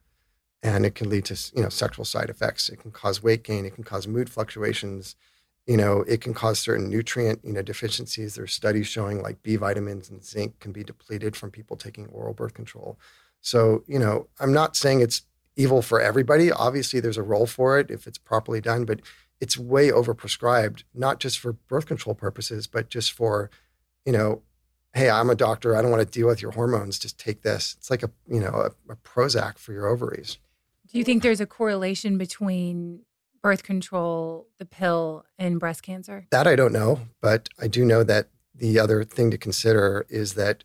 And 0.62 0.84
it 0.84 0.94
can 0.94 1.08
lead 1.08 1.24
to 1.26 1.52
you 1.54 1.62
know 1.62 1.68
sexual 1.68 2.04
side 2.04 2.30
effects. 2.30 2.68
It 2.68 2.80
can 2.80 2.90
cause 2.90 3.22
weight 3.22 3.44
gain. 3.44 3.64
It 3.64 3.74
can 3.74 3.84
cause 3.84 4.08
mood 4.08 4.28
fluctuations. 4.28 5.14
You 5.66 5.76
know, 5.76 6.00
it 6.08 6.20
can 6.20 6.34
cause 6.34 6.58
certain 6.58 6.88
nutrient 6.88 7.40
you 7.44 7.52
know 7.52 7.62
deficiencies. 7.62 8.34
There's 8.34 8.52
studies 8.52 8.88
showing 8.88 9.22
like 9.22 9.42
B 9.42 9.54
vitamins 9.54 10.10
and 10.10 10.24
zinc 10.24 10.58
can 10.58 10.72
be 10.72 10.82
depleted 10.82 11.36
from 11.36 11.52
people 11.52 11.76
taking 11.76 12.06
oral 12.08 12.34
birth 12.34 12.54
control. 12.54 12.98
So 13.40 13.84
you 13.86 14.00
know, 14.00 14.26
I'm 14.40 14.52
not 14.52 14.74
saying 14.76 15.00
it's 15.00 15.22
evil 15.54 15.80
for 15.80 16.00
everybody. 16.00 16.50
Obviously, 16.50 16.98
there's 16.98 17.16
a 17.16 17.22
role 17.22 17.46
for 17.46 17.78
it 17.78 17.88
if 17.88 18.08
it's 18.08 18.18
properly 18.18 18.60
done, 18.60 18.84
but 18.84 19.00
it's 19.40 19.56
way 19.56 19.90
overprescribed, 19.90 20.82
not 20.92 21.20
just 21.20 21.38
for 21.38 21.52
birth 21.52 21.86
control 21.86 22.14
purposes, 22.14 22.66
but 22.66 22.90
just 22.90 23.12
for 23.12 23.50
you 24.04 24.12
know, 24.12 24.42
hey, 24.94 25.10
I'm 25.10 25.30
a 25.30 25.34
doctor. 25.34 25.76
I 25.76 25.82
don't 25.82 25.90
want 25.90 26.02
to 26.02 26.18
deal 26.18 26.26
with 26.26 26.42
your 26.42 26.52
hormones. 26.52 26.98
Just 26.98 27.18
take 27.18 27.42
this. 27.42 27.76
It's 27.78 27.90
like 27.90 28.02
a, 28.02 28.10
you 28.26 28.40
know, 28.40 28.48
a, 28.88 28.92
a 28.92 28.96
Prozac 28.96 29.58
for 29.58 29.72
your 29.72 29.86
ovaries. 29.86 30.38
Do 30.90 30.98
you 30.98 31.04
think 31.04 31.22
there's 31.22 31.40
a 31.40 31.46
correlation 31.46 32.16
between 32.16 33.02
birth 33.42 33.62
control, 33.62 34.48
the 34.58 34.64
pill, 34.64 35.24
and 35.38 35.60
breast 35.60 35.82
cancer? 35.82 36.26
That 36.30 36.46
I 36.46 36.56
don't 36.56 36.72
know, 36.72 37.00
but 37.20 37.48
I 37.60 37.68
do 37.68 37.84
know 37.84 38.02
that 38.04 38.28
the 38.54 38.78
other 38.78 39.04
thing 39.04 39.30
to 39.30 39.38
consider 39.38 40.06
is 40.08 40.34
that 40.34 40.64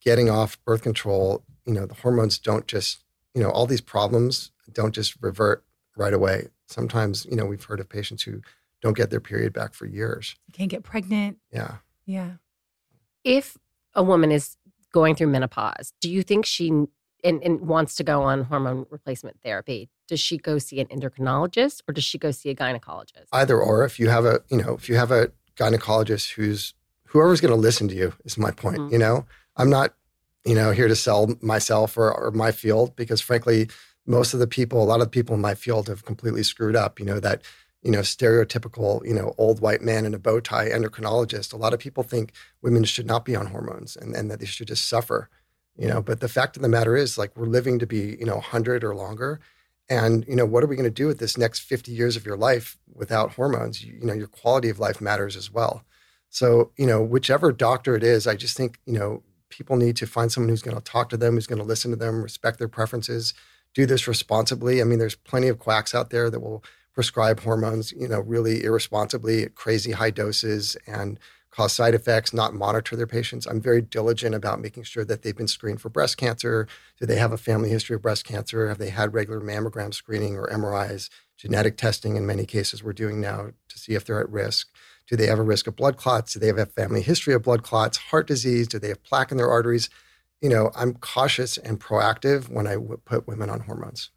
getting 0.00 0.30
off 0.30 0.62
birth 0.64 0.82
control, 0.82 1.44
you 1.66 1.74
know, 1.74 1.86
the 1.86 1.94
hormones 1.94 2.38
don't 2.38 2.66
just, 2.66 3.04
you 3.34 3.42
know, 3.42 3.50
all 3.50 3.66
these 3.66 3.82
problems 3.82 4.50
don't 4.72 4.94
just 4.94 5.16
revert 5.20 5.64
right 5.96 6.14
away. 6.14 6.48
Sometimes, 6.66 7.26
you 7.26 7.36
know, 7.36 7.44
we've 7.44 7.64
heard 7.64 7.80
of 7.80 7.88
patients 7.88 8.22
who 8.22 8.40
don't 8.80 8.96
get 8.96 9.10
their 9.10 9.20
period 9.20 9.52
back 9.52 9.74
for 9.74 9.86
years. 9.86 10.36
You 10.46 10.54
can't 10.54 10.70
get 10.70 10.82
pregnant. 10.82 11.38
Yeah. 11.52 11.76
Yeah. 12.06 12.32
If 13.24 13.56
a 13.94 14.02
woman 14.02 14.30
is 14.32 14.56
going 14.92 15.14
through 15.14 15.28
menopause, 15.28 15.92
do 16.00 16.10
you 16.10 16.22
think 16.22 16.46
she 16.46 16.68
and, 17.22 17.42
and 17.42 17.60
wants 17.60 17.94
to 17.96 18.04
go 18.04 18.22
on 18.22 18.44
hormone 18.44 18.86
replacement 18.90 19.40
therapy? 19.42 19.88
Does 20.08 20.20
she 20.20 20.38
go 20.38 20.58
see 20.58 20.80
an 20.80 20.86
endocrinologist 20.86 21.82
or 21.86 21.92
does 21.92 22.04
she 22.04 22.18
go 22.18 22.30
see 22.30 22.50
a 22.50 22.54
gynecologist? 22.54 23.26
Either 23.32 23.60
or. 23.60 23.84
If 23.84 24.00
you 24.00 24.08
have 24.08 24.24
a, 24.24 24.40
you 24.50 24.56
know, 24.56 24.74
if 24.74 24.88
you 24.88 24.96
have 24.96 25.10
a 25.10 25.30
gynecologist 25.56 26.32
who's 26.32 26.74
whoever's 27.06 27.40
going 27.40 27.52
to 27.52 27.60
listen 27.60 27.88
to 27.88 27.94
you 27.94 28.14
is 28.24 28.38
my 28.38 28.50
point. 28.50 28.78
Mhm. 28.78 28.92
You 28.92 28.98
know, 28.98 29.26
I'm 29.56 29.70
not, 29.70 29.94
you 30.44 30.54
know, 30.54 30.70
here 30.70 30.88
to 30.88 30.96
sell 30.96 31.34
myself 31.42 31.96
or, 31.96 32.12
or 32.12 32.30
my 32.30 32.52
field 32.52 32.96
because 32.96 33.20
frankly, 33.20 33.68
most 34.06 34.32
of 34.32 34.40
the 34.40 34.46
people, 34.46 34.82
a 34.82 34.84
lot 34.84 35.00
of 35.00 35.06
the 35.06 35.10
people 35.10 35.34
in 35.34 35.40
my 35.40 35.54
field 35.54 35.88
have 35.88 36.04
completely 36.04 36.42
screwed 36.42 36.76
up. 36.76 36.98
You 36.98 37.06
know 37.06 37.20
that 37.20 37.42
you 37.82 37.90
know, 37.90 38.00
stereotypical, 38.00 39.04
you 39.06 39.14
know, 39.14 39.34
old 39.38 39.60
white 39.60 39.80
man 39.80 40.04
in 40.04 40.14
a 40.14 40.18
bow 40.18 40.40
tie 40.40 40.68
endocrinologist. 40.68 41.52
A 41.52 41.56
lot 41.56 41.72
of 41.72 41.80
people 41.80 42.02
think 42.02 42.32
women 42.62 42.84
should 42.84 43.06
not 43.06 43.24
be 43.24 43.34
on 43.34 43.46
hormones 43.46 43.96
and, 43.96 44.14
and 44.14 44.30
that 44.30 44.40
they 44.40 44.46
should 44.46 44.68
just 44.68 44.88
suffer, 44.88 45.30
you 45.76 45.88
know. 45.88 46.02
But 46.02 46.20
the 46.20 46.28
fact 46.28 46.56
of 46.56 46.62
the 46.62 46.68
matter 46.68 46.96
is, 46.96 47.16
like, 47.16 47.36
we're 47.36 47.46
living 47.46 47.78
to 47.78 47.86
be, 47.86 48.16
you 48.18 48.26
know, 48.26 48.34
100 48.34 48.84
or 48.84 48.94
longer. 48.94 49.40
And, 49.88 50.24
you 50.28 50.36
know, 50.36 50.46
what 50.46 50.62
are 50.62 50.66
we 50.66 50.76
going 50.76 50.84
to 50.84 50.90
do 50.90 51.06
with 51.06 51.18
this 51.18 51.36
next 51.36 51.60
50 51.60 51.90
years 51.90 52.16
of 52.16 52.26
your 52.26 52.36
life 52.36 52.76
without 52.94 53.32
hormones? 53.32 53.82
You, 53.82 53.94
you 54.00 54.06
know, 54.06 54.12
your 54.12 54.28
quality 54.28 54.68
of 54.68 54.78
life 54.78 55.00
matters 55.00 55.34
as 55.34 55.50
well. 55.50 55.82
So, 56.28 56.70
you 56.76 56.86
know, 56.86 57.02
whichever 57.02 57.50
doctor 57.50 57.96
it 57.96 58.04
is, 58.04 58.26
I 58.26 58.36
just 58.36 58.56
think, 58.56 58.78
you 58.86 58.92
know, 58.92 59.22
people 59.48 59.76
need 59.76 59.96
to 59.96 60.06
find 60.06 60.30
someone 60.30 60.48
who's 60.48 60.62
going 60.62 60.76
to 60.76 60.82
talk 60.82 61.08
to 61.08 61.16
them, 61.16 61.34
who's 61.34 61.48
going 61.48 61.58
to 61.58 61.64
listen 61.64 61.90
to 61.90 61.96
them, 61.96 62.22
respect 62.22 62.58
their 62.58 62.68
preferences, 62.68 63.34
do 63.74 63.84
this 63.84 64.06
responsibly. 64.06 64.80
I 64.80 64.84
mean, 64.84 65.00
there's 65.00 65.16
plenty 65.16 65.48
of 65.48 65.58
quacks 65.58 65.94
out 65.94 66.10
there 66.10 66.30
that 66.30 66.40
will 66.40 66.62
prescribe 66.94 67.40
hormones, 67.40 67.92
you 67.92 68.08
know, 68.08 68.20
really 68.20 68.64
irresponsibly 68.64 69.44
at 69.44 69.54
crazy 69.54 69.92
high 69.92 70.10
doses 70.10 70.76
and 70.86 71.18
cause 71.50 71.72
side 71.72 71.94
effects, 71.94 72.32
not 72.32 72.54
monitor 72.54 72.96
their 72.96 73.06
patients. 73.06 73.46
I'm 73.46 73.60
very 73.60 73.82
diligent 73.82 74.34
about 74.34 74.60
making 74.60 74.84
sure 74.84 75.04
that 75.04 75.22
they've 75.22 75.36
been 75.36 75.48
screened 75.48 75.80
for 75.80 75.88
breast 75.88 76.16
cancer. 76.16 76.66
Do 76.98 77.06
they 77.06 77.16
have 77.16 77.32
a 77.32 77.36
family 77.38 77.68
history 77.68 77.96
of 77.96 78.02
breast 78.02 78.24
cancer? 78.24 78.68
Have 78.68 78.78
they 78.78 78.90
had 78.90 79.14
regular 79.14 79.40
mammogram 79.40 79.92
screening 79.92 80.36
or 80.36 80.48
MRIs? 80.48 81.10
Genetic 81.36 81.76
testing 81.76 82.16
in 82.16 82.26
many 82.26 82.46
cases 82.46 82.84
we're 82.84 82.92
doing 82.92 83.20
now 83.20 83.50
to 83.68 83.78
see 83.78 83.94
if 83.94 84.04
they're 84.04 84.20
at 84.20 84.30
risk. 84.30 84.68
Do 85.08 85.16
they 85.16 85.26
have 85.26 85.38
a 85.38 85.42
risk 85.42 85.66
of 85.66 85.74
blood 85.74 85.96
clots? 85.96 86.34
Do 86.34 86.38
they 86.38 86.46
have 86.46 86.58
a 86.58 86.66
family 86.66 87.02
history 87.02 87.34
of 87.34 87.42
blood 87.42 87.62
clots, 87.62 87.96
heart 87.96 88.28
disease? 88.28 88.68
Do 88.68 88.78
they 88.78 88.88
have 88.88 89.02
plaque 89.02 89.32
in 89.32 89.38
their 89.38 89.50
arteries? 89.50 89.90
You 90.40 90.50
know, 90.50 90.70
I'm 90.76 90.94
cautious 90.94 91.58
and 91.58 91.80
proactive 91.80 92.48
when 92.48 92.66
I 92.66 92.74
w- 92.74 93.00
put 93.04 93.26
women 93.26 93.50
on 93.50 93.60
hormones. 93.60 94.10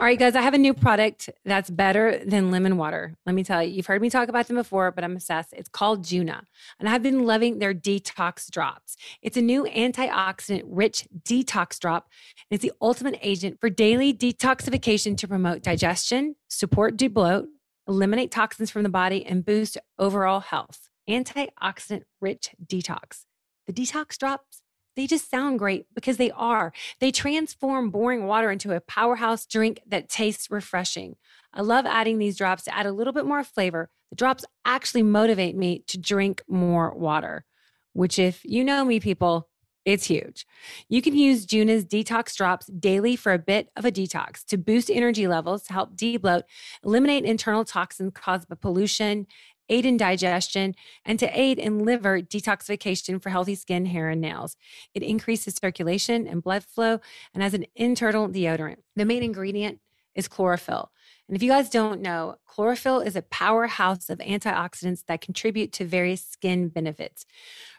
All 0.00 0.04
right, 0.04 0.16
guys, 0.16 0.36
I 0.36 0.42
have 0.42 0.54
a 0.54 0.58
new 0.58 0.74
product 0.74 1.28
that's 1.44 1.68
better 1.70 2.22
than 2.24 2.52
lemon 2.52 2.76
water. 2.76 3.16
Let 3.26 3.34
me 3.34 3.42
tell 3.42 3.64
you, 3.64 3.74
you've 3.74 3.86
heard 3.86 4.00
me 4.00 4.08
talk 4.08 4.28
about 4.28 4.46
them 4.46 4.54
before, 4.54 4.92
but 4.92 5.02
I'm 5.02 5.16
obsessed. 5.16 5.52
It's 5.52 5.68
called 5.68 6.04
Juna, 6.04 6.44
and 6.78 6.88
I've 6.88 7.02
been 7.02 7.26
loving 7.26 7.58
their 7.58 7.74
detox 7.74 8.48
drops. 8.48 8.96
It's 9.22 9.36
a 9.36 9.42
new 9.42 9.64
antioxidant 9.64 10.62
rich 10.66 11.08
detox 11.24 11.80
drop, 11.80 12.08
and 12.48 12.54
it's 12.54 12.62
the 12.62 12.70
ultimate 12.80 13.18
agent 13.22 13.58
for 13.60 13.70
daily 13.70 14.14
detoxification 14.14 15.16
to 15.16 15.26
promote 15.26 15.62
digestion, 15.62 16.36
support 16.46 16.96
debloat, 16.96 17.46
eliminate 17.88 18.30
toxins 18.30 18.70
from 18.70 18.84
the 18.84 18.88
body, 18.88 19.26
and 19.26 19.44
boost 19.44 19.78
overall 19.98 20.38
health. 20.38 20.90
Antioxidant 21.10 22.04
rich 22.20 22.50
detox. 22.64 23.24
The 23.66 23.72
detox 23.72 24.16
drops 24.16 24.62
they 24.98 25.06
just 25.06 25.30
sound 25.30 25.60
great 25.60 25.86
because 25.94 26.16
they 26.16 26.32
are. 26.32 26.72
They 26.98 27.12
transform 27.12 27.90
boring 27.90 28.26
water 28.26 28.50
into 28.50 28.74
a 28.74 28.80
powerhouse 28.80 29.46
drink 29.46 29.80
that 29.86 30.08
tastes 30.08 30.50
refreshing. 30.50 31.14
I 31.54 31.62
love 31.62 31.86
adding 31.86 32.18
these 32.18 32.36
drops 32.36 32.64
to 32.64 32.76
add 32.76 32.84
a 32.84 32.90
little 32.90 33.12
bit 33.12 33.24
more 33.24 33.44
flavor. 33.44 33.90
The 34.10 34.16
drops 34.16 34.44
actually 34.64 35.04
motivate 35.04 35.54
me 35.54 35.84
to 35.86 35.98
drink 35.98 36.42
more 36.48 36.92
water, 36.92 37.44
which, 37.92 38.18
if 38.18 38.44
you 38.44 38.64
know 38.64 38.84
me, 38.84 38.98
people, 38.98 39.48
it's 39.84 40.06
huge. 40.06 40.44
You 40.88 41.00
can 41.00 41.16
use 41.16 41.46
Juna's 41.46 41.84
detox 41.84 42.34
drops 42.34 42.66
daily 42.66 43.14
for 43.14 43.32
a 43.32 43.38
bit 43.38 43.70
of 43.76 43.84
a 43.84 43.92
detox 43.92 44.44
to 44.46 44.58
boost 44.58 44.90
energy 44.90 45.28
levels, 45.28 45.62
to 45.64 45.72
help 45.72 45.96
debloat, 45.96 46.42
eliminate 46.84 47.24
internal 47.24 47.64
toxins 47.64 48.12
caused 48.14 48.48
by 48.48 48.56
pollution, 48.56 49.28
aid 49.68 49.86
in 49.86 49.96
digestion, 49.96 50.74
and 51.04 51.18
to 51.18 51.38
aid 51.38 51.58
in 51.58 51.84
liver 51.84 52.20
detoxification 52.20 53.22
for 53.22 53.30
healthy 53.30 53.54
skin, 53.54 53.86
hair, 53.86 54.08
and 54.08 54.20
nails. 54.20 54.56
It 54.94 55.02
increases 55.02 55.54
circulation 55.54 56.26
and 56.26 56.42
blood 56.42 56.64
flow 56.64 57.00
and 57.34 57.42
has 57.42 57.54
an 57.54 57.66
internal 57.74 58.28
deodorant. 58.28 58.78
The 58.96 59.04
main 59.04 59.22
ingredient 59.22 59.80
is 60.14 60.28
chlorophyll. 60.28 60.90
And 61.28 61.36
if 61.36 61.42
you 61.42 61.50
guys 61.50 61.68
don't 61.68 62.00
know, 62.00 62.36
chlorophyll 62.46 63.00
is 63.00 63.14
a 63.14 63.22
powerhouse 63.22 64.08
of 64.08 64.18
antioxidants 64.18 65.04
that 65.06 65.20
contribute 65.20 65.72
to 65.72 65.84
various 65.84 66.24
skin 66.24 66.68
benefits. 66.68 67.26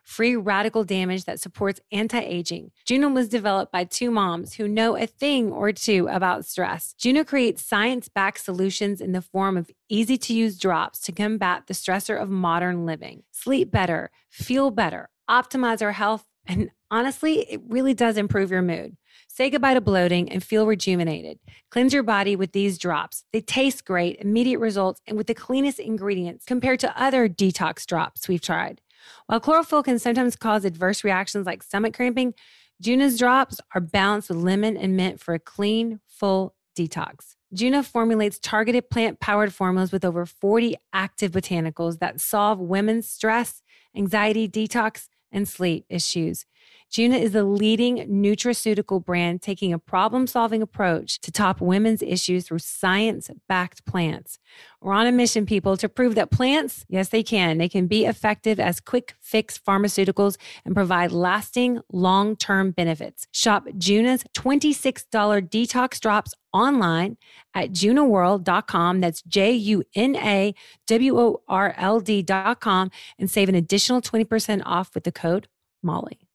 Free 0.04 0.36
radical 0.36 0.84
damage 0.84 1.26
that 1.26 1.40
supports 1.40 1.82
anti 1.92 2.20
aging. 2.20 2.72
Juna 2.86 3.10
was 3.10 3.28
developed 3.28 3.72
by 3.72 3.84
two 3.84 4.12
moms 4.12 4.54
who 4.54 4.68
know 4.68 4.96
a 4.96 5.08
thing 5.08 5.52
or 5.52 5.72
two 5.72 6.08
about 6.10 6.46
stress. 6.46 6.94
Juna 6.98 7.26
creates 7.26 7.66
science 7.66 8.08
backed 8.08 8.40
solutions 8.40 9.02
in 9.02 9.12
the 9.12 9.22
form 9.22 9.58
of 9.58 9.72
easy 9.90 10.18
to 10.18 10.34
use 10.34 10.58
drops 10.58 11.00
to 11.02 11.12
combat 11.12 11.68
the 11.68 11.74
stressor 11.74 12.22
of 12.22 12.30
modern 12.30 12.86
living. 12.86 13.24
Sleep 13.32 13.72
better, 13.72 14.12
feel 14.30 14.72
better, 14.72 15.10
optimize 15.30 15.82
our 15.82 15.92
health, 15.92 16.26
and 16.46 16.72
honestly, 16.90 17.42
it 17.42 17.62
really 17.68 17.94
does 17.94 18.18
improve 18.18 18.52
your 18.52 18.62
mood. 18.62 18.98
Say 19.28 19.50
goodbye 19.50 19.76
to 19.76 19.82
bloating 19.82 20.32
and 20.32 20.44
feel 20.44 20.66
rejuvenated. 20.66 21.40
Cleanse 21.72 21.94
your 21.94 22.04
body 22.04 22.36
with 22.36 22.52
these 22.52 22.78
drops. 22.78 23.24
They 23.32 23.42
taste 23.42 23.86
great, 23.86 24.18
immediate 24.20 24.60
results, 24.60 25.02
and 25.06 25.18
with 25.18 25.28
the 25.28 25.36
cleanest 25.36 25.80
ingredients 25.80 26.46
compared 26.46 26.80
to 26.82 27.02
other 27.02 27.30
detox 27.30 27.86
drops 27.86 28.28
we've 28.28 28.42
tried. 28.42 28.82
While 29.28 29.40
chlorophyll 29.40 29.84
can 29.84 30.00
sometimes 30.00 30.36
cause 30.36 30.66
adverse 30.66 31.04
reactions 31.04 31.46
like 31.46 31.64
stomach 31.64 31.94
cramping, 31.94 32.34
Juna's 32.82 33.18
drops 33.18 33.60
are 33.76 33.82
balanced 33.82 34.30
with 34.30 34.40
lemon 34.40 34.78
and 34.78 34.96
mint 34.96 35.20
for 35.20 35.34
a 35.34 35.40
clean, 35.40 36.00
full 36.08 36.56
detox. 36.78 37.36
Juna 37.54 37.84
formulates 37.84 38.40
targeted 38.40 38.90
plant 38.90 39.20
powered 39.20 39.54
formulas 39.54 39.92
with 39.92 40.06
over 40.06 40.26
40 40.26 40.76
active 40.94 41.32
botanicals 41.32 42.00
that 42.00 42.22
solve 42.22 42.60
women's 42.60 43.10
stress, 43.10 43.64
anxiety, 43.96 44.48
detox, 44.48 45.08
and 45.32 45.48
sleep 45.48 45.86
issues. 45.90 46.46
Juna 46.90 47.18
is 47.18 47.34
the 47.34 47.44
leading 47.44 47.98
nutraceutical 48.08 49.04
brand 49.04 49.44
taking 49.44 49.72
a 49.72 49.78
problem 49.78 50.26
solving 50.26 50.64
approach 50.64 51.22
to 51.22 51.32
top 51.32 51.62
women's 51.62 52.02
issues 52.02 52.48
through 52.48 52.60
science 52.60 53.30
backed 53.48 53.86
plants. 53.86 54.40
We're 54.82 54.94
on 54.94 55.06
a 55.06 55.12
mission, 55.12 55.46
people, 55.46 55.78
to 55.78 55.88
prove 55.88 56.16
that 56.16 56.32
plants, 56.32 56.86
yes, 56.90 57.10
they 57.10 57.22
can. 57.22 57.60
They 57.60 57.70
can 57.70 57.86
be 57.86 58.06
effective 58.06 58.60
as 58.60 58.80
quick 58.80 59.14
fix 59.22 59.60
pharmaceuticals 59.60 60.38
and 60.66 60.74
provide 60.74 61.12
lasting 61.12 61.80
long 61.92 62.36
term 62.36 62.72
benefits. 62.72 63.28
Shop 63.32 63.68
Juna's 63.78 64.24
$26 64.36 65.48
detox 65.48 66.00
drops 66.00 66.34
online 66.54 67.18
at 67.54 67.72
junaworld.com. 67.72 69.02
That's 69.02 69.22
J 69.22 69.52
U 69.52 69.84
N 69.94 70.16
A 70.16 70.56
W 70.88 71.20
O 71.20 71.42
R 71.48 71.76
L 71.78 72.00
D.com 72.00 72.90
and 73.20 73.30
save 73.30 73.50
an 73.50 73.56
additional 73.56 74.02
20% 74.02 74.64
off 74.66 74.96
with 74.96 75.04
the 75.04 75.12
code 75.12 75.48
Molly. 75.84 76.29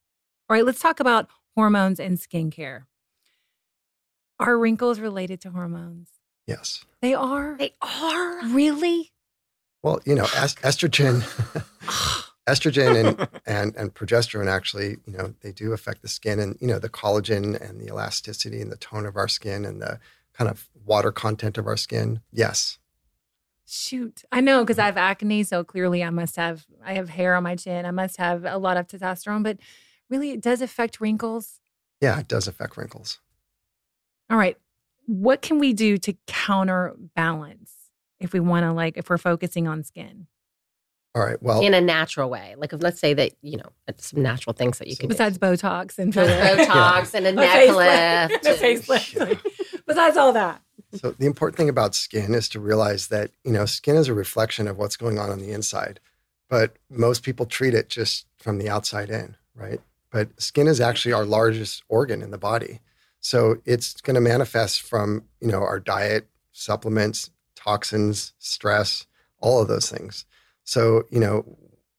All 0.49 0.55
right, 0.55 0.65
let's 0.65 0.79
talk 0.79 0.99
about 0.99 1.27
hormones 1.55 1.99
and 1.99 2.17
skincare. 2.17 2.83
Are 4.39 4.57
wrinkles 4.57 4.99
related 4.99 5.41
to 5.41 5.51
hormones? 5.51 6.09
Yes. 6.45 6.85
They 7.01 7.13
are. 7.13 7.55
They 7.57 7.73
are. 7.81 8.45
Really? 8.47 9.11
Well, 9.81 10.01
you 10.05 10.13
know, 10.13 10.25
est- 10.35 10.61
estrogen, 10.61 11.21
estrogen 12.47 13.05
and, 13.05 13.27
and 13.45 13.75
and 13.75 13.93
progesterone 13.93 14.47
actually, 14.47 14.97
you 15.05 15.17
know, 15.17 15.33
they 15.41 15.51
do 15.51 15.73
affect 15.73 16.01
the 16.01 16.07
skin 16.07 16.39
and 16.39 16.57
you 16.59 16.67
know 16.67 16.79
the 16.79 16.89
collagen 16.89 17.59
and 17.59 17.79
the 17.79 17.87
elasticity 17.87 18.61
and 18.61 18.71
the 18.71 18.77
tone 18.77 19.05
of 19.05 19.15
our 19.15 19.27
skin 19.27 19.65
and 19.65 19.81
the 19.81 19.99
kind 20.33 20.49
of 20.49 20.69
water 20.85 21.11
content 21.11 21.57
of 21.57 21.65
our 21.65 21.77
skin. 21.77 22.21
Yes. 22.31 22.77
Shoot. 23.67 24.23
I 24.31 24.41
know 24.41 24.63
because 24.63 24.77
I 24.77 24.85
have 24.85 24.97
acne, 24.97 25.43
so 25.43 25.63
clearly 25.63 26.03
I 26.03 26.11
must 26.11 26.35
have 26.35 26.65
I 26.83 26.93
have 26.93 27.09
hair 27.09 27.33
on 27.33 27.43
my 27.43 27.55
chin. 27.55 27.85
I 27.85 27.91
must 27.91 28.17
have 28.17 28.45
a 28.45 28.57
lot 28.57 28.77
of 28.77 28.87
testosterone, 28.87 29.43
but 29.43 29.57
really 30.09 30.31
it 30.31 30.41
does 30.41 30.61
affect 30.61 30.99
wrinkles. 30.99 31.59
Yeah, 32.01 32.19
it 32.19 32.27
does 32.27 32.47
affect 32.47 32.77
wrinkles. 32.77 33.19
All 34.29 34.37
right. 34.37 34.57
What 35.05 35.41
can 35.41 35.59
we 35.59 35.73
do 35.73 35.97
to 35.99 36.15
counterbalance 36.27 37.73
if 38.19 38.33
we 38.33 38.39
want 38.39 38.63
to 38.63 38.73
like 38.73 38.97
if 38.97 39.09
we're 39.09 39.17
focusing 39.17 39.67
on 39.67 39.83
skin? 39.83 40.27
All 41.13 41.23
right. 41.23 41.41
Well, 41.41 41.61
in 41.61 41.73
a 41.73 41.79
natural 41.79 42.29
way. 42.29 42.55
Like 42.57 42.73
if 42.73 42.83
let's 42.83 42.99
say 42.99 43.13
that, 43.13 43.31
you 43.41 43.57
know, 43.57 43.69
it's 43.87 44.07
some 44.07 44.21
natural 44.21 44.53
things 44.53 44.79
that 44.79 44.87
you 44.87 44.97
can 44.97 45.07
Besides 45.07 45.37
Botox 45.37 45.97
and 45.97 46.11
do. 46.11 46.19
Botox 46.19 47.13
and 47.13 47.25
a 47.25 47.31
neck 47.33 47.69
lift. 47.69 48.45
A 48.45 48.53
facelift. 48.61 49.41
Besides 49.87 50.17
all 50.17 50.33
that. 50.33 50.61
So 50.95 51.11
the 51.11 51.25
important 51.25 51.57
thing 51.57 51.69
about 51.69 51.95
skin 51.95 52.33
is 52.33 52.49
to 52.49 52.59
realize 52.59 53.07
that, 53.07 53.31
you 53.43 53.51
know, 53.51 53.65
skin 53.65 53.95
is 53.95 54.07
a 54.07 54.13
reflection 54.13 54.67
of 54.67 54.77
what's 54.77 54.97
going 54.97 55.17
on 55.17 55.29
on 55.29 55.39
the 55.39 55.51
inside. 55.51 55.99
But 56.49 56.75
most 56.89 57.23
people 57.23 57.45
treat 57.45 57.73
it 57.73 57.89
just 57.89 58.25
from 58.37 58.57
the 58.57 58.69
outside 58.69 59.09
in, 59.09 59.37
right? 59.55 59.79
But 60.15 60.41
skin 60.41 60.67
is 60.67 60.79
actually 60.79 61.11
our 61.11 61.25
largest 61.25 61.83
organ 61.89 62.21
in 62.21 62.31
the 62.31 62.37
body. 62.37 62.79
So 63.19 63.57
it's 63.65 63.99
going 63.99 64.15
to 64.15 64.21
manifest 64.21 64.81
from, 64.81 65.25
you 65.41 65.49
know, 65.49 65.59
our 65.59 65.77
diet, 65.77 66.29
supplements, 66.53 67.31
toxins, 67.57 68.31
stress, 68.39 69.07
all 69.41 69.61
of 69.61 69.67
those 69.67 69.91
things. 69.91 70.23
So, 70.63 71.03
you 71.11 71.19
know, 71.19 71.57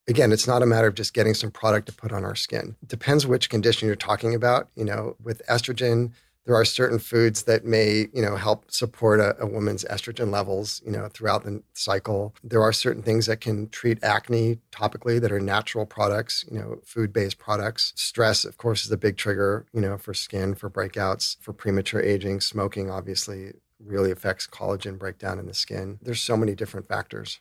again, 0.08 0.32
it's 0.32 0.46
not 0.46 0.62
a 0.62 0.66
matter 0.66 0.86
of 0.86 0.94
just 0.94 1.12
getting 1.12 1.34
some 1.34 1.50
product 1.50 1.88
to 1.88 1.92
put 1.92 2.10
on 2.10 2.24
our 2.24 2.34
skin. 2.34 2.74
It 2.80 2.88
depends 2.88 3.26
which 3.26 3.50
condition 3.50 3.86
you're 3.86 3.96
talking 3.96 4.34
about. 4.34 4.70
You 4.76 4.86
know, 4.86 5.16
with 5.22 5.42
estrogen, 5.46 6.12
there 6.46 6.54
are 6.54 6.64
certain 6.64 6.98
foods 6.98 7.42
that 7.42 7.64
may, 7.64 8.06
you 8.14 8.22
know, 8.22 8.36
help 8.36 8.70
support 8.70 9.20
a, 9.20 9.36
a, 9.40 9.46
woman's 9.46 9.84
estrogen 9.84 10.30
levels, 10.30 10.80
you 10.86 10.92
know, 10.92 11.08
throughout 11.12 11.44
the 11.44 11.62
cycle. 11.74 12.34
There 12.42 12.62
are 12.62 12.72
certain 12.72 13.02
things 13.02 13.26
that 13.26 13.40
can 13.40 13.68
treat 13.68 14.02
acne 14.02 14.58
topically 14.70 15.20
that 15.20 15.32
are 15.32 15.40
natural 15.40 15.86
products, 15.86 16.44
you 16.50 16.58
know, 16.58 16.78
food-based 16.84 17.38
products. 17.38 17.92
Stress, 17.96 18.44
of 18.44 18.56
course, 18.58 18.84
is 18.84 18.92
a 18.92 18.96
big 18.96 19.16
trigger, 19.16 19.66
you 19.72 19.80
know, 19.80 19.98
for 19.98 20.14
skin, 20.14 20.54
for 20.54 20.70
breakouts, 20.70 21.36
for 21.40 21.52
premature 21.52 22.00
aging. 22.00 22.40
Smoking, 22.40 22.90
obviously, 22.90 23.52
really 23.84 24.12
affects 24.12 24.46
collagen 24.46 24.98
breakdown 24.98 25.38
in 25.40 25.46
the 25.46 25.54
skin. 25.54 25.98
There's 26.00 26.22
so 26.22 26.36
many 26.36 26.54
different 26.54 26.86
factors. 26.88 27.40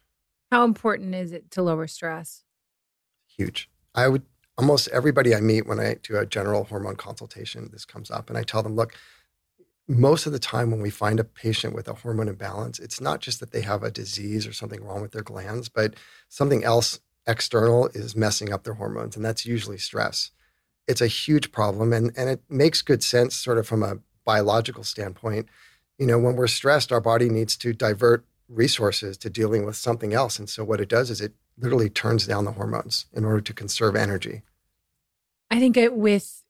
How 0.51 0.63
important 0.63 1.13
is 1.13 1.31
it 1.31 1.51
to 1.51 1.61
lower 1.61 1.87
stress? 1.87 2.43
Huge. 3.27 3.69
I 3.93 4.07
would 4.07 4.23
almost 4.57 4.87
everybody 4.89 5.35
I 5.35 5.41
meet 5.41 5.67
when 5.67 5.79
I 5.79 5.97
do 6.01 6.17
a 6.17 6.25
general 6.25 6.65
hormone 6.65 6.95
consultation, 6.95 7.69
this 7.71 7.85
comes 7.85 8.09
up, 8.09 8.29
and 8.29 8.37
I 8.37 8.43
tell 8.43 8.63
them, 8.63 8.75
look, 8.75 8.93
most 9.87 10.25
of 10.25 10.31
the 10.31 10.39
time 10.39 10.71
when 10.71 10.81
we 10.81 10.89
find 10.89 11.19
a 11.19 11.23
patient 11.23 11.75
with 11.75 11.87
a 11.87 11.93
hormone 11.93 12.27
imbalance, 12.27 12.79
it's 12.79 12.99
not 12.99 13.19
just 13.19 13.39
that 13.39 13.51
they 13.51 13.61
have 13.61 13.83
a 13.83 13.91
disease 13.91 14.47
or 14.47 14.53
something 14.53 14.83
wrong 14.83 15.01
with 15.01 15.11
their 15.11 15.21
glands, 15.21 15.69
but 15.69 15.95
something 16.27 16.63
else 16.63 16.99
external 17.27 17.87
is 17.87 18.15
messing 18.15 18.51
up 18.51 18.63
their 18.63 18.73
hormones, 18.75 19.15
and 19.15 19.23
that's 19.23 19.45
usually 19.45 19.77
stress. 19.77 20.31
It's 20.87 21.01
a 21.01 21.07
huge 21.07 21.51
problem, 21.51 21.93
and, 21.93 22.11
and 22.17 22.29
it 22.29 22.41
makes 22.49 22.81
good 22.81 23.03
sense, 23.03 23.35
sort 23.35 23.57
of 23.57 23.67
from 23.67 23.83
a 23.83 23.97
biological 24.25 24.83
standpoint. 24.83 25.47
You 25.97 26.07
know, 26.07 26.19
when 26.19 26.35
we're 26.35 26.47
stressed, 26.47 26.91
our 26.91 27.01
body 27.01 27.29
needs 27.29 27.55
to 27.57 27.73
divert 27.73 28.25
resources 28.49 29.17
to 29.17 29.29
dealing 29.29 29.65
with 29.65 29.75
something 29.75 30.13
else. 30.13 30.37
And 30.37 30.49
so 30.49 30.63
what 30.63 30.81
it 30.81 30.89
does 30.89 31.09
is 31.09 31.21
it 31.21 31.33
literally 31.57 31.89
turns 31.89 32.27
down 32.27 32.45
the 32.45 32.51
hormones 32.51 33.05
in 33.13 33.25
order 33.25 33.41
to 33.41 33.53
conserve 33.53 33.95
energy. 33.95 34.43
I 35.49 35.59
think 35.59 35.77
it, 35.77 35.95
with 35.95 36.43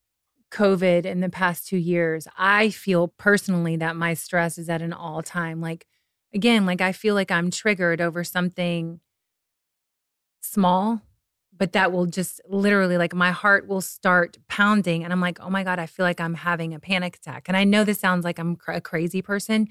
COVID 0.52 1.06
in 1.06 1.20
the 1.20 1.30
past 1.30 1.68
two 1.68 1.78
years, 1.78 2.28
I 2.38 2.70
feel 2.70 3.10
personally 3.10 3.76
that 3.78 3.96
my 3.96 4.14
stress 4.14 4.58
is 4.58 4.70
at 4.70 4.82
an 4.82 4.94
all 4.94 5.22
time. 5.22 5.62
Like, 5.62 5.86
again, 6.34 6.66
like 6.66 6.82
I 6.82 6.92
feel 6.92 7.14
like 7.14 7.32
I'm 7.32 7.52
triggered 7.52 8.02
over 8.02 8.24
something 8.24 9.00
small, 10.42 11.02
but 11.58 11.74
that 11.74 11.92
will 11.92 12.06
just 12.06 12.42
literally, 12.48 12.98
like, 12.98 13.14
my 13.14 13.32
heart 13.32 13.68
will 13.68 13.82
start 13.82 14.38
pounding. 14.48 15.04
And 15.04 15.12
I'm 15.14 15.22
like, 15.22 15.40
oh 15.40 15.50
my 15.50 15.64
God, 15.64 15.80
I 15.80 15.86
feel 15.86 16.06
like 16.06 16.20
I'm 16.20 16.36
having 16.36 16.74
a 16.74 16.80
panic 16.80 17.18
attack. 17.18 17.46
And 17.48 17.56
I 17.56 17.64
know 17.64 17.84
this 17.84 18.00
sounds 18.00 18.24
like 18.24 18.40
I'm 18.40 18.58
a 18.68 18.82
crazy 18.82 19.22
person, 19.22 19.68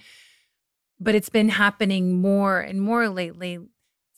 but 1.01 1.15
it's 1.15 1.29
been 1.29 1.49
happening 1.49 2.21
more 2.21 2.61
and 2.61 2.81
more 2.81 3.09
lately 3.09 3.59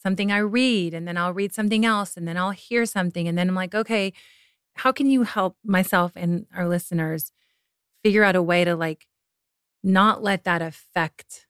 something 0.06 0.30
I 0.30 0.38
read 0.38 0.94
and 0.94 1.08
then 1.08 1.16
I'll 1.16 1.32
read 1.32 1.52
something 1.52 1.84
else 1.84 2.16
and 2.16 2.28
then 2.28 2.36
I'll 2.36 2.52
hear 2.52 2.86
something. 2.86 3.26
And 3.26 3.36
then 3.36 3.48
I'm 3.48 3.56
like, 3.56 3.74
okay, 3.74 4.12
how 4.76 4.92
can 4.92 5.10
you 5.10 5.24
help 5.24 5.56
myself 5.64 6.12
and 6.14 6.46
our 6.54 6.68
listeners 6.68 7.32
figure 8.04 8.22
out 8.22 8.36
a 8.36 8.42
way 8.42 8.64
to 8.64 8.76
like 8.76 9.08
not 9.82 10.22
let 10.22 10.44
that 10.44 10.62
affect 10.62 11.48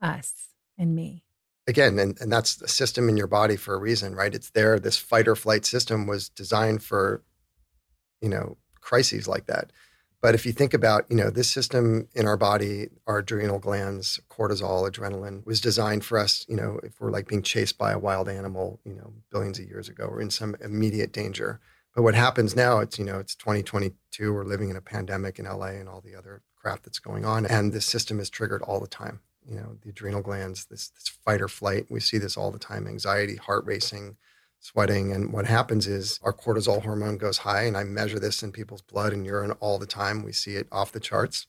us 0.00 0.54
and 0.78 0.94
me? 0.94 1.26
Again, 1.66 1.98
and, 1.98 2.18
and 2.18 2.32
that's 2.32 2.62
a 2.62 2.68
system 2.68 3.10
in 3.10 3.18
your 3.18 3.26
body 3.26 3.56
for 3.56 3.74
a 3.74 3.78
reason, 3.78 4.14
right? 4.14 4.34
It's 4.34 4.52
there. 4.52 4.78
This 4.78 4.96
fight 4.96 5.28
or 5.28 5.36
flight 5.36 5.66
system 5.66 6.06
was 6.06 6.30
designed 6.30 6.82
for, 6.82 7.22
you 8.22 8.30
know, 8.30 8.56
crises 8.80 9.28
like 9.28 9.44
that. 9.48 9.70
But 10.20 10.34
if 10.34 10.44
you 10.44 10.52
think 10.52 10.74
about, 10.74 11.06
you 11.08 11.16
know, 11.16 11.30
this 11.30 11.48
system 11.48 12.08
in 12.12 12.26
our 12.26 12.36
body, 12.36 12.88
our 13.06 13.18
adrenal 13.18 13.60
glands, 13.60 14.18
cortisol, 14.28 14.90
adrenaline, 14.90 15.46
was 15.46 15.60
designed 15.60 16.04
for 16.04 16.18
us, 16.18 16.44
you 16.48 16.56
know, 16.56 16.80
if 16.82 17.00
we're 17.00 17.12
like 17.12 17.28
being 17.28 17.42
chased 17.42 17.78
by 17.78 17.92
a 17.92 17.98
wild 17.98 18.28
animal, 18.28 18.80
you 18.84 18.94
know, 18.94 19.12
billions 19.30 19.60
of 19.60 19.68
years 19.68 19.88
ago, 19.88 20.08
we're 20.10 20.20
in 20.20 20.30
some 20.30 20.56
immediate 20.60 21.12
danger. 21.12 21.60
But 21.94 22.02
what 22.02 22.16
happens 22.16 22.56
now, 22.56 22.80
it's, 22.80 22.98
you 22.98 23.04
know, 23.04 23.18
it's 23.20 23.36
2022, 23.36 24.32
we're 24.32 24.44
living 24.44 24.70
in 24.70 24.76
a 24.76 24.80
pandemic 24.80 25.38
in 25.38 25.44
LA 25.44 25.66
and 25.66 25.88
all 25.88 26.00
the 26.00 26.16
other 26.16 26.42
crap 26.56 26.82
that's 26.82 26.98
going 26.98 27.24
on. 27.24 27.46
And 27.46 27.72
this 27.72 27.86
system 27.86 28.18
is 28.18 28.28
triggered 28.28 28.62
all 28.62 28.80
the 28.80 28.88
time. 28.88 29.20
You 29.48 29.54
know, 29.54 29.76
the 29.82 29.90
adrenal 29.90 30.20
glands, 30.20 30.66
this, 30.66 30.88
this 30.90 31.08
fight 31.08 31.40
or 31.40 31.48
flight. 31.48 31.86
We 31.88 32.00
see 32.00 32.18
this 32.18 32.36
all 32.36 32.50
the 32.50 32.58
time 32.58 32.86
anxiety, 32.86 33.36
heart 33.36 33.64
racing, 33.64 34.16
sweating. 34.60 35.12
And 35.12 35.32
what 35.32 35.46
happens 35.46 35.86
is 35.86 36.20
our 36.22 36.32
cortisol 36.32 36.82
hormone 36.82 37.18
goes 37.18 37.38
high. 37.38 37.62
And 37.62 37.76
I 37.76 37.84
measure 37.84 38.18
this 38.18 38.42
in 38.42 38.52
people's 38.52 38.82
blood 38.82 39.12
and 39.12 39.24
urine 39.24 39.52
all 39.60 39.78
the 39.78 39.86
time. 39.86 40.22
We 40.22 40.32
see 40.32 40.56
it 40.56 40.68
off 40.70 40.92
the 40.92 41.00
charts. 41.00 41.46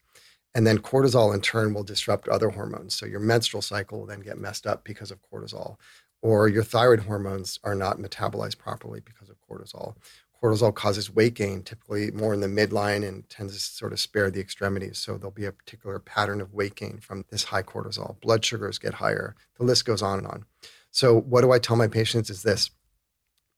And 0.55 0.65
then 0.65 0.79
cortisol 0.79 1.33
in 1.33 1.41
turn 1.41 1.73
will 1.73 1.83
disrupt 1.83 2.27
other 2.27 2.49
hormones. 2.49 2.95
So 2.95 3.05
your 3.05 3.19
menstrual 3.19 3.61
cycle 3.61 3.99
will 3.99 4.07
then 4.07 4.21
get 4.21 4.39
messed 4.39 4.65
up 4.65 4.83
because 4.83 5.11
of 5.11 5.19
cortisol, 5.31 5.77
or 6.21 6.47
your 6.47 6.63
thyroid 6.63 7.01
hormones 7.01 7.59
are 7.63 7.75
not 7.75 7.97
metabolized 7.97 8.57
properly 8.57 8.99
because 8.99 9.29
of 9.29 9.37
cortisol. 9.47 9.95
Cortisol 10.41 10.73
causes 10.73 11.13
weight 11.13 11.33
gain, 11.33 11.63
typically 11.63 12.11
more 12.11 12.33
in 12.33 12.39
the 12.39 12.47
midline, 12.47 13.07
and 13.07 13.29
tends 13.29 13.53
to 13.53 13.59
sort 13.59 13.91
of 13.91 13.99
spare 13.99 14.31
the 14.31 14.39
extremities. 14.39 14.97
So 14.97 15.17
there'll 15.17 15.31
be 15.31 15.45
a 15.45 15.51
particular 15.51 15.99
pattern 15.99 16.39
of 16.39 16.53
weight 16.53 16.75
gain 16.75 16.97
from 16.99 17.25
this 17.29 17.45
high 17.45 17.63
cortisol. 17.63 18.19
Blood 18.21 18.43
sugars 18.43 18.79
get 18.79 18.95
higher. 18.95 19.35
The 19.57 19.65
list 19.65 19.85
goes 19.85 20.01
on 20.01 20.19
and 20.19 20.27
on. 20.27 20.45
So, 20.91 21.19
what 21.19 21.41
do 21.41 21.51
I 21.51 21.59
tell 21.59 21.75
my 21.75 21.87
patients 21.87 22.29
is 22.29 22.41
this 22.41 22.71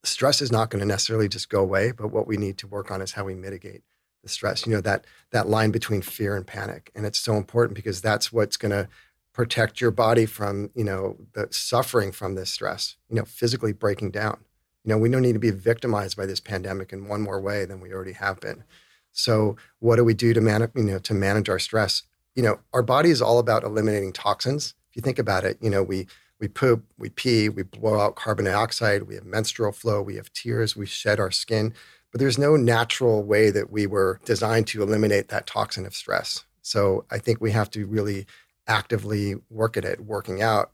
stress 0.03 0.41
is 0.41 0.51
not 0.51 0.69
going 0.69 0.79
to 0.79 0.85
necessarily 0.85 1.27
just 1.27 1.49
go 1.49 1.61
away, 1.61 1.91
but 1.91 2.11
what 2.11 2.27
we 2.27 2.37
need 2.37 2.57
to 2.59 2.67
work 2.67 2.91
on 2.91 3.01
is 3.01 3.13
how 3.13 3.25
we 3.25 3.35
mitigate 3.35 3.83
the 4.23 4.29
stress. 4.29 4.65
You 4.65 4.73
know, 4.73 4.81
that 4.81 5.05
that 5.31 5.47
line 5.47 5.71
between 5.71 6.01
fear 6.01 6.35
and 6.35 6.45
panic. 6.45 6.91
And 6.95 7.05
it's 7.05 7.19
so 7.19 7.35
important 7.35 7.75
because 7.75 8.01
that's 8.01 8.31
what's 8.31 8.57
going 8.57 8.71
to 8.71 8.87
protect 9.33 9.79
your 9.79 9.91
body 9.91 10.25
from, 10.25 10.71
you 10.75 10.83
know, 10.83 11.17
the 11.33 11.47
suffering 11.51 12.11
from 12.11 12.35
this 12.35 12.51
stress, 12.51 12.97
you 13.09 13.15
know, 13.15 13.25
physically 13.25 13.71
breaking 13.73 14.11
down. 14.11 14.43
You 14.83 14.89
know, 14.89 14.97
we 14.97 15.09
don't 15.09 15.21
need 15.21 15.33
to 15.33 15.39
be 15.39 15.51
victimized 15.51 16.17
by 16.17 16.25
this 16.25 16.39
pandemic 16.39 16.91
in 16.91 17.07
one 17.07 17.21
more 17.21 17.39
way 17.39 17.65
than 17.65 17.79
we 17.79 17.93
already 17.93 18.13
have 18.13 18.39
been. 18.39 18.63
So 19.11 19.55
what 19.79 19.97
do 19.97 20.03
we 20.03 20.13
do 20.13 20.33
to 20.33 20.41
manage, 20.41 20.71
you 20.75 20.83
know, 20.83 20.99
to 20.99 21.13
manage 21.13 21.49
our 21.49 21.59
stress? 21.59 22.03
You 22.35 22.43
know, 22.43 22.59
our 22.73 22.81
body 22.81 23.09
is 23.09 23.21
all 23.21 23.39
about 23.39 23.63
eliminating 23.63 24.13
toxins. 24.13 24.73
If 24.89 24.95
you 24.95 25.01
think 25.01 25.19
about 25.19 25.43
it, 25.43 25.57
you 25.61 25.69
know, 25.69 25.83
we 25.83 26.07
we 26.41 26.47
poop, 26.47 26.83
we 26.97 27.09
pee, 27.09 27.47
we 27.47 27.61
blow 27.61 27.99
out 27.99 28.15
carbon 28.15 28.45
dioxide, 28.45 29.03
we 29.03 29.15
have 29.15 29.25
menstrual 29.25 29.71
flow, 29.71 30.01
we 30.01 30.15
have 30.15 30.33
tears, 30.33 30.75
we 30.75 30.87
shed 30.87 31.19
our 31.19 31.31
skin. 31.31 31.73
But 32.11 32.19
there's 32.19 32.39
no 32.39 32.57
natural 32.57 33.23
way 33.23 33.51
that 33.51 33.71
we 33.71 33.85
were 33.87 34.19
designed 34.25 34.67
to 34.67 34.81
eliminate 34.81 35.29
that 35.29 35.47
toxin 35.47 35.85
of 35.85 35.95
stress. 35.95 36.43
So 36.63 37.05
I 37.11 37.19
think 37.19 37.39
we 37.39 37.51
have 37.51 37.69
to 37.71 37.85
really 37.85 38.25
actively 38.67 39.35
work 39.49 39.77
at 39.77 39.85
it, 39.85 40.01
working 40.01 40.41
out, 40.41 40.71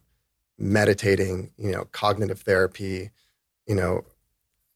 meditating, 0.57 1.51
you 1.57 1.71
know, 1.71 1.85
cognitive 1.91 2.41
therapy, 2.41 3.11
you 3.67 3.75
know, 3.75 4.03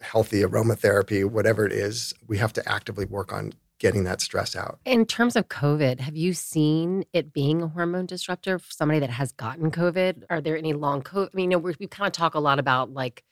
healthy 0.02 0.42
aromatherapy, 0.42 1.26
whatever 1.26 1.66
it 1.66 1.72
is, 1.72 2.14
we 2.28 2.38
have 2.38 2.54
to 2.54 2.70
actively 2.70 3.06
work 3.06 3.32
on 3.32 3.54
getting 3.82 4.04
that 4.04 4.22
stress 4.22 4.56
out. 4.56 4.80
In 4.86 5.08
terms 5.08 5.36
of 5.36 5.50
COVID, 5.50 6.00
have 6.00 6.16
you 6.16 6.34
seen 6.34 7.04
it 7.14 7.34
being 7.34 7.64
a 7.64 7.68
hormone 7.68 8.06
disruptor 8.06 8.60
for 8.60 8.72
somebody 8.72 9.00
that 9.00 9.10
has 9.10 9.32
gotten 9.32 9.72
COVID? 9.72 10.24
Are 10.30 10.40
there 10.40 10.56
any 10.56 10.74
long 10.74 11.02
COVID? 11.02 11.30
I 11.34 11.36
mean, 11.36 11.50
you 11.50 11.58
know, 11.58 11.74
we 11.80 11.88
kind 11.88 12.06
of 12.06 12.14
talk 12.14 12.36
a 12.36 12.40
lot 12.40 12.60
about 12.60 12.94
like 12.94 13.24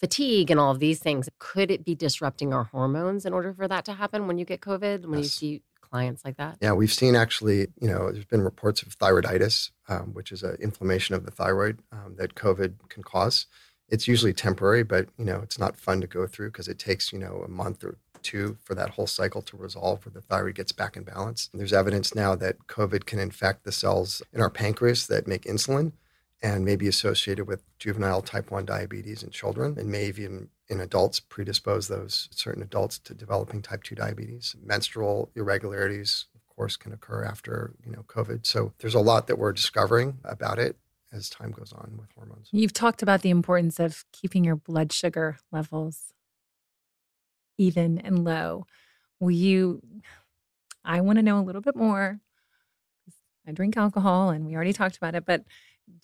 fatigue 0.00 0.50
and 0.50 0.58
all 0.58 0.70
of 0.70 0.78
these 0.78 0.98
things. 0.98 1.28
Could 1.38 1.70
it 1.70 1.84
be 1.84 1.94
disrupting 1.94 2.54
our 2.54 2.64
hormones 2.64 3.26
in 3.26 3.34
order 3.34 3.52
for 3.52 3.68
that 3.68 3.84
to 3.84 3.92
happen 3.92 4.26
when 4.26 4.38
you 4.38 4.46
get 4.46 4.62
COVID? 4.62 5.02
When 5.02 5.18
yes. 5.18 5.24
you 5.24 5.28
see 5.28 5.62
clients 5.82 6.24
like 6.24 6.38
that? 6.38 6.56
Yeah, 6.62 6.72
we've 6.72 6.92
seen 6.92 7.14
actually, 7.14 7.66
you 7.78 7.86
know, 7.86 8.10
there's 8.10 8.24
been 8.24 8.40
reports 8.40 8.82
of 8.82 8.98
thyroiditis, 8.98 9.72
um, 9.88 10.14
which 10.14 10.32
is 10.32 10.42
an 10.42 10.56
inflammation 10.58 11.14
of 11.14 11.26
the 11.26 11.30
thyroid 11.30 11.80
um, 11.92 12.16
that 12.16 12.34
COVID 12.34 12.88
can 12.88 13.02
cause. 13.02 13.46
It's 13.90 14.08
usually 14.08 14.32
temporary, 14.32 14.84
but 14.84 15.10
you 15.18 15.26
know, 15.26 15.40
it's 15.42 15.58
not 15.58 15.76
fun 15.76 16.00
to 16.00 16.06
go 16.06 16.26
through 16.26 16.48
because 16.48 16.66
it 16.66 16.78
takes 16.78 17.12
you 17.12 17.18
know 17.18 17.42
a 17.44 17.48
month 17.48 17.84
or 17.84 17.98
two 18.22 18.56
for 18.62 18.74
that 18.74 18.90
whole 18.90 19.06
cycle 19.06 19.42
to 19.42 19.56
resolve 19.56 20.04
where 20.04 20.12
the 20.12 20.20
thyroid 20.20 20.54
gets 20.54 20.72
back 20.72 20.96
in 20.96 21.02
balance. 21.02 21.48
And 21.52 21.60
there's 21.60 21.72
evidence 21.72 22.14
now 22.14 22.34
that 22.36 22.66
COVID 22.66 23.06
can 23.06 23.18
infect 23.18 23.64
the 23.64 23.72
cells 23.72 24.22
in 24.32 24.40
our 24.40 24.50
pancreas 24.50 25.06
that 25.08 25.26
make 25.26 25.44
insulin 25.44 25.92
and 26.42 26.64
may 26.64 26.76
be 26.76 26.88
associated 26.88 27.46
with 27.46 27.62
juvenile 27.78 28.20
type 28.20 28.50
1 28.50 28.64
diabetes 28.64 29.22
in 29.22 29.30
children 29.30 29.76
and 29.78 29.88
may 29.88 30.06
even 30.06 30.48
in 30.68 30.80
adults 30.80 31.20
predispose 31.20 31.88
those 31.88 32.28
certain 32.32 32.62
adults 32.62 32.98
to 32.98 33.14
developing 33.14 33.62
type 33.62 33.82
2 33.84 33.94
diabetes. 33.94 34.56
Menstrual 34.64 35.30
irregularities, 35.36 36.26
of 36.34 36.46
course, 36.54 36.76
can 36.76 36.92
occur 36.92 37.22
after 37.24 37.74
you 37.84 37.92
know 37.92 38.04
COVID. 38.08 38.46
So 38.46 38.72
there's 38.78 38.94
a 38.94 39.00
lot 39.00 39.26
that 39.28 39.38
we're 39.38 39.52
discovering 39.52 40.18
about 40.24 40.58
it 40.58 40.76
as 41.12 41.28
time 41.28 41.50
goes 41.50 41.72
on 41.72 41.96
with 41.98 42.08
hormones. 42.16 42.48
You've 42.52 42.72
talked 42.72 43.02
about 43.02 43.20
the 43.20 43.30
importance 43.30 43.78
of 43.78 44.04
keeping 44.12 44.44
your 44.44 44.56
blood 44.56 44.92
sugar 44.92 45.38
levels 45.50 46.11
even 47.62 47.98
and 47.98 48.24
low. 48.24 48.66
Will 49.20 49.30
you? 49.30 49.80
I 50.84 51.00
want 51.00 51.16
to 51.18 51.22
know 51.22 51.38
a 51.38 51.42
little 51.42 51.60
bit 51.60 51.76
more. 51.76 52.20
I 53.46 53.52
drink 53.52 53.76
alcohol 53.76 54.30
and 54.30 54.46
we 54.46 54.54
already 54.54 54.72
talked 54.72 54.96
about 54.96 55.14
it, 55.14 55.24
but 55.24 55.44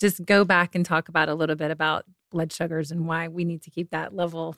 just 0.00 0.24
go 0.24 0.44
back 0.44 0.74
and 0.74 0.84
talk 0.84 1.08
about 1.08 1.28
a 1.28 1.34
little 1.34 1.56
bit 1.56 1.70
about 1.70 2.04
blood 2.30 2.52
sugars 2.52 2.90
and 2.90 3.06
why 3.06 3.28
we 3.28 3.44
need 3.44 3.62
to 3.62 3.70
keep 3.70 3.90
that 3.90 4.14
level 4.14 4.56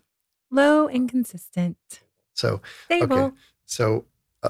low 0.51 0.89
and 0.89 1.09
consistent. 1.09 2.01
So, 2.35 2.61
Stable. 2.87 3.19
okay. 3.19 3.37
So, 3.67 4.05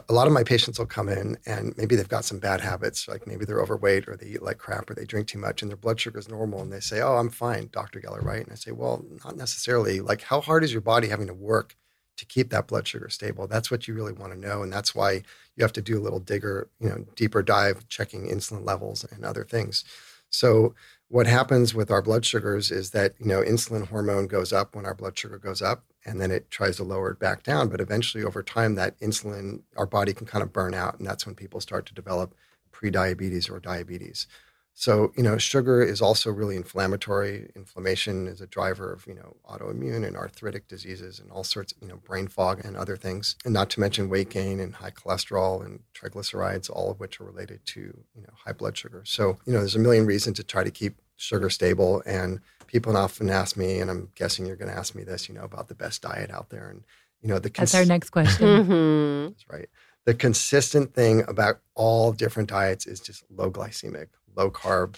a 0.09 0.13
lot 0.13 0.29
of 0.29 0.33
my 0.33 0.45
patients 0.45 0.79
will 0.79 0.87
come 0.87 1.09
in 1.09 1.37
and 1.47 1.75
maybe 1.77 1.97
they've 1.97 2.09
got 2.09 2.25
some 2.25 2.39
bad 2.39 2.61
habits, 2.61 3.09
like 3.09 3.27
maybe 3.27 3.45
they're 3.45 3.61
overweight 3.61 4.07
or 4.09 4.17
they 4.17 4.27
eat 4.27 4.43
like 4.43 4.59
crap 4.59 4.89
or 4.89 4.95
they 4.95 5.05
drink 5.05 5.27
too 5.27 5.39
much 5.39 5.63
and 5.63 5.71
their 5.71 5.77
blood 5.77 5.99
sugar 5.99 6.21
is 6.21 6.29
normal. 6.29 6.63
And 6.63 6.73
they 6.73 6.79
say, 6.79 7.01
Oh, 7.01 7.17
I'm 7.17 7.29
fine, 7.29 7.69
Dr. 7.73 8.01
Geller, 8.01 8.25
right? 8.25 8.43
And 8.43 8.53
I 8.53 8.55
say, 8.55 8.71
Well, 8.71 9.05
not 9.25 9.37
necessarily. 9.37 10.01
Like, 10.01 10.23
how 10.23 10.41
hard 10.41 10.63
is 10.63 10.73
your 10.73 10.81
body 10.81 11.09
having 11.09 11.27
to 11.27 11.35
work 11.35 11.77
to 12.17 12.27
keep 12.27 12.51
that 12.51 12.67
blood 12.67 12.87
sugar 12.87 13.09
stable? 13.09 13.47
That's 13.47 13.71
what 13.71 13.89
you 13.89 13.95
really 13.95 14.13
want 14.13 14.33
to 14.33 14.39
know. 14.39 14.63
And 14.63 14.73
that's 14.73 14.95
why 14.95 15.23
you 15.57 15.63
have 15.63 15.73
to 15.75 15.83
do 15.83 15.99
a 15.99 16.03
little 16.03 16.21
digger, 16.21 16.69
you 16.81 16.89
know, 16.89 17.05
deeper 17.17 17.43
dive, 17.43 17.89
checking 17.89 18.29
insulin 18.29 18.65
levels 18.65 19.05
and 19.11 19.25
other 19.25 19.45
things. 19.45 19.85
So, 20.31 20.75
what 21.09 21.27
happens 21.27 21.75
with 21.75 21.91
our 21.91 22.03
blood 22.03 22.25
sugars 22.25 22.71
is 22.71 22.91
that, 22.91 23.15
you 23.19 23.27
know, 23.27 23.43
insulin 23.43 23.89
hormone 23.89 24.29
goes 24.29 24.53
up 24.53 24.77
when 24.77 24.87
our 24.87 24.95
blood 24.95 25.19
sugar 25.19 25.39
goes 25.39 25.61
up 25.61 25.83
and 26.07 26.21
then 26.21 26.31
it 26.31 26.53
tries 26.53 26.77
to 26.77 26.85
lower 26.85 27.11
it 27.11 27.19
back 27.19 27.43
down. 27.43 27.69
But 27.69 27.81
eventually, 27.81 28.23
over 28.23 28.43
time, 28.43 28.77
that 28.77 28.99
insulin, 29.01 29.63
our 29.77 29.87
body 29.87 30.13
can 30.15 30.27
kind 30.27 30.43
of 30.43 30.53
burn 30.53 30.73
out. 30.73 30.99
And 30.99 31.07
that's 31.07 31.27
when 31.27 31.35
people 31.35 31.61
start 31.61 31.85
to 31.87 31.95
develop 31.95 32.37
prediabetes 32.73 33.51
or 33.51 33.59
diabetes. 33.59 34.29
So, 34.75 35.13
you 35.15 35.23
know, 35.23 35.37
sugar 35.37 35.83
is 35.83 36.01
also 36.01 36.31
really 36.31 36.57
inflammatory. 36.57 37.51
Inflammation 37.55 38.27
is 38.27 38.41
a 38.41 38.47
driver 38.47 38.91
of, 38.93 39.07
you 39.07 39.15
know, 39.15 39.37
autoimmune 39.47 40.07
and 40.07 40.17
arthritic 40.17 40.69
diseases 40.69 41.19
and 41.19 41.31
all 41.31 41.45
sorts 41.45 41.73
of, 41.73 41.79
you 41.83 41.89
know, 41.89 41.97
brain 41.97 42.29
fog 42.29 42.65
and 42.65 42.77
other 42.77 42.97
things. 42.97 43.37
And 43.45 43.53
not 43.53 43.69
to 43.71 43.81
mention 43.81 44.09
weight 44.09 44.31
gain 44.31 44.59
and 44.59 44.75
high 44.77 44.93
cholesterol 44.93 45.63
and 45.65 45.81
triglycerides, 45.95 46.71
all 46.71 46.91
of 46.91 46.99
which 46.99 47.21
are 47.21 47.25
related 47.25 47.67
to, 47.67 47.81
you 47.81 48.23
know, 48.23 48.33
high 48.47 48.53
blood 48.55 48.79
sugar. 48.79 49.03
So, 49.05 49.39
you 49.45 49.53
know, 49.53 49.59
there's 49.59 49.77
a 49.77 49.81
million 49.81 50.07
reasons 50.07 50.37
to 50.39 50.45
try 50.45 50.65
to 50.65 50.71
keep 50.71 50.95
sugar 51.17 51.51
stable. 51.51 52.03
And 52.07 52.41
people 52.67 52.97
often 52.97 53.29
ask 53.29 53.59
me, 53.59 53.81
and 53.81 53.91
I'm 53.91 54.11
guessing 54.15 54.47
you're 54.47 54.57
going 54.57 54.71
to 54.71 54.79
ask 54.79 54.95
me 54.95 55.03
this, 55.03 55.29
you 55.29 55.35
know, 55.35 55.45
about 55.45 55.69
the 55.69 55.75
best 55.75 56.01
diet 56.01 56.31
out 56.31 56.49
there. 56.49 56.71
And, 56.71 56.85
you 57.21 57.29
know, 57.29 57.39
the 57.39 57.51
cons- 57.51 57.73
That's 57.73 57.83
our 57.83 57.87
next 57.87 58.11
question. 58.11 58.47
mm-hmm. 58.47 59.29
That's 59.29 59.51
right. 59.51 59.69
The 60.07 60.15
consistent 60.15 60.95
thing 60.95 61.25
about 61.29 61.61
all 61.75 62.13
different 62.13 62.49
diets 62.49 62.87
is 62.87 63.01
just 63.01 63.23
low 63.31 63.51
glycemic, 63.51 64.07
low 64.37 64.51
carb, 64.51 64.97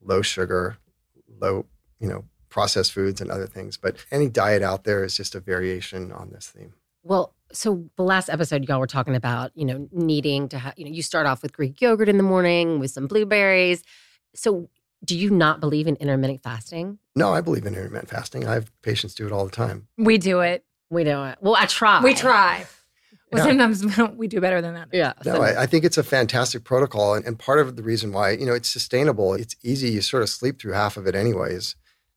low 0.00 0.22
sugar, 0.22 0.76
low, 1.40 1.66
you 1.98 2.08
know, 2.08 2.24
processed 2.48 2.92
foods 2.92 3.20
and 3.20 3.30
other 3.30 3.46
things. 3.46 3.76
But 3.76 3.96
any 4.10 4.28
diet 4.28 4.62
out 4.62 4.84
there 4.84 5.04
is 5.04 5.16
just 5.16 5.34
a 5.34 5.40
variation 5.40 6.12
on 6.12 6.30
this 6.30 6.48
theme. 6.48 6.74
Well, 7.02 7.34
so 7.52 7.88
the 7.96 8.02
last 8.02 8.28
episode 8.28 8.68
y'all 8.68 8.78
were 8.78 8.86
talking 8.86 9.16
about, 9.16 9.50
you 9.54 9.64
know, 9.64 9.88
needing 9.92 10.48
to 10.50 10.58
have, 10.58 10.74
you 10.76 10.84
know, 10.84 10.90
you 10.90 11.02
start 11.02 11.26
off 11.26 11.42
with 11.42 11.52
Greek 11.52 11.80
yogurt 11.80 12.08
in 12.08 12.16
the 12.16 12.22
morning 12.22 12.78
with 12.78 12.90
some 12.90 13.06
blueberries. 13.06 13.82
So 14.34 14.70
do 15.04 15.18
you 15.18 15.30
not 15.30 15.60
believe 15.60 15.86
in 15.86 15.96
intermittent 15.96 16.42
fasting? 16.42 16.98
No, 17.16 17.32
I 17.34 17.40
believe 17.40 17.66
in 17.66 17.74
intermittent 17.74 18.10
fasting. 18.10 18.46
I 18.46 18.54
have 18.54 18.70
patients 18.82 19.14
do 19.14 19.26
it 19.26 19.32
all 19.32 19.44
the 19.44 19.50
time. 19.50 19.88
We 19.98 20.18
do 20.18 20.40
it. 20.40 20.64
We 20.90 21.04
do 21.04 21.24
it. 21.24 21.38
Well, 21.40 21.56
I 21.56 21.66
try. 21.66 22.02
We 22.02 22.14
try. 22.14 22.66
Well, 23.32 23.42
yeah. 23.46 23.66
sometimes 23.66 24.14
we 24.16 24.28
do 24.28 24.40
better 24.40 24.60
than 24.60 24.74
that. 24.74 24.88
Yeah. 24.92 25.14
No, 25.24 25.40
I, 25.40 25.62
I, 25.62 25.66
think 25.66 25.84
it's 25.84 25.96
a 25.96 26.02
fantastic 26.02 26.64
protocol. 26.64 27.14
And, 27.14 27.24
and 27.24 27.38
part 27.38 27.60
of 27.60 27.76
the 27.76 27.82
reason 27.82 28.12
why, 28.12 28.32
you 28.32 28.44
know, 28.44 28.52
it's 28.52 28.68
sustainable, 28.68 29.32
it's 29.32 29.56
easy. 29.62 29.90
You 29.90 30.02
sort 30.02 30.22
of 30.22 30.28
sleep 30.28 30.60
through 30.60 30.72
half 30.72 30.98
of 30.98 31.06
it 31.06 31.14
anyways. 31.14 31.74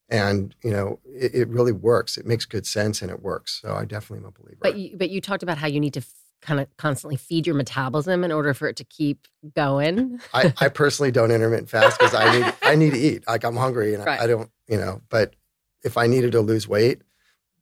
And, 0.10 0.54
you 0.62 0.72
know, 0.72 1.00
it, 1.06 1.34
it 1.34 1.48
really 1.48 1.72
works. 1.72 2.18
It 2.18 2.26
makes 2.26 2.46
good 2.46 2.68
sense 2.68 3.02
and 3.02 3.10
it 3.10 3.22
works. 3.22 3.62
So 3.62 3.74
I 3.74 3.86
definitely 3.86 4.26
am 4.26 4.26
a 4.26 4.32
believer. 4.32 4.60
But 4.62 4.78
you, 4.78 4.98
but 4.98 5.10
you 5.10 5.22
talked 5.22 5.42
about 5.42 5.58
how 5.58 5.68
you 5.68 5.80
need 5.80 5.94
to 5.94 6.02
f- 6.02 6.14
kind 6.42 6.60
of 6.60 6.68
constantly 6.76 7.16
feed 7.16 7.48
your 7.48 7.56
metabolism 7.56 8.26
in 8.26 8.32
order 8.32 8.54
for 8.54 8.68
it 8.68 8.76
to 8.76 8.84
keep 8.84 9.26
going. 9.56 10.20
I, 10.34 10.54
I 10.60 10.68
personally 10.68 11.12
don't 11.12 11.32
intermittent 11.32 11.70
fast 11.70 11.98
because 11.98 12.14
I 12.14 12.38
need, 12.38 12.54
I 12.62 12.76
need 12.76 12.92
to 12.92 13.00
eat. 13.00 13.26
Like 13.26 13.46
I'm 13.46 13.56
hungry 13.56 13.94
and 13.96 14.06
right. 14.06 14.20
I, 14.20 14.26
I 14.26 14.28
don't, 14.28 14.52
you 14.68 14.78
know, 14.78 15.02
but 15.10 15.36
if 15.84 15.98
I 15.98 16.08
needed 16.08 16.34
to 16.34 16.42
lose 16.42 16.68
weight, 16.68 17.02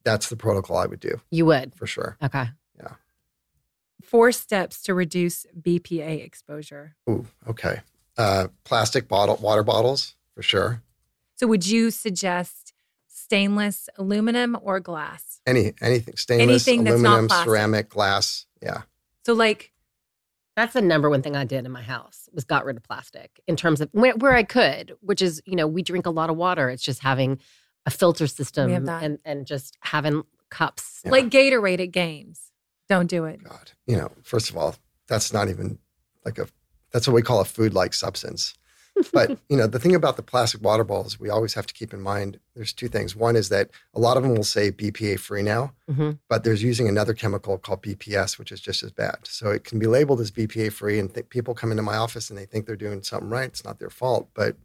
that's 0.04 0.30
the 0.30 0.36
protocol 0.36 0.78
I 0.78 0.88
would 0.88 1.00
do. 1.00 1.22
You 1.30 1.46
would? 1.46 1.76
For 1.76 1.86
sure. 1.86 2.18
Okay 2.22 2.50
four 4.04 4.32
steps 4.32 4.84
to 4.84 4.94
reduce 4.94 5.46
BPA 5.60 6.24
exposure. 6.24 6.96
Ooh, 7.10 7.26
okay. 7.48 7.82
Uh, 8.18 8.48
plastic 8.64 9.08
bottle, 9.08 9.38
water 9.38 9.64
bottles 9.64 10.16
for 10.36 10.44
sure. 10.44 10.82
So, 11.36 11.48
would 11.48 11.66
you 11.66 11.90
suggest 11.92 12.74
stainless 13.08 13.90
aluminum 13.98 14.58
or 14.62 14.80
glass? 14.80 15.42
Any 15.48 15.74
anything 15.82 16.16
stainless, 16.16 16.68
anything 16.68 16.88
aluminum, 16.88 17.30
ceramic, 17.30 17.90
glass. 17.90 18.46
Yeah. 18.62 18.84
So, 19.26 19.34
like, 19.34 19.74
that's 20.56 20.74
the 20.74 20.82
number 20.82 21.10
one 21.10 21.22
thing 21.22 21.36
I 21.36 21.46
did 21.46 21.66
in 21.66 21.72
my 21.72 21.82
house 21.82 22.30
was 22.32 22.44
got 22.44 22.66
rid 22.66 22.78
of 22.78 22.84
plastic 22.84 23.42
in 23.48 23.56
terms 23.56 23.82
of 23.82 23.90
where, 23.92 24.14
where 24.16 24.34
I 24.34 24.44
could, 24.44 24.96
which 25.02 25.22
is 25.22 25.42
you 25.46 25.56
know 25.56 25.68
we 25.68 25.82
drink 25.82 26.06
a 26.06 26.12
lot 26.12 26.30
of 26.30 26.38
water. 26.38 26.70
It's 26.70 26.84
just 26.84 27.02
having 27.02 27.40
a 27.86 27.92
filter 27.92 28.28
system 28.28 28.72
and 28.88 29.20
and 29.26 29.46
just 29.46 29.78
having 29.82 30.24
cups 30.50 31.02
yeah. 31.04 31.12
like 31.12 31.30
Gatorade 31.30 31.82
at 31.82 31.92
games. 31.92 32.52
Don't 32.90 33.08
do 33.08 33.26
it. 33.26 33.44
God, 33.44 33.72
you 33.88 33.98
know, 33.98 34.12
first 34.24 34.50
of 34.50 34.58
all, 34.58 34.76
that's 35.08 35.34
not 35.34 35.50
even 35.50 35.80
like 36.26 36.38
a, 36.38 36.48
that's 36.92 37.08
what 37.08 37.14
we 37.14 37.22
call 37.22 37.42
a 37.42 37.46
food 37.46 37.74
like 37.74 37.94
substance. 37.94 38.54
but, 39.12 39.38
you 39.50 39.58
know, 39.58 39.68
the 39.68 39.80
thing 39.80 39.96
about 39.96 40.18
the 40.18 40.24
plastic 40.24 40.62
water 40.62 40.84
bottles, 40.84 41.20
we 41.20 41.30
always 41.30 41.54
have 41.54 41.66
to 41.66 41.74
keep 41.74 41.94
in 41.94 42.02
mind 42.02 42.40
there's 42.56 42.74
two 42.74 42.88
things. 42.88 43.16
One 43.16 43.36
is 43.36 43.50
that 43.50 43.70
a 43.94 44.00
lot 44.00 44.18
of 44.18 44.24
them 44.24 44.36
will 44.36 44.44
say 44.44 44.72
BPA 44.72 45.20
free 45.20 45.42
now, 45.42 45.74
mm-hmm. 45.90 46.12
but 46.30 46.44
there's 46.44 46.62
using 46.62 46.88
another 46.88 47.14
chemical 47.14 47.58
called 47.58 47.82
BPS, 47.82 48.38
which 48.38 48.52
is 48.52 48.62
just 48.62 48.84
as 48.84 48.92
bad. 48.92 49.18
So 49.24 49.50
it 49.50 49.64
can 49.64 49.80
be 49.80 49.88
labeled 49.88 50.22
as 50.22 50.32
BPA 50.32 50.72
free, 50.72 51.00
and 51.00 51.14
th- 51.14 51.30
people 51.30 51.56
come 51.56 51.72
into 51.72 51.84
my 51.84 51.98
office 51.98 52.30
and 52.30 52.38
they 52.38 52.46
think 52.46 52.66
they're 52.66 52.76
doing 52.76 53.02
something 53.02 53.30
right. 53.30 53.50
It's 53.50 53.66
not 53.66 53.80
their 53.80 53.90
fault, 53.90 54.30
but 54.34 54.56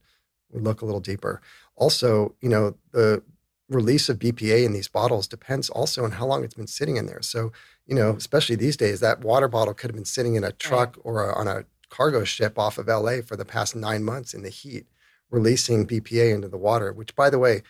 we 0.50 0.60
look 0.60 0.82
a 0.82 0.84
little 0.84 1.00
deeper. 1.00 1.40
Also, 1.76 2.34
you 2.40 2.48
know, 2.48 2.74
the 2.92 3.22
release 3.68 4.08
of 4.08 4.18
BPA 4.18 4.64
in 4.64 4.72
these 4.72 4.88
bottles 4.88 5.26
depends 5.26 5.68
also 5.68 6.04
on 6.04 6.12
how 6.12 6.26
long 6.26 6.44
it's 6.44 6.54
been 6.54 6.66
sitting 6.66 6.96
in 6.96 7.06
there. 7.06 7.22
So, 7.22 7.52
you 7.88 7.94
know, 7.94 8.10
especially 8.10 8.54
these 8.54 8.76
days, 8.76 9.00
that 9.00 9.24
water 9.24 9.48
bottle 9.48 9.74
could 9.74 9.90
have 9.90 9.96
been 9.96 10.04
sitting 10.04 10.34
in 10.34 10.44
a 10.44 10.52
truck 10.52 10.96
right. 10.98 11.02
or 11.04 11.30
a, 11.30 11.34
on 11.34 11.48
a 11.48 11.64
cargo 11.88 12.22
ship 12.22 12.58
off 12.58 12.76
of 12.76 12.86
LA 12.86 13.22
for 13.22 13.34
the 13.34 13.46
past 13.46 13.74
nine 13.74 14.04
months 14.04 14.34
in 14.34 14.42
the 14.42 14.50
heat, 14.50 14.86
releasing 15.30 15.86
BPA 15.86 16.34
into 16.34 16.48
the 16.48 16.58
water, 16.58 16.92
which, 16.92 17.16
by 17.16 17.30
the 17.30 17.38
way, 17.38 17.62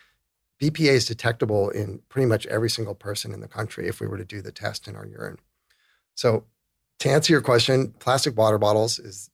BPA 0.61 0.89
is 0.89 1.05
detectable 1.05 1.69
in 1.69 2.01
pretty 2.09 2.25
much 2.25 2.45
every 2.47 2.69
single 2.69 2.95
person 2.95 3.33
in 3.33 3.39
the 3.39 3.47
country 3.47 3.87
if 3.87 4.01
we 4.01 4.07
were 4.07 4.17
to 4.17 4.25
do 4.25 4.41
the 4.41 4.51
test 4.51 4.89
in 4.89 4.95
our 4.95 5.05
urine. 5.05 5.37
So, 6.15 6.43
To 6.99 7.09
answer 7.09 7.31
your 7.31 7.41
question, 7.41 7.93
plastic 7.99 8.37
water 8.37 8.57
bottles 8.57 8.99
is 8.99 9.29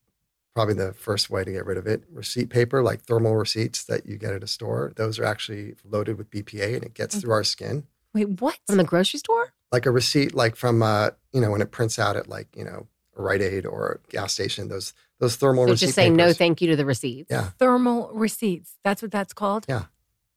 probably 0.54 0.76
the 0.76 0.94
first 0.94 1.32
way 1.32 1.44
to 1.44 1.52
get 1.52 1.66
rid 1.66 1.80
of 1.80 1.88
it. 1.88 2.04
Receipt 2.12 2.52
paper, 2.52 2.84
like 2.84 3.02
thermal 3.02 3.36
receipts 3.36 3.84
that 3.86 4.06
you 4.06 4.18
get 4.18 4.34
at 4.34 4.44
a 4.44 4.48
store, 4.48 4.94
those 4.96 5.18
are 5.18 5.26
actually 5.26 5.74
loaded 5.84 6.20
with 6.20 6.30
BPA 6.30 6.76
and 6.76 6.84
it 6.84 6.94
gets 6.94 7.16
mm. 7.16 7.22
through 7.22 7.32
our 7.32 7.44
skin. 7.44 7.88
Wait, 8.14 8.40
what? 8.40 8.60
From 8.68 8.78
the 8.78 8.84
grocery 8.84 9.18
store? 9.18 9.55
Like 9.72 9.86
a 9.86 9.92
receipt, 9.92 10.34
like 10.34 10.56
from, 10.56 10.82
uh, 10.84 11.12
you 11.34 11.42
know, 11.42 11.52
when 11.52 11.62
it 11.62 11.72
prints 11.72 12.00
out 12.00 12.16
at 12.16 12.30
like, 12.30 12.48
you 12.56 12.64
know, 12.64 12.88
a 13.18 13.22
Rite 13.22 13.42
Aid 13.42 13.66
or 13.66 14.02
a 14.06 14.10
gas 14.12 14.34
station, 14.34 14.68
those 14.68 14.94
those 15.20 15.36
thermal 15.38 15.66
So 15.66 15.72
receipt 15.72 15.86
just 15.86 15.96
saying 15.96 16.16
no 16.16 16.34
thank 16.34 16.62
you 16.62 16.70
to 16.70 16.76
the 16.76 16.86
receipts. 16.86 17.32
Yeah. 17.32 17.52
Thermal 17.58 18.12
receipts. 18.14 18.76
That's 18.84 19.02
what 19.02 19.12
that's 19.12 19.34
called? 19.34 19.66
Yeah. 19.68 19.86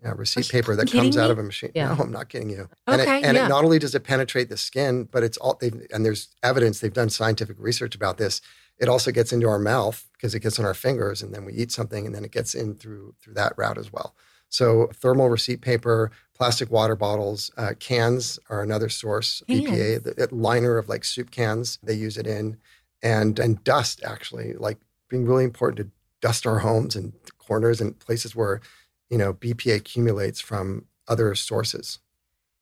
Yeah, 0.02 0.12
receipt 0.16 0.48
paper 0.48 0.76
that 0.76 0.86
kidding 0.86 1.02
comes 1.02 1.16
out 1.16 1.32
of 1.32 1.38
a 1.38 1.42
machine. 1.42 1.72
Yeah. 1.74 1.92
No, 1.92 2.04
I'm 2.04 2.12
not 2.12 2.28
kidding 2.28 2.50
you. 2.50 2.68
And, 2.86 3.00
Okay, 3.00 3.18
it, 3.18 3.24
and 3.24 3.36
yeah. 3.36 3.46
it 3.46 3.48
not 3.48 3.64
only 3.64 3.80
does 3.80 3.96
it 3.96 4.04
penetrate 4.04 4.48
the 4.48 4.56
skin, 4.56 5.08
but 5.10 5.24
it's 5.24 5.36
all 5.38 5.58
they 5.60 5.72
and 5.92 6.04
there's 6.04 6.28
evidence 6.44 6.78
they've 6.78 6.92
done 6.92 7.10
scientific 7.10 7.56
research 7.58 7.96
about 7.96 8.16
this. 8.16 8.40
It 8.78 8.88
also 8.88 9.10
gets 9.10 9.32
into 9.32 9.48
our 9.48 9.58
mouth 9.58 10.06
because 10.12 10.36
it 10.36 10.40
gets 10.40 10.60
on 10.60 10.64
our 10.64 10.74
fingers, 10.74 11.20
and 11.20 11.34
then 11.34 11.44
we 11.44 11.52
eat 11.52 11.72
something, 11.72 12.06
and 12.06 12.14
then 12.14 12.24
it 12.24 12.30
gets 12.30 12.54
in 12.54 12.76
through 12.76 13.16
through 13.20 13.34
that 13.34 13.54
route 13.56 13.76
as 13.76 13.92
well. 13.92 14.14
So 14.48 14.88
thermal 14.94 15.28
receipt 15.28 15.60
paper, 15.60 16.10
plastic 16.34 16.70
water 16.70 16.96
bottles, 16.96 17.50
uh, 17.56 17.74
cans 17.78 18.38
are 18.48 18.62
another 18.62 18.88
source. 18.88 19.42
BPA, 19.48 20.02
the, 20.02 20.14
the 20.14 20.34
liner 20.34 20.78
of 20.78 20.88
like 20.88 21.04
soup 21.04 21.30
cans, 21.30 21.78
they 21.82 21.94
use 21.94 22.16
it 22.16 22.26
in, 22.26 22.56
and 23.02 23.38
and 23.38 23.62
dust 23.64 24.02
actually, 24.04 24.54
like 24.54 24.78
being 25.08 25.26
really 25.26 25.44
important 25.44 25.78
to 25.78 25.92
dust 26.20 26.46
our 26.46 26.60
homes 26.60 26.96
and 26.96 27.12
corners 27.38 27.80
and 27.80 27.98
places 27.98 28.34
where 28.34 28.60
you 29.10 29.18
know 29.18 29.34
BPA 29.34 29.76
accumulates 29.76 30.40
from 30.40 30.86
other 31.06 31.34
sources. 31.34 31.98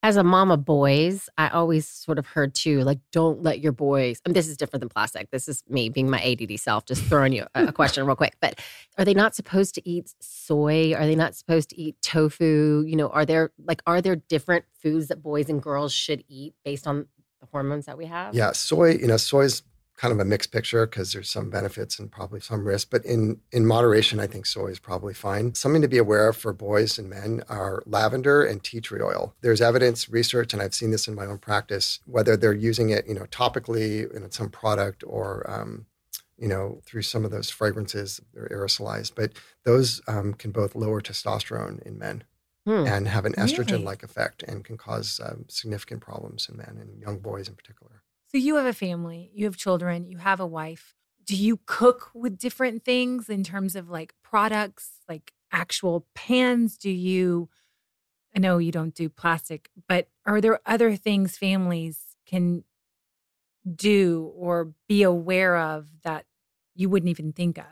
As 0.03 0.17
a 0.17 0.23
mom 0.23 0.53
of 0.53 0.65
boys, 0.65 1.29
I 1.37 1.49
always 1.49 1.89
sort 1.89 2.19
of 2.19 2.27
heard 2.27 2.55
too, 2.55 2.83
like, 2.83 3.01
don't 3.11 3.43
let 3.43 3.59
your 3.61 3.73
boys. 3.73 4.21
This 4.25 4.47
is 4.47 4.57
different 4.57 4.81
than 4.81 4.89
plastic. 4.89 5.31
This 5.33 5.49
is 5.49 5.65
me 5.69 5.89
being 5.89 6.09
my 6.09 6.23
ADD 6.23 6.61
self, 6.61 6.85
just 6.87 7.03
throwing 7.05 7.33
you 7.33 7.47
a, 7.55 7.67
a 7.67 7.73
question 7.73 8.07
real 8.07 8.15
quick. 8.15 8.37
But 8.41 8.61
are 8.99 9.05
they 9.05 9.15
not 9.15 9.35
supposed 9.35 9.75
to 9.77 9.89
eat 9.89 10.15
soy? 10.21 10.95
Are 10.95 11.07
they 11.07 11.17
not 11.17 11.35
supposed 11.35 11.71
to 11.71 11.81
eat 11.81 11.97
tofu? 12.03 12.85
You 12.87 12.95
know, 12.95 13.09
are 13.09 13.27
there 13.27 13.51
like, 13.67 13.83
are 13.87 14.01
there 14.01 14.17
different 14.17 14.65
foods 14.81 15.09
that 15.09 15.23
boys 15.23 15.49
and 15.49 15.61
girls 15.61 15.93
should 15.93 16.23
eat 16.29 16.55
based 16.65 16.87
on 16.87 17.07
the 17.41 17.47
hormones 17.51 17.87
that 17.87 17.99
we 17.99 18.07
have? 18.07 18.35
Yeah, 18.35 18.53
soy. 18.53 18.93
You 18.93 19.09
know, 19.09 19.17
soy 19.17 19.43
is 19.43 19.63
kind 19.97 20.13
of 20.13 20.21
a 20.21 20.25
mixed 20.25 20.53
picture 20.53 20.87
because 20.87 21.13
there's 21.13 21.31
some 21.31 21.49
benefits 21.49 21.99
and 21.99 22.13
probably 22.13 22.41
some 22.41 22.67
risk, 22.67 22.91
but 22.91 23.05
in 23.05 23.41
in 23.51 23.67
moderation, 23.67 24.21
I 24.21 24.27
think 24.27 24.47
soy 24.47 24.69
is 24.69 24.79
probably 24.79 25.15
fine. 25.15 25.55
Something 25.55 25.83
to 25.83 25.89
be 25.89 25.99
aware 25.99 26.29
of 26.29 26.37
for 26.37 26.53
boys 26.53 26.99
and 26.99 27.09
men 27.09 27.43
are 27.49 27.83
lavender 27.87 28.43
and 28.45 28.63
tea 28.63 28.81
tree 28.81 29.01
oil. 29.03 29.35
There's 29.41 29.61
evidence, 29.61 30.09
research, 30.09 30.53
and 30.53 30.63
I've 30.63 30.75
seen 30.75 30.91
this 30.91 31.09
in 31.09 31.15
my 31.15 31.27
own 31.27 31.39
practice, 31.39 32.01
whether 32.07 32.37
they're 32.37 32.53
using 32.53 32.91
it, 32.91 33.07
you 33.07 33.15
know, 33.15 33.25
topically 33.27 34.15
in 34.15 34.31
some 34.31 34.51
product 34.51 35.03
or 35.07 35.49
um, 35.51 35.87
you 36.39 36.49
know, 36.49 36.83
through 36.85 37.01
some 37.03 37.25
of 37.25 37.31
those 37.31 37.49
fragrances, 37.49 38.21
they're 38.35 38.49
aerosolized, 38.49 39.13
but 39.15 39.33
those 39.65 40.03
um, 40.07 40.35
can 40.35 40.51
both 40.51 40.75
lower 40.75 41.01
testosterone 41.01 41.83
in 41.83 41.99
men 41.99 42.25
Hmm. 42.67 42.85
and 42.85 43.07
have 43.07 43.25
an 43.25 43.33
estrogen 43.35 43.85
like 43.85 44.03
effect 44.03 44.43
and 44.43 44.65
can 44.65 44.77
cause 44.77 45.21
um, 45.25 45.45
significant 45.49 46.01
problems 46.01 46.49
in 46.51 46.57
men 46.57 46.79
and 46.81 47.01
young 47.01 47.21
boys 47.21 47.47
in 47.47 47.55
particular. 47.55 48.03
So 48.29 48.39
you 48.39 48.57
have 48.57 48.67
a 48.67 48.73
family, 48.73 49.31
you 49.35 49.45
have 49.45 49.57
children, 49.57 50.09
you 50.09 50.19
have 50.19 50.41
a 50.41 50.47
wife. 50.47 50.95
Do 51.25 51.37
you 51.37 51.61
cook 51.67 52.11
with 52.15 52.39
different 52.39 52.85
things 52.85 53.29
in 53.29 53.43
terms 53.45 53.77
of 53.77 53.89
like 53.89 54.15
products, 54.23 55.01
like 55.09 55.33
actual 55.53 56.07
pans? 56.15 56.77
Do 56.77 56.91
you, 56.91 57.49
I 58.35 58.39
know 58.39 58.59
you 58.59 58.73
don't 58.73 58.95
do 58.95 59.09
plastic, 59.09 59.71
but 59.89 60.09
are 60.25 60.41
there 60.41 60.61
other 60.67 60.97
things 60.97 61.37
families 61.37 62.17
can 62.27 62.65
do 63.75 64.33
or 64.37 64.73
be 64.89 65.03
aware 65.03 65.57
of 65.57 65.89
that 66.03 66.25
you 66.75 66.89
wouldn't 66.89 67.11
even 67.11 67.33
think 67.33 67.59
of? 67.59 67.65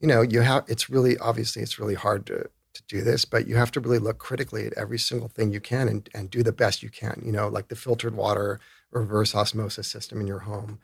you 0.00 0.08
know 0.08 0.22
you 0.22 0.40
have 0.40 0.64
it's 0.68 0.90
really 0.90 1.16
obviously 1.18 1.62
it's 1.62 1.78
really 1.78 1.94
hard 1.94 2.26
to 2.26 2.48
to 2.74 2.82
do 2.88 3.00
this 3.02 3.24
but 3.24 3.46
you 3.46 3.56
have 3.56 3.70
to 3.70 3.80
really 3.80 3.98
look 3.98 4.18
critically 4.18 4.66
at 4.66 4.72
every 4.74 4.98
single 4.98 5.28
thing 5.28 5.52
you 5.52 5.60
can 5.60 5.88
and, 5.88 6.10
and 6.14 6.30
do 6.30 6.42
the 6.42 6.52
best 6.52 6.82
you 6.82 6.90
can 6.90 7.22
you 7.24 7.32
know 7.32 7.48
like 7.48 7.68
the 7.68 7.76
filtered 7.76 8.14
water 8.14 8.60
reverse 8.98 9.34
osmosis 9.34 9.88
system 9.88 10.20
in 10.20 10.26
your 10.26 10.40
home 10.40 10.78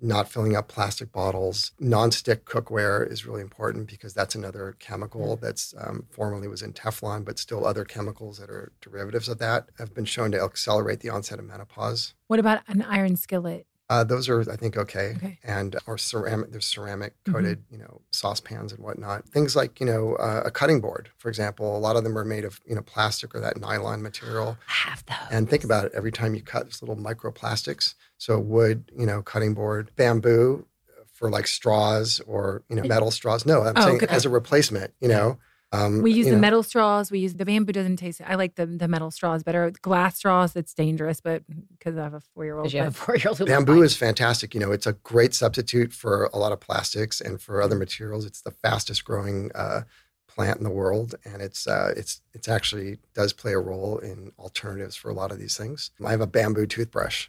not 0.00 0.28
filling 0.28 0.54
up 0.54 0.68
plastic 0.68 1.10
bottles. 1.12 1.72
Non-stick 1.78 2.44
cookware 2.44 3.10
is 3.10 3.26
really 3.26 3.40
important 3.40 3.88
because 3.88 4.12
that's 4.12 4.34
another 4.34 4.76
chemical 4.78 5.36
that's 5.36 5.74
um, 5.78 6.06
formerly 6.10 6.46
was 6.46 6.62
in 6.62 6.72
teflon 6.72 7.24
but 7.24 7.38
still 7.38 7.66
other 7.66 7.84
chemicals 7.84 8.38
that 8.38 8.50
are 8.50 8.72
derivatives 8.80 9.28
of 9.28 9.38
that 9.38 9.68
have 9.78 9.94
been 9.94 10.04
shown 10.04 10.30
to 10.32 10.42
accelerate 10.42 11.00
the 11.00 11.08
onset 11.08 11.38
of 11.38 11.46
menopause. 11.46 12.14
What 12.26 12.38
about 12.38 12.62
an 12.68 12.82
iron 12.82 13.16
skillet? 13.16 13.66
Uh, 13.90 14.02
those 14.04 14.28
are, 14.28 14.40
I 14.50 14.56
think, 14.56 14.76
okay. 14.76 15.14
Okay. 15.16 15.38
And 15.44 15.76
or 15.86 15.98
ceramic, 15.98 16.50
there's 16.52 16.66
ceramic 16.66 17.12
Mhm. 17.26 17.32
coated, 17.32 17.64
you 17.70 17.78
know, 17.78 18.00
saucepans 18.10 18.72
and 18.72 18.82
whatnot. 18.82 19.28
Things 19.28 19.54
like, 19.54 19.78
you 19.80 19.86
know, 19.86 20.14
uh, 20.16 20.42
a 20.46 20.50
cutting 20.50 20.80
board, 20.80 21.10
for 21.18 21.28
example. 21.28 21.76
A 21.76 21.78
lot 21.78 21.96
of 21.96 22.04
them 22.04 22.16
are 22.16 22.24
made 22.24 22.44
of, 22.44 22.60
you 22.66 22.74
know, 22.74 22.82
plastic 22.82 23.34
or 23.34 23.40
that 23.40 23.58
nylon 23.58 24.00
material. 24.02 24.56
I 24.68 24.72
have 24.88 25.04
those. 25.06 25.16
And 25.30 25.48
think 25.50 25.64
about 25.64 25.84
it. 25.84 25.92
Every 25.94 26.12
time 26.12 26.34
you 26.34 26.42
cut, 26.42 26.62
there's 26.64 26.80
little 26.82 26.96
microplastics. 26.96 27.94
So 28.16 28.38
wood, 28.38 28.90
you 28.96 29.06
know, 29.06 29.22
cutting 29.22 29.52
board, 29.54 29.90
bamboo 29.96 30.66
for 31.12 31.30
like 31.30 31.46
straws 31.46 32.20
or 32.26 32.62
you 32.68 32.74
know 32.76 32.82
metal 32.84 33.10
straws. 33.10 33.46
No, 33.46 33.62
I'm 33.62 33.74
Oh, 33.76 33.80
saying 33.84 33.96
okay. 34.02 34.06
as 34.08 34.24
a 34.24 34.30
replacement. 34.30 34.94
You 35.00 35.08
know, 35.08 35.38
um, 35.74 36.02
We 36.02 36.12
use 36.12 36.26
the 36.26 36.32
know, 36.32 36.38
metal 36.38 36.62
straws. 36.62 37.10
We 37.10 37.18
use 37.18 37.34
the 37.34 37.44
bamboo 37.44 37.72
doesn't 37.72 37.96
taste. 37.96 38.20
I 38.24 38.36
like 38.36 38.54
the 38.54 38.66
the 38.66 38.86
metal 38.86 39.10
straws 39.10 39.42
better. 39.42 39.72
Glass 39.82 40.16
straws, 40.16 40.54
it's 40.54 40.72
dangerous, 40.72 41.20
but 41.20 41.42
because 41.76 41.96
I 41.96 42.04
have 42.04 42.14
a 42.14 42.20
four 42.20 42.44
year 42.44 42.56
old. 42.56 42.64
Because 42.64 42.74
you 42.74 42.82
have 42.82 42.94
a 42.94 42.96
four 42.96 43.16
year 43.16 43.28
old. 43.28 43.44
Bamboo 43.44 43.82
is 43.82 43.96
fantastic. 43.96 44.54
You 44.54 44.60
know, 44.60 44.72
it's 44.72 44.86
a 44.86 44.92
great 44.92 45.34
substitute 45.34 45.92
for 45.92 46.30
a 46.32 46.38
lot 46.38 46.52
of 46.52 46.60
plastics 46.60 47.20
and 47.20 47.40
for 47.40 47.60
other 47.60 47.74
materials. 47.74 48.24
It's 48.24 48.42
the 48.42 48.52
fastest 48.52 49.04
growing 49.04 49.50
uh, 49.54 49.82
plant 50.28 50.58
in 50.58 50.64
the 50.64 50.70
world, 50.70 51.14
and 51.24 51.42
it's 51.42 51.66
uh, 51.66 51.92
it's 51.96 52.20
it's 52.32 52.48
actually 52.48 52.98
does 53.14 53.32
play 53.32 53.52
a 53.52 53.58
role 53.58 53.98
in 53.98 54.32
alternatives 54.38 54.94
for 54.94 55.10
a 55.10 55.14
lot 55.14 55.32
of 55.32 55.38
these 55.38 55.56
things. 55.56 55.90
I 56.04 56.10
have 56.12 56.20
a 56.20 56.26
bamboo 56.26 56.66
toothbrush. 56.66 57.28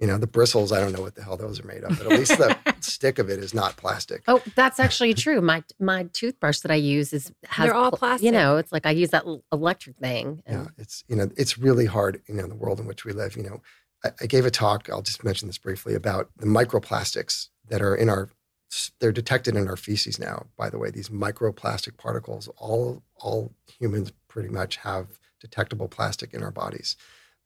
You 0.00 0.06
know, 0.06 0.16
the 0.16 0.28
bristles. 0.28 0.70
I 0.70 0.80
don't 0.80 0.92
know 0.92 1.00
what 1.00 1.16
the 1.16 1.22
hell 1.22 1.36
those 1.36 1.58
are 1.60 1.66
made 1.66 1.82
of, 1.82 1.98
but 1.98 2.12
at 2.12 2.18
least 2.18 2.38
the 2.38 2.56
stick 2.80 3.18
of 3.18 3.28
it 3.28 3.40
is 3.40 3.52
not 3.52 3.76
plastic. 3.76 4.22
Oh, 4.28 4.40
that's 4.54 4.78
actually 4.78 5.14
true. 5.14 5.40
My 5.40 5.64
my 5.80 6.04
toothbrush 6.12 6.60
that 6.60 6.70
I 6.70 6.76
use 6.76 7.12
is 7.12 7.32
has 7.46 7.66
They're 7.66 7.74
all 7.74 7.90
plastic. 7.90 8.24
You 8.24 8.32
know, 8.32 8.56
it's 8.58 8.70
like 8.70 8.86
I 8.86 8.90
use 8.92 9.10
that 9.10 9.24
electric 9.52 9.96
thing. 9.96 10.42
Yeah, 10.46 10.68
it's 10.76 11.02
you 11.08 11.16
know 11.16 11.28
it's 11.36 11.58
really 11.58 11.86
hard 11.86 12.22
you 12.28 12.34
know 12.34 12.44
in 12.44 12.48
the 12.48 12.54
world 12.54 12.78
in 12.78 12.86
which 12.86 13.04
we 13.04 13.12
live. 13.12 13.36
You 13.36 13.42
know, 13.42 13.62
I, 14.04 14.10
I 14.20 14.26
gave 14.26 14.46
a 14.46 14.50
talk. 14.50 14.88
I'll 14.88 15.02
just 15.02 15.24
mention 15.24 15.48
this 15.48 15.58
briefly 15.58 15.94
about 15.94 16.30
the 16.36 16.46
microplastics 16.46 17.48
that 17.68 17.82
are 17.82 17.94
in 17.94 18.08
our. 18.08 18.30
They're 19.00 19.12
detected 19.12 19.56
in 19.56 19.66
our 19.66 19.78
feces 19.78 20.18
now. 20.18 20.46
By 20.56 20.68
the 20.68 20.78
way, 20.78 20.90
these 20.90 21.08
microplastic 21.08 21.96
particles. 21.96 22.48
All 22.56 23.02
all 23.16 23.52
humans 23.66 24.12
pretty 24.28 24.50
much 24.50 24.76
have 24.76 25.18
detectable 25.40 25.88
plastic 25.88 26.34
in 26.34 26.42
our 26.42 26.50
bodies. 26.50 26.96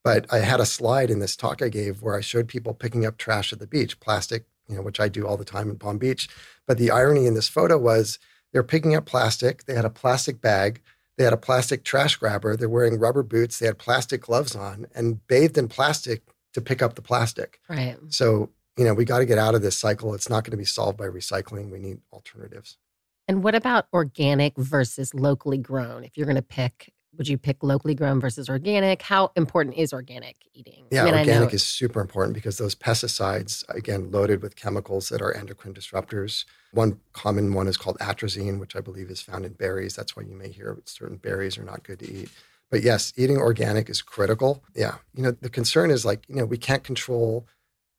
But 0.04 0.26
I 0.32 0.38
had 0.38 0.60
a 0.60 0.66
slide 0.66 1.10
in 1.10 1.20
this 1.20 1.36
talk 1.36 1.62
I 1.62 1.68
gave 1.68 2.02
where 2.02 2.16
I 2.16 2.20
showed 2.20 2.48
people 2.48 2.74
picking 2.74 3.06
up 3.06 3.18
trash 3.18 3.52
at 3.52 3.60
the 3.60 3.66
beach, 3.66 4.00
plastic, 4.00 4.46
you 4.68 4.76
know, 4.76 4.82
which 4.82 5.00
I 5.00 5.08
do 5.08 5.26
all 5.26 5.36
the 5.36 5.44
time 5.44 5.70
in 5.70 5.78
Palm 5.78 5.98
Beach. 5.98 6.28
But 6.66 6.78
the 6.78 6.90
irony 6.90 7.26
in 7.26 7.34
this 7.34 7.48
photo 7.48 7.78
was 7.78 8.18
they're 8.52 8.62
picking 8.62 8.94
up 8.94 9.06
plastic. 9.06 9.64
They 9.64 9.74
had 9.74 9.84
a 9.84 9.90
plastic 9.90 10.40
bag. 10.40 10.80
They 11.16 11.24
had 11.24 11.32
a 11.32 11.38
plastic 11.38 11.84
trash 11.84 12.16
grabber. 12.16 12.56
They're 12.56 12.68
wearing 12.68 12.98
rubber 12.98 13.22
boots. 13.22 13.58
They 13.58 13.66
had 13.66 13.78
plastic 13.78 14.22
gloves 14.22 14.56
on 14.56 14.86
and 14.94 15.26
bathed 15.26 15.58
in 15.58 15.68
plastic 15.68 16.22
to 16.54 16.60
pick 16.60 16.82
up 16.82 16.94
the 16.94 17.02
plastic. 17.02 17.60
right. 17.68 17.96
So, 18.08 18.50
you 18.76 18.84
know, 18.84 18.94
we 18.94 19.04
got 19.04 19.18
to 19.18 19.26
get 19.26 19.38
out 19.38 19.54
of 19.54 19.62
this 19.62 19.76
cycle. 19.76 20.14
It's 20.14 20.28
not 20.28 20.44
going 20.44 20.52
to 20.52 20.56
be 20.56 20.64
solved 20.64 20.98
by 20.98 21.06
recycling. 21.06 21.70
We 21.70 21.78
need 21.78 21.98
alternatives. 22.12 22.78
And 23.28 23.42
what 23.42 23.54
about 23.54 23.86
organic 23.92 24.56
versus 24.56 25.14
locally 25.14 25.58
grown? 25.58 26.04
If 26.04 26.16
you're 26.16 26.26
going 26.26 26.36
to 26.36 26.42
pick, 26.42 26.91
would 27.16 27.28
you 27.28 27.36
pick 27.36 27.62
locally 27.62 27.94
grown 27.94 28.20
versus 28.20 28.48
organic? 28.48 29.02
How 29.02 29.30
important 29.36 29.76
is 29.76 29.92
organic 29.92 30.36
eating? 30.54 30.86
Yeah, 30.90 31.02
I 31.02 31.04
mean, 31.06 31.14
organic 31.14 31.52
is 31.52 31.62
super 31.62 32.00
important 32.00 32.34
because 32.34 32.58
those 32.58 32.74
pesticides, 32.74 33.64
again, 33.68 34.10
loaded 34.10 34.42
with 34.42 34.56
chemicals 34.56 35.08
that 35.10 35.20
are 35.20 35.32
endocrine 35.32 35.74
disruptors. 35.74 36.44
One 36.72 37.00
common 37.12 37.52
one 37.52 37.68
is 37.68 37.76
called 37.76 37.98
atrazine, 37.98 38.58
which 38.58 38.74
I 38.74 38.80
believe 38.80 39.10
is 39.10 39.20
found 39.20 39.44
in 39.44 39.52
berries. 39.52 39.94
That's 39.94 40.16
why 40.16 40.22
you 40.22 40.34
may 40.34 40.48
hear 40.48 40.78
certain 40.86 41.18
berries 41.18 41.58
are 41.58 41.64
not 41.64 41.84
good 41.84 41.98
to 42.00 42.10
eat. 42.10 42.30
But 42.70 42.82
yes, 42.82 43.12
eating 43.16 43.36
organic 43.36 43.90
is 43.90 44.00
critical. 44.00 44.64
Yeah. 44.74 44.96
You 45.14 45.24
know, 45.24 45.30
the 45.32 45.50
concern 45.50 45.90
is 45.90 46.06
like, 46.06 46.26
you 46.28 46.36
know, 46.36 46.46
we 46.46 46.56
can't 46.56 46.82
control 46.82 47.46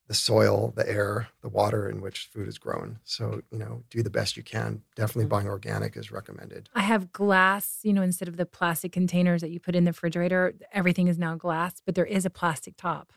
the 0.08 0.14
soil, 0.14 0.74
the 0.76 0.88
air, 0.90 1.30
the 1.42 1.50
water 1.50 1.90
in 1.90 2.02
which 2.02 2.30
food 2.32 2.48
is 2.48 2.58
grown. 2.58 3.00
So, 3.04 3.42
you 3.52 3.58
know, 3.58 3.84
do 3.90 4.04
the 4.04 4.10
best 4.10 4.36
you 4.36 4.44
can. 4.44 4.84
Definitely 4.96 5.28
buying 5.28 5.48
organic 5.48 5.96
is 5.96 6.12
recommended. 6.12 6.70
I 6.76 6.82
have 6.82 7.12
glass, 7.12 7.80
you 7.84 7.94
know, 7.94 8.02
instead 8.02 8.28
of 8.28 8.36
the 8.36 8.46
plastic 8.46 8.92
containers 8.92 9.42
that 9.42 9.50
you 9.50 9.60
put 9.60 9.76
in 9.76 9.86
the 9.86 9.92
refrigerator, 9.92 10.56
everything 10.74 11.08
is 11.08 11.18
now 11.18 11.36
glass, 11.36 11.82
but 11.86 11.96
there 11.96 12.06
is 12.06 12.26
a 12.26 12.30
plastic 12.30 12.76
top. 12.76 13.14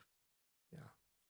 Yeah, 0.72 0.78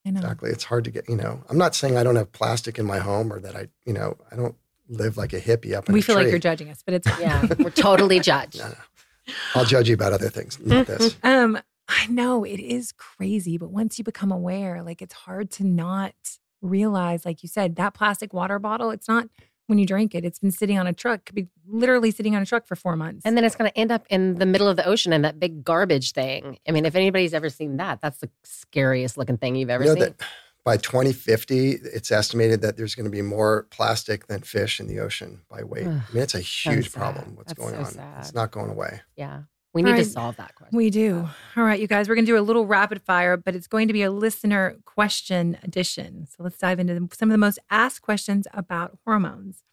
I 0.04 0.10
know. 0.10 0.20
Exactly. 0.20 0.50
It's 0.50 0.64
hard 0.64 0.84
to 0.84 0.90
get, 0.90 1.08
you 1.08 1.16
know, 1.16 1.42
I'm 1.48 1.58
not 1.58 1.74
saying 1.74 1.96
I 1.96 2.02
don't 2.02 2.16
have 2.16 2.32
plastic 2.32 2.78
in 2.78 2.84
my 2.84 2.98
home 2.98 3.32
or 3.32 3.40
that 3.40 3.56
I, 3.56 3.68
you 3.86 3.94
know, 3.94 4.18
I 4.30 4.36
don't 4.36 4.56
live 4.88 5.16
like 5.16 5.32
a 5.32 5.40
hippie 5.40 5.74
up 5.74 5.88
in 5.88 5.94
We 5.94 6.00
a 6.00 6.02
feel 6.02 6.16
like 6.16 6.28
you're 6.28 6.38
judging 6.38 6.68
us, 6.68 6.82
but 6.84 6.94
it's. 6.94 7.08
Yeah, 7.18 7.46
we're 7.58 7.70
totally 7.70 8.20
judged. 8.32 8.58
No, 8.58 8.68
no. 8.68 9.34
I'll 9.54 9.64
judge 9.64 9.88
you 9.88 9.94
about 9.94 10.12
other 10.12 10.28
things, 10.28 10.58
not 10.60 10.86
this. 10.86 11.16
Um, 11.22 11.58
I 11.88 12.06
know 12.08 12.44
it 12.44 12.58
is 12.60 12.92
crazy, 12.92 13.58
but 13.58 13.70
once 13.70 13.98
you 13.98 14.04
become 14.04 14.32
aware, 14.32 14.82
like 14.82 15.00
it's 15.02 15.14
hard 15.14 15.50
to 15.52 15.64
not 15.64 16.14
realize, 16.60 17.24
like 17.24 17.42
you 17.42 17.48
said, 17.48 17.76
that 17.76 17.94
plastic 17.94 18.32
water 18.32 18.58
bottle, 18.58 18.90
it's 18.90 19.08
not 19.08 19.28
when 19.68 19.78
you 19.78 19.86
drink 19.86 20.14
it, 20.14 20.24
it's 20.24 20.38
been 20.38 20.52
sitting 20.52 20.78
on 20.78 20.86
a 20.86 20.92
truck, 20.92 21.24
could 21.26 21.34
be 21.34 21.48
literally 21.66 22.10
sitting 22.12 22.36
on 22.36 22.42
a 22.42 22.46
truck 22.46 22.66
for 22.66 22.76
four 22.76 22.94
months. 22.96 23.22
And 23.24 23.36
then 23.36 23.44
it's 23.44 23.56
going 23.56 23.68
to 23.70 23.76
end 23.76 23.90
up 23.90 24.06
in 24.08 24.36
the 24.36 24.46
middle 24.46 24.68
of 24.68 24.76
the 24.76 24.86
ocean 24.86 25.12
in 25.12 25.22
that 25.22 25.40
big 25.40 25.64
garbage 25.64 26.12
thing. 26.12 26.58
I 26.68 26.70
mean, 26.72 26.86
if 26.86 26.94
anybody's 26.94 27.34
ever 27.34 27.50
seen 27.50 27.76
that, 27.78 28.00
that's 28.00 28.18
the 28.18 28.30
scariest 28.44 29.18
looking 29.18 29.36
thing 29.38 29.56
you've 29.56 29.70
ever 29.70 29.82
You 29.84 29.88
know 29.90 29.94
seen. 29.94 30.02
that 30.04 30.20
by 30.64 30.76
2050, 30.76 31.70
it's 31.70 32.10
estimated 32.12 32.60
that 32.62 32.76
there's 32.76 32.94
going 32.94 33.04
to 33.06 33.10
be 33.10 33.22
more 33.22 33.66
plastic 33.70 34.26
than 34.28 34.42
fish 34.42 34.78
in 34.80 34.86
the 34.86 35.00
ocean 35.00 35.40
by 35.48 35.62
weight. 35.64 35.86
Ugh, 35.86 36.00
I 36.10 36.12
mean, 36.14 36.22
it's 36.22 36.34
a 36.34 36.40
huge 36.40 36.92
problem. 36.92 37.34
What's 37.36 37.52
That's 37.52 37.60
going 37.60 37.74
so 37.74 37.80
on? 37.80 37.92
sad. 37.92 38.18
It's 38.20 38.34
not 38.34 38.50
going 38.52 38.70
away. 38.70 39.00
yeah. 39.16 39.42
We 39.76 39.82
need 39.82 39.96
to 39.96 40.04
solve 40.04 40.36
that 40.36 40.54
question. 40.54 40.76
We 40.76 40.88
do. 40.90 41.28
All 41.56 41.64
right, 41.64 41.78
you 41.78 41.86
guys, 41.86 42.08
we're 42.08 42.14
going 42.14 42.24
to 42.24 42.32
do 42.32 42.38
a 42.38 42.40
little 42.40 42.64
rapid 42.66 43.02
fire, 43.02 43.36
but 43.36 43.54
it's 43.54 43.66
going 43.66 43.88
to 43.88 43.92
be 43.92 44.02
a 44.02 44.10
listener 44.10 44.76
question 44.86 45.58
edition. 45.62 46.26
So 46.26 46.42
let's 46.42 46.56
dive 46.56 46.80
into 46.80 47.08
some 47.14 47.28
of 47.28 47.32
the 47.34 47.38
most 47.38 47.58
asked 47.70 48.00
questions 48.00 48.46
about 48.54 48.98
hormones. 49.04 49.64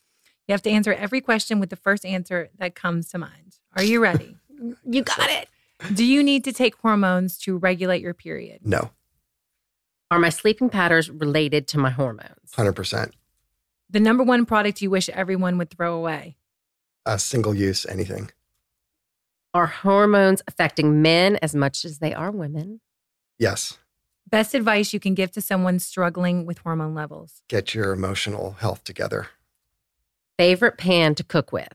You 0.48 0.52
have 0.52 0.62
to 0.64 0.70
answer 0.70 0.92
every 0.94 1.22
question 1.22 1.60
with 1.62 1.70
the 1.70 1.78
first 1.78 2.06
answer 2.06 2.50
that 2.58 2.76
comes 2.76 3.08
to 3.12 3.18
mind. 3.18 3.60
Are 3.78 3.84
you 3.84 4.02
ready? 4.02 4.36
You 4.86 5.04
got 5.04 5.30
it. 5.30 5.50
do 5.94 6.06
you 6.06 6.24
need 6.24 6.44
to 6.46 6.54
take 6.54 6.76
hormones 6.78 7.38
to 7.40 7.58
regulate 7.58 8.02
your 8.02 8.14
period? 8.14 8.60
No, 8.64 8.92
Are 10.12 10.20
my 10.20 10.30
sleeping 10.30 10.70
patterns 10.70 11.10
related 11.10 11.68
to 11.70 11.78
my 11.78 11.90
hormones? 11.90 12.52
100%. 12.56 13.12
The 13.90 14.00
number 14.00 14.24
one 14.24 14.46
product 14.46 14.82
you 14.82 14.90
wish 14.90 15.10
everyone 15.10 15.58
would 15.58 15.70
throw 15.70 15.96
away? 15.96 16.38
A 17.06 17.20
single 17.20 17.54
use, 17.54 17.86
anything. 17.86 18.30
Are 19.54 19.68
hormones 19.68 20.42
affecting 20.48 21.04
men 21.04 21.38
as 21.42 21.54
much 21.54 21.86
as 21.86 22.00
they 22.00 22.12
are 22.12 22.32
women? 22.32 22.82
Yes. 23.38 23.78
Best 24.28 24.56
advice 24.56 24.94
you 24.94 25.00
can 25.00 25.14
give 25.14 25.32
to 25.34 25.42
someone 25.42 25.78
struggling 25.78 26.48
with 26.48 26.58
hormone 26.60 26.96
levels? 26.96 27.44
Get 27.48 27.76
your 27.76 27.92
emotional 27.92 28.54
health 28.54 28.84
together. 28.84 29.28
Favorite 30.40 30.80
pan 30.80 31.14
to 31.16 31.24
cook 31.24 31.52
with? 31.52 31.72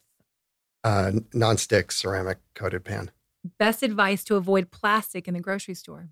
Uh, 0.82 1.12
non-stick 1.32 1.92
ceramic 1.92 2.38
coated 2.54 2.84
pan. 2.84 3.12
Best 3.58 3.84
advice 3.84 4.24
to 4.24 4.34
avoid 4.34 4.72
plastic 4.72 5.28
in 5.28 5.34
the 5.34 5.40
grocery 5.40 5.74
store? 5.74 6.08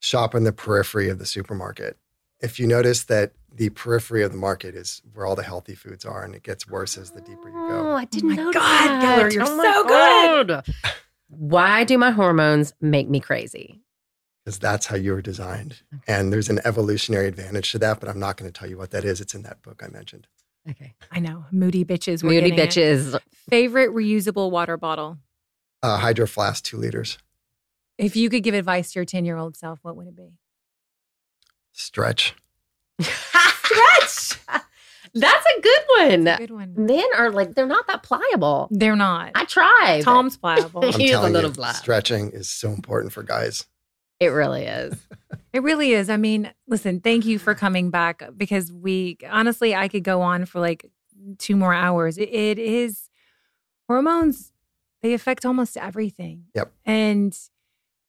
Shop 0.00 0.34
in 0.34 0.44
the 0.44 0.52
periphery 0.52 1.08
of 1.08 1.18
the 1.18 1.24
supermarket. 1.26 1.96
If 2.40 2.60
you 2.60 2.66
notice 2.66 3.04
that 3.04 3.32
the 3.52 3.70
periphery 3.70 4.22
of 4.22 4.30
the 4.30 4.38
market 4.38 4.74
is 4.76 5.02
where 5.14 5.26
all 5.26 5.34
the 5.34 5.42
healthy 5.42 5.74
foods 5.74 6.04
are, 6.04 6.22
and 6.24 6.34
it 6.34 6.42
gets 6.44 6.68
worse 6.68 6.96
as 6.96 7.10
the 7.10 7.20
deeper 7.20 7.48
you 7.48 7.54
go. 7.54 7.80
Oh, 7.80 7.82
go. 7.84 7.92
I 7.96 8.04
didn't 8.04 8.28
my 8.30 8.36
know 8.36 8.52
God, 8.52 8.62
that. 8.62 9.02
Geller, 9.02 9.32
you're 9.32 9.42
Oh 9.44 9.56
my 9.56 9.64
so 10.44 10.44
good. 10.64 10.74
Why 11.28 11.84
do 11.84 11.98
my 11.98 12.10
hormones 12.12 12.72
make 12.80 13.08
me 13.08 13.20
crazy? 13.20 13.80
Because 14.44 14.58
that's 14.58 14.86
how 14.86 14.96
you 14.96 15.12
were 15.12 15.20
designed. 15.20 15.82
And 16.06 16.32
there's 16.32 16.48
an 16.48 16.60
evolutionary 16.64 17.26
advantage 17.26 17.72
to 17.72 17.78
that, 17.80 18.00
but 18.00 18.08
I'm 18.08 18.18
not 18.20 18.36
going 18.36 18.50
to 18.50 18.58
tell 18.58 18.68
you 18.68 18.78
what 18.78 18.92
that 18.92 19.04
is. 19.04 19.20
It's 19.20 19.34
in 19.34 19.42
that 19.42 19.60
book 19.62 19.82
I 19.84 19.88
mentioned. 19.88 20.26
Okay. 20.70 20.94
I 21.10 21.18
know, 21.18 21.44
moody 21.50 21.84
bitches. 21.84 22.22
we're 22.22 22.30
Moody 22.40 22.50
getting 22.50 22.58
it. 22.64 22.70
bitches. 22.70 23.18
Favorite 23.50 23.90
reusable 23.90 24.50
water 24.50 24.76
bottle? 24.76 25.18
Uh, 25.82 25.98
Hydro 25.98 26.26
Flask, 26.26 26.62
two 26.64 26.76
liters. 26.76 27.18
If 27.98 28.16
you 28.16 28.30
could 28.30 28.42
give 28.42 28.54
advice 28.54 28.92
to 28.92 29.00
your 29.00 29.04
10 29.04 29.24
year 29.24 29.36
old 29.36 29.56
self, 29.56 29.80
what 29.82 29.96
would 29.96 30.06
it 30.06 30.16
be? 30.16 30.32
Stretch. 31.78 32.34
Stretch. 33.00 34.40
That's 35.14 35.46
a 35.46 35.60
good 35.60 35.80
one. 35.96 36.24
Good 36.38 36.50
one. 36.50 36.74
Men 36.76 37.04
are 37.16 37.30
like, 37.30 37.54
they're 37.54 37.66
not 37.66 37.86
that 37.86 38.02
pliable. 38.02 38.68
They're 38.72 38.96
not. 38.96 39.30
I 39.36 39.44
tried. 39.44 40.02
Tom's 40.02 40.36
pliable. 40.38 40.84
I'm 40.84 40.92
He 40.98 41.10
is 41.10 41.16
a 41.16 41.22
little 41.28 41.50
you, 41.50 41.54
black. 41.54 41.76
stretching 41.76 42.30
is 42.32 42.48
so 42.50 42.70
important 42.70 43.12
for 43.12 43.22
guys. 43.22 43.64
It 44.20 44.28
really 44.28 44.64
is. 44.64 44.94
It 45.50 45.62
really 45.62 45.92
is. 45.92 46.10
I 46.10 46.18
mean, 46.18 46.52
listen, 46.68 47.00
thank 47.00 47.24
you 47.24 47.38
for 47.38 47.54
coming 47.54 47.88
back 47.88 48.22
because 48.36 48.70
we 48.70 49.16
honestly, 49.28 49.74
I 49.74 49.88
could 49.88 50.04
go 50.04 50.20
on 50.20 50.44
for 50.44 50.60
like 50.60 50.84
two 51.38 51.56
more 51.56 51.72
hours. 51.72 52.18
It, 52.18 52.28
it 52.28 52.58
is 52.58 53.08
hormones, 53.88 54.52
they 55.00 55.14
affect 55.14 55.46
almost 55.46 55.78
everything. 55.78 56.44
Yep. 56.54 56.70
And 56.84 57.38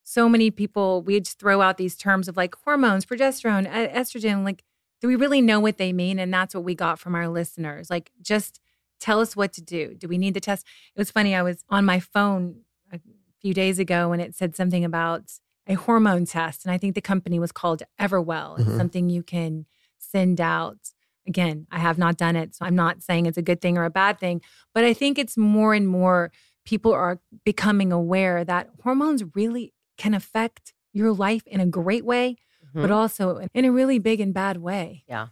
so 0.09 0.27
many 0.27 0.49
people, 0.49 1.03
we 1.03 1.19
just 1.19 1.37
throw 1.37 1.61
out 1.61 1.77
these 1.77 1.95
terms 1.95 2.27
of 2.27 2.35
like 2.35 2.55
hormones, 2.65 3.05
progesterone, 3.05 3.71
estrogen. 3.71 4.43
Like, 4.43 4.63
do 5.01 5.07
we 5.07 5.15
really 5.15 5.39
know 5.39 5.59
what 5.59 5.77
they 5.77 5.93
mean? 5.93 6.17
And 6.17 6.33
that's 6.33 6.55
what 6.55 6.63
we 6.63 6.73
got 6.73 6.97
from 6.97 7.13
our 7.13 7.27
listeners. 7.27 7.91
Like, 7.91 8.09
just 8.19 8.59
tell 8.99 9.19
us 9.19 9.35
what 9.35 9.53
to 9.53 9.61
do. 9.61 9.93
Do 9.93 10.07
we 10.07 10.17
need 10.17 10.33
the 10.33 10.39
test? 10.39 10.65
It 10.95 10.99
was 10.99 11.11
funny. 11.11 11.35
I 11.35 11.43
was 11.43 11.63
on 11.69 11.85
my 11.85 11.99
phone 11.99 12.61
a 12.91 12.99
few 13.39 13.53
days 13.53 13.77
ago 13.77 14.11
and 14.11 14.19
it 14.19 14.33
said 14.33 14.55
something 14.55 14.83
about 14.83 15.31
a 15.67 15.75
hormone 15.75 16.25
test. 16.25 16.65
And 16.65 16.71
I 16.71 16.79
think 16.79 16.95
the 16.95 17.01
company 17.01 17.37
was 17.37 17.51
called 17.51 17.83
Everwell. 18.01 18.57
It's 18.59 18.67
Mhm. 18.67 18.77
something 18.77 19.09
you 19.11 19.21
can 19.21 19.67
send 19.99 20.41
out. 20.41 20.79
Again, 21.27 21.67
I 21.69 21.77
have 21.77 21.99
not 21.99 22.17
done 22.17 22.35
it. 22.35 22.55
So 22.55 22.65
I'm 22.65 22.75
not 22.75 23.03
saying 23.03 23.27
it's 23.27 23.37
a 23.37 23.43
good 23.43 23.61
thing 23.61 23.77
or 23.77 23.85
a 23.85 23.91
bad 23.91 24.19
thing, 24.19 24.41
but 24.73 24.83
I 24.83 24.93
think 24.95 25.19
it's 25.19 25.37
more 25.37 25.75
and 25.75 25.87
more 25.87 26.31
people 26.65 26.93
are 26.93 27.19
becoming 27.45 27.91
aware 27.91 28.43
that 28.43 28.71
hormones 28.83 29.23
really 29.35 29.71
can 29.99 30.15
affect 30.15 30.73
your 30.91 31.11
life 31.13 31.45
in 31.45 31.59
a 31.59 31.65
great 31.67 32.03
way, 32.03 32.37
Mhm. 32.73 32.81
but 32.81 32.89
also 32.91 33.47
in 33.53 33.65
a 33.65 33.71
really 33.71 33.99
big 33.99 34.19
and 34.19 34.33
bad 34.33 34.57
way. 34.57 35.03
Yeah. 35.07 35.27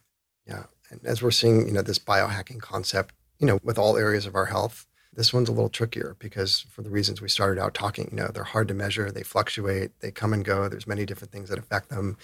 Yeah. 0.46 0.66
And 0.92 1.04
as 1.04 1.22
we're 1.24 1.32
seeing, 1.32 1.66
you 1.68 1.74
know, 1.74 1.82
this 1.82 1.98
biohacking 2.00 2.60
concept, 2.62 3.16
you 3.40 3.48
know, 3.48 3.60
with 3.64 3.78
all 3.80 3.98
areas 3.98 4.26
of 4.28 4.36
our 4.36 4.46
health, 4.46 4.86
this 5.14 5.34
one's 5.34 5.50
a 5.50 5.52
little 5.52 5.70
trickier 5.70 6.16
because 6.20 6.62
for 6.70 6.84
the 6.84 6.90
reasons 6.92 7.22
we 7.22 7.30
started 7.30 7.60
out 7.60 7.74
talking, 7.74 8.08
you 8.12 8.18
know, 8.18 8.28
they're 8.28 8.44
hard 8.44 8.68
to 8.68 8.74
measure, 8.74 9.12
they 9.12 9.24
fluctuate, 9.24 10.00
they 10.00 10.12
come 10.12 10.32
and 10.34 10.46
go. 10.46 10.70
There's 10.70 10.86
many 10.86 11.06
different 11.06 11.32
things 11.32 11.50
that 11.50 11.58
affect 11.58 11.90
them. 11.90 12.18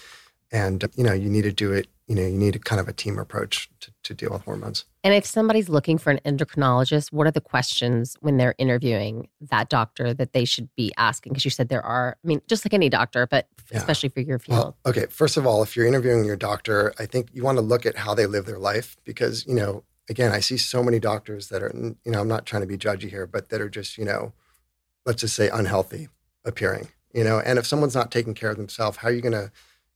And, 0.53 0.87
you 0.95 1.03
know, 1.03 1.13
you 1.13 1.29
need 1.29 1.41
to 1.41 1.51
do 1.51 1.73
it, 1.73 1.87
you 2.07 2.13
know, 2.13 2.21
you 2.21 2.37
need 2.37 2.55
a 2.55 2.59
kind 2.59 2.79
of 2.79 2.87
a 2.87 2.93
team 2.93 3.17
approach 3.17 3.69
to, 3.79 3.91
to 4.03 4.13
deal 4.13 4.29
with 4.29 4.43
hormones. 4.43 4.85
And 5.03 5.13
if 5.13 5.25
somebody's 5.25 5.67
looking 5.67 5.97
for 5.97 6.11
an 6.11 6.19
endocrinologist, 6.25 7.11
what 7.11 7.25
are 7.25 7.31
the 7.31 7.41
questions 7.41 8.15
when 8.21 8.37
they're 8.37 8.53
interviewing 8.59 9.29
that 9.41 9.67
doctor 9.69 10.13
that 10.13 10.33
they 10.33 10.45
should 10.45 10.69
be 10.75 10.93
asking? 10.95 11.33
Because 11.33 11.43
you 11.43 11.49
said 11.51 11.69
there 11.69 11.81
are, 11.81 12.17
I 12.23 12.27
mean, 12.27 12.39
just 12.47 12.63
like 12.63 12.73
any 12.73 12.87
doctor, 12.87 13.25
but 13.25 13.47
Yeah. 13.71 13.79
especially 13.79 14.09
for 14.09 14.19
your 14.21 14.37
field. 14.37 14.59
Well, 14.59 14.77
okay. 14.85 15.07
First 15.07 15.37
of 15.37 15.47
all, 15.47 15.63
if 15.63 15.75
you're 15.75 15.87
interviewing 15.87 16.23
your 16.23 16.35
doctor, 16.35 16.93
I 16.99 17.07
think 17.07 17.29
you 17.33 17.43
want 17.43 17.57
to 17.57 17.63
look 17.63 17.85
at 17.87 17.97
how 17.97 18.13
they 18.13 18.27
live 18.27 18.45
their 18.45 18.59
life 18.59 18.95
because, 19.03 19.47
you 19.47 19.55
know, 19.55 19.83
again, 20.09 20.31
I 20.31 20.39
see 20.39 20.57
so 20.57 20.83
many 20.83 20.99
doctors 20.99 21.49
that 21.49 21.63
are, 21.63 21.71
you 21.73 22.11
know, 22.11 22.21
I'm 22.21 22.27
not 22.27 22.45
trying 22.45 22.61
to 22.61 22.67
be 22.67 22.77
judgy 22.77 23.09
here, 23.09 23.25
but 23.25 23.49
that 23.49 23.59
are 23.59 23.69
just, 23.69 23.97
you 23.97 24.05
know, 24.05 24.33
let's 25.05 25.21
just 25.21 25.35
say 25.35 25.49
unhealthy 25.49 26.09
appearing, 26.45 26.89
you 27.11 27.23
know, 27.23 27.39
and 27.39 27.57
if 27.57 27.65
someone's 27.65 27.95
not 27.95 28.11
taking 28.11 28.35
care 28.35 28.51
of 28.51 28.57
themselves, 28.57 28.97
how 28.97 29.07
are 29.07 29.11
you 29.11 29.21
going 29.21 29.31
to, 29.33 29.51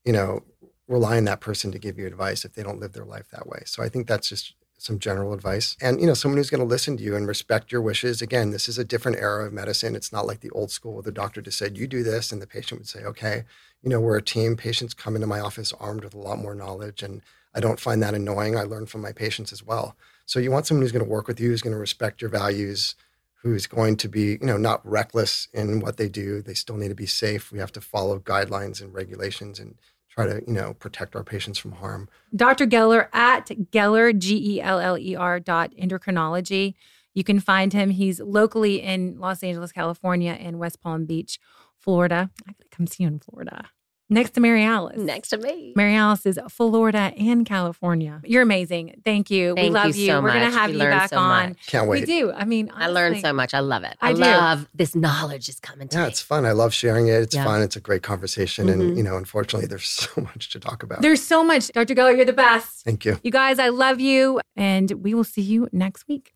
you 0.08 0.14
know, 0.14 0.41
rely 0.88 1.18
on 1.18 1.26
that 1.26 1.41
person 1.41 1.72
to 1.72 1.80
give 1.80 1.99
you 1.99 2.08
advice 2.08 2.45
if 2.45 2.53
they 2.53 2.64
don't 2.64 2.80
live 2.80 2.93
their 2.93 3.05
life 3.05 3.28
that 3.32 3.47
way? 3.47 3.62
So 3.66 3.84
I 3.84 3.89
think 3.89 4.08
that's 4.08 4.30
just 4.30 4.55
some 4.80 4.97
general 4.99 5.34
advice. 5.34 5.76
And, 5.82 5.99
you 5.99 6.08
know, 6.08 6.14
someone 6.14 6.38
who's 6.38 6.49
going 6.49 6.62
to 6.62 6.66
listen 6.66 6.97
to 6.97 7.03
you 7.03 7.16
and 7.16 7.28
respect 7.28 7.72
your 7.72 7.82
wishes. 7.82 8.22
Again, 8.22 8.51
this 8.51 8.70
is 8.70 8.78
a 8.78 8.86
different 8.86 9.18
era 9.18 9.45
of 9.45 9.53
medicine. 9.53 9.95
It's 9.95 10.14
not 10.14 10.28
like 10.28 10.39
the 10.39 10.51
old 10.51 10.72
school 10.72 10.93
where 10.93 11.03
the 11.03 11.12
doctor 11.12 11.41
just 11.41 11.58
said, 11.58 11.78
you 11.78 11.88
do 11.88 12.03
this, 12.03 12.32
and 12.32 12.41
the 12.41 12.47
patient 12.47 12.82
would 12.82 12.88
say, 12.88 13.03
okay 13.03 13.43
you 13.82 13.89
know, 13.89 13.99
we're 13.99 14.18
a 14.18 14.22
team. 14.22 14.55
Patients 14.55 14.93
come 14.93 15.16
into 15.16 15.28
my 15.28 15.39
office 15.39 15.74
armed 15.80 16.03
with 16.03 16.14
a 16.14 16.20
lot 16.20 16.39
more 16.39 16.55
knowledge, 16.55 17.03
and 17.03 17.22
I 17.53 17.60
don't 17.60 17.80
find 17.80 18.01
that 18.03 18.14
annoying. 18.14 18.58
I 18.58 18.64
learn 18.64 18.86
from 18.86 19.01
my 19.01 19.12
patients 19.12 19.53
as 19.53 19.64
well. 19.64 19.95
So 20.26 20.39
you 20.39 20.51
want 20.51 20.68
someone 20.68 20.82
who's 20.82 20.91
going 20.91 21.05
to 21.05 21.10
work 21.10 21.28
with 21.28 21.39
you, 21.39 21.49
who's 21.49 21.62
going 21.62 21.74
to 21.74 21.80
respect 21.80 22.22
your 22.22 22.30
values, 22.30 22.95
who's 23.43 23.68
going 23.68 23.95
to 23.97 24.10
be, 24.10 24.38
you 24.41 24.47
know, 24.47 24.58
not 24.58 24.86
reckless 24.86 25.47
in 25.53 25.80
what 25.80 25.97
they 25.97 26.10
do. 26.10 26.41
They 26.41 26.53
still 26.53 26.76
need 26.76 26.89
to 26.89 26.95
be 26.95 27.05
safe. 27.05 27.51
We 27.51 27.60
have 27.60 27.72
to 27.74 27.82
follow 27.82 28.20
guidelines 28.20 28.82
and 28.82 28.93
regulations 28.93 29.60
and 29.60 29.76
try 30.18 30.26
to, 30.26 30.43
you 30.47 30.53
know, 30.53 30.74
protect 30.74 31.15
our 31.15 31.24
patients 31.24 31.59
from 31.59 31.74
harm. 31.74 32.09
Dr. 32.36 32.65
Geller 32.65 33.07
at 33.13 33.47
Geller, 33.72 34.18
G 34.18 34.55
E 34.55 34.61
L 34.61 34.80
L 34.80 34.97
E 34.97 35.15
R 35.15 35.39
dot 35.39 35.72
endocrinology. 35.80 36.74
You 37.13 37.24
can 37.24 37.39
find 37.39 37.72
him. 37.74 37.91
He's 37.91 38.20
locally 38.20 38.82
in 38.82 39.20
Los 39.20 39.43
Angeles, 39.43 39.72
California, 39.72 40.34
and 40.34 40.59
West 40.59 40.82
Palm 40.82 41.05
Beach, 41.05 41.39
Florida. 41.78 42.32
I 42.47 42.51
gotta 42.51 42.70
come 42.72 42.88
see 42.88 43.03
you 43.03 43.09
in 43.09 43.20
Florida. 43.20 43.70
Next 44.10 44.32
to 44.36 44.39
Mary 44.39 44.64
Alice. 44.64 44.97
Next 44.97 45.30
to 45.30 45.38
me. 45.38 45.74
Mary 45.76 45.93
Alice 45.93 46.26
is 46.26 46.39
Florida 46.49 47.12
and 47.18 47.45
California. 47.45 48.22
You're 48.24 48.41
amazing. 48.41 49.01
Thank 49.03 49.30
you. 49.30 49.53
we 49.53 49.64
Thank 49.64 49.74
love 49.74 49.95
you 49.97 50.03
you. 50.03 50.08
so 50.12 50.22
We're 50.22 50.32
gonna 50.32 50.49
have 50.49 50.70
We 50.70 50.78
you 50.78 50.84
back 50.84 51.10
so 51.10 51.18
on. 51.18 51.49
much. 51.49 51.68
Can't 51.68 51.89
wait. 51.89 52.01
We 52.01 52.05
do. 52.05 52.32
I 52.32 52.45
mean, 52.45 52.72
I 52.74 52.88
learned 52.88 53.20
so 53.20 53.34
much. 53.34 53.53
I 53.53 53.60
love 53.60 53.84
it. 53.84 53.97
I 54.01 54.10
I, 54.10 54.14
love 54.14 54.70
this 54.74 54.95
knowledge 54.95 55.49
is 55.49 55.60
coming 55.60 55.89
to 55.89 55.97
Yeah, 55.97 56.03
me. 56.03 56.08
it's 56.10 56.22
fun. 56.22 56.45
I 56.45 56.53
love 56.53 56.74
sharing 56.74 57.08
it. 57.10 57.16
It's 57.22 57.36
Yeah. 57.36 57.43
fun. 57.43 57.62
It's 57.62 57.76
a 57.76 57.82
great 57.82 58.01
conversation. 58.01 58.68
Mhm. 58.68 58.72
And, 58.74 58.97
you 58.97 59.03
know, 59.03 59.18
unfortunately, 59.18 59.68
there's 59.68 59.86
so 60.05 60.22
much 60.22 60.49
to 60.51 60.60
talk 60.60 60.84
about. 60.84 61.01
There's 61.01 61.22
so 61.22 61.43
much. 61.43 61.68
Dr. 61.74 61.93
Geller, 61.93 62.16
you're 62.16 62.24
the 62.26 62.32
best. 62.32 62.86
Thank 62.86 63.03
you. 63.03 63.20
You 63.24 63.32
guys, 63.32 63.60
I 63.60 63.68
love 63.68 63.99
you, 63.99 64.39
and 64.55 64.89
we 65.03 65.14
will 65.16 65.26
see 65.26 65.41
you 65.41 65.68
next 65.74 66.08
week. 66.08 66.34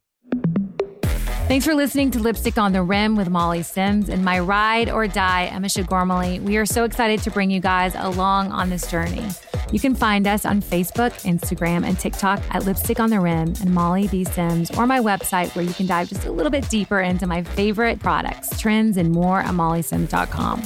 Thanks 1.52 1.66
for 1.66 1.76
listening 1.76 2.12
to 2.12 2.20
Lipstick 2.20 2.58
on 2.58 2.72
the 2.72 2.82
Rim 2.82 3.18
with 3.18 3.30
Molly 3.30 3.62
Sims 3.62 4.08
and 4.08 4.24
my 4.24 4.40
ride 4.40 4.90
or 4.90 5.06
die, 5.06 5.48
Emma 5.48 5.68
Shagormally. 5.68 6.42
We 6.42 6.56
are 6.56 6.66
so 6.66 6.86
excited 6.86 7.22
to 7.24 7.30
bring 7.30 7.52
you 7.52 7.60
guys 7.60 7.94
along 7.94 8.54
on 8.54 8.70
this 8.70 8.90
journey. 8.90 9.28
You 9.74 9.80
can 9.82 9.94
find 9.94 10.28
us 10.28 10.46
on 10.46 10.62
Facebook, 10.62 11.12
Instagram, 11.26 11.86
and 11.86 12.00
TikTok 12.00 12.42
at 12.52 12.64
Lipstick 12.64 13.02
on 13.02 13.10
the 13.10 13.20
Rim 13.20 13.54
and 13.60 13.74
Molly 13.74 14.08
B. 14.08 14.24
Sims, 14.24 14.72
or 14.78 14.88
my 14.88 15.02
website 15.02 15.54
where 15.54 15.66
you 15.66 15.74
can 15.74 15.88
dive 15.88 16.08
just 16.08 16.26
a 16.26 16.32
little 16.32 16.52
bit 16.52 16.70
deeper 16.70 17.02
into 17.02 17.28
my 17.28 17.44
favorite 17.44 18.00
products, 18.00 18.58
trends, 18.58 18.96
and 18.96 19.12
more 19.12 19.42
at 19.42 19.54
mollysims.com. 19.54 20.62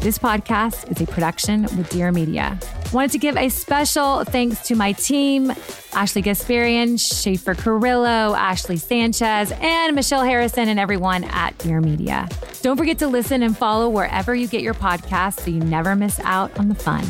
This 0.00 0.18
podcast 0.18 0.90
is 0.90 1.00
a 1.00 1.06
production 1.06 1.62
with 1.62 1.88
Dear 1.90 2.12
Media. 2.12 2.58
Wanted 2.92 3.10
to 3.12 3.18
give 3.18 3.36
a 3.36 3.48
special 3.48 4.24
thanks 4.24 4.62
to 4.68 4.74
my 4.74 4.92
team 4.92 5.52
Ashley 5.92 6.22
Gasparian, 6.22 6.98
Schaefer 7.00 7.54
Carrillo, 7.54 8.34
Ashley 8.34 8.76
Sanchez, 8.76 9.52
and 9.60 9.96
Michelle 10.08 10.24
Harrison, 10.24 10.70
and 10.70 10.80
everyone 10.80 11.22
at 11.24 11.58
Dear 11.58 11.82
Media. 11.82 12.26
Don't 12.62 12.78
forget 12.78 12.98
to 13.00 13.08
listen 13.08 13.42
and 13.42 13.54
follow 13.54 13.90
wherever 13.90 14.34
you 14.34 14.48
get 14.48 14.62
your 14.62 14.72
podcasts 14.72 15.40
so 15.40 15.50
you 15.50 15.60
never 15.60 15.94
miss 15.94 16.18
out 16.20 16.58
on 16.58 16.70
the 16.70 16.74
fun. 16.74 17.04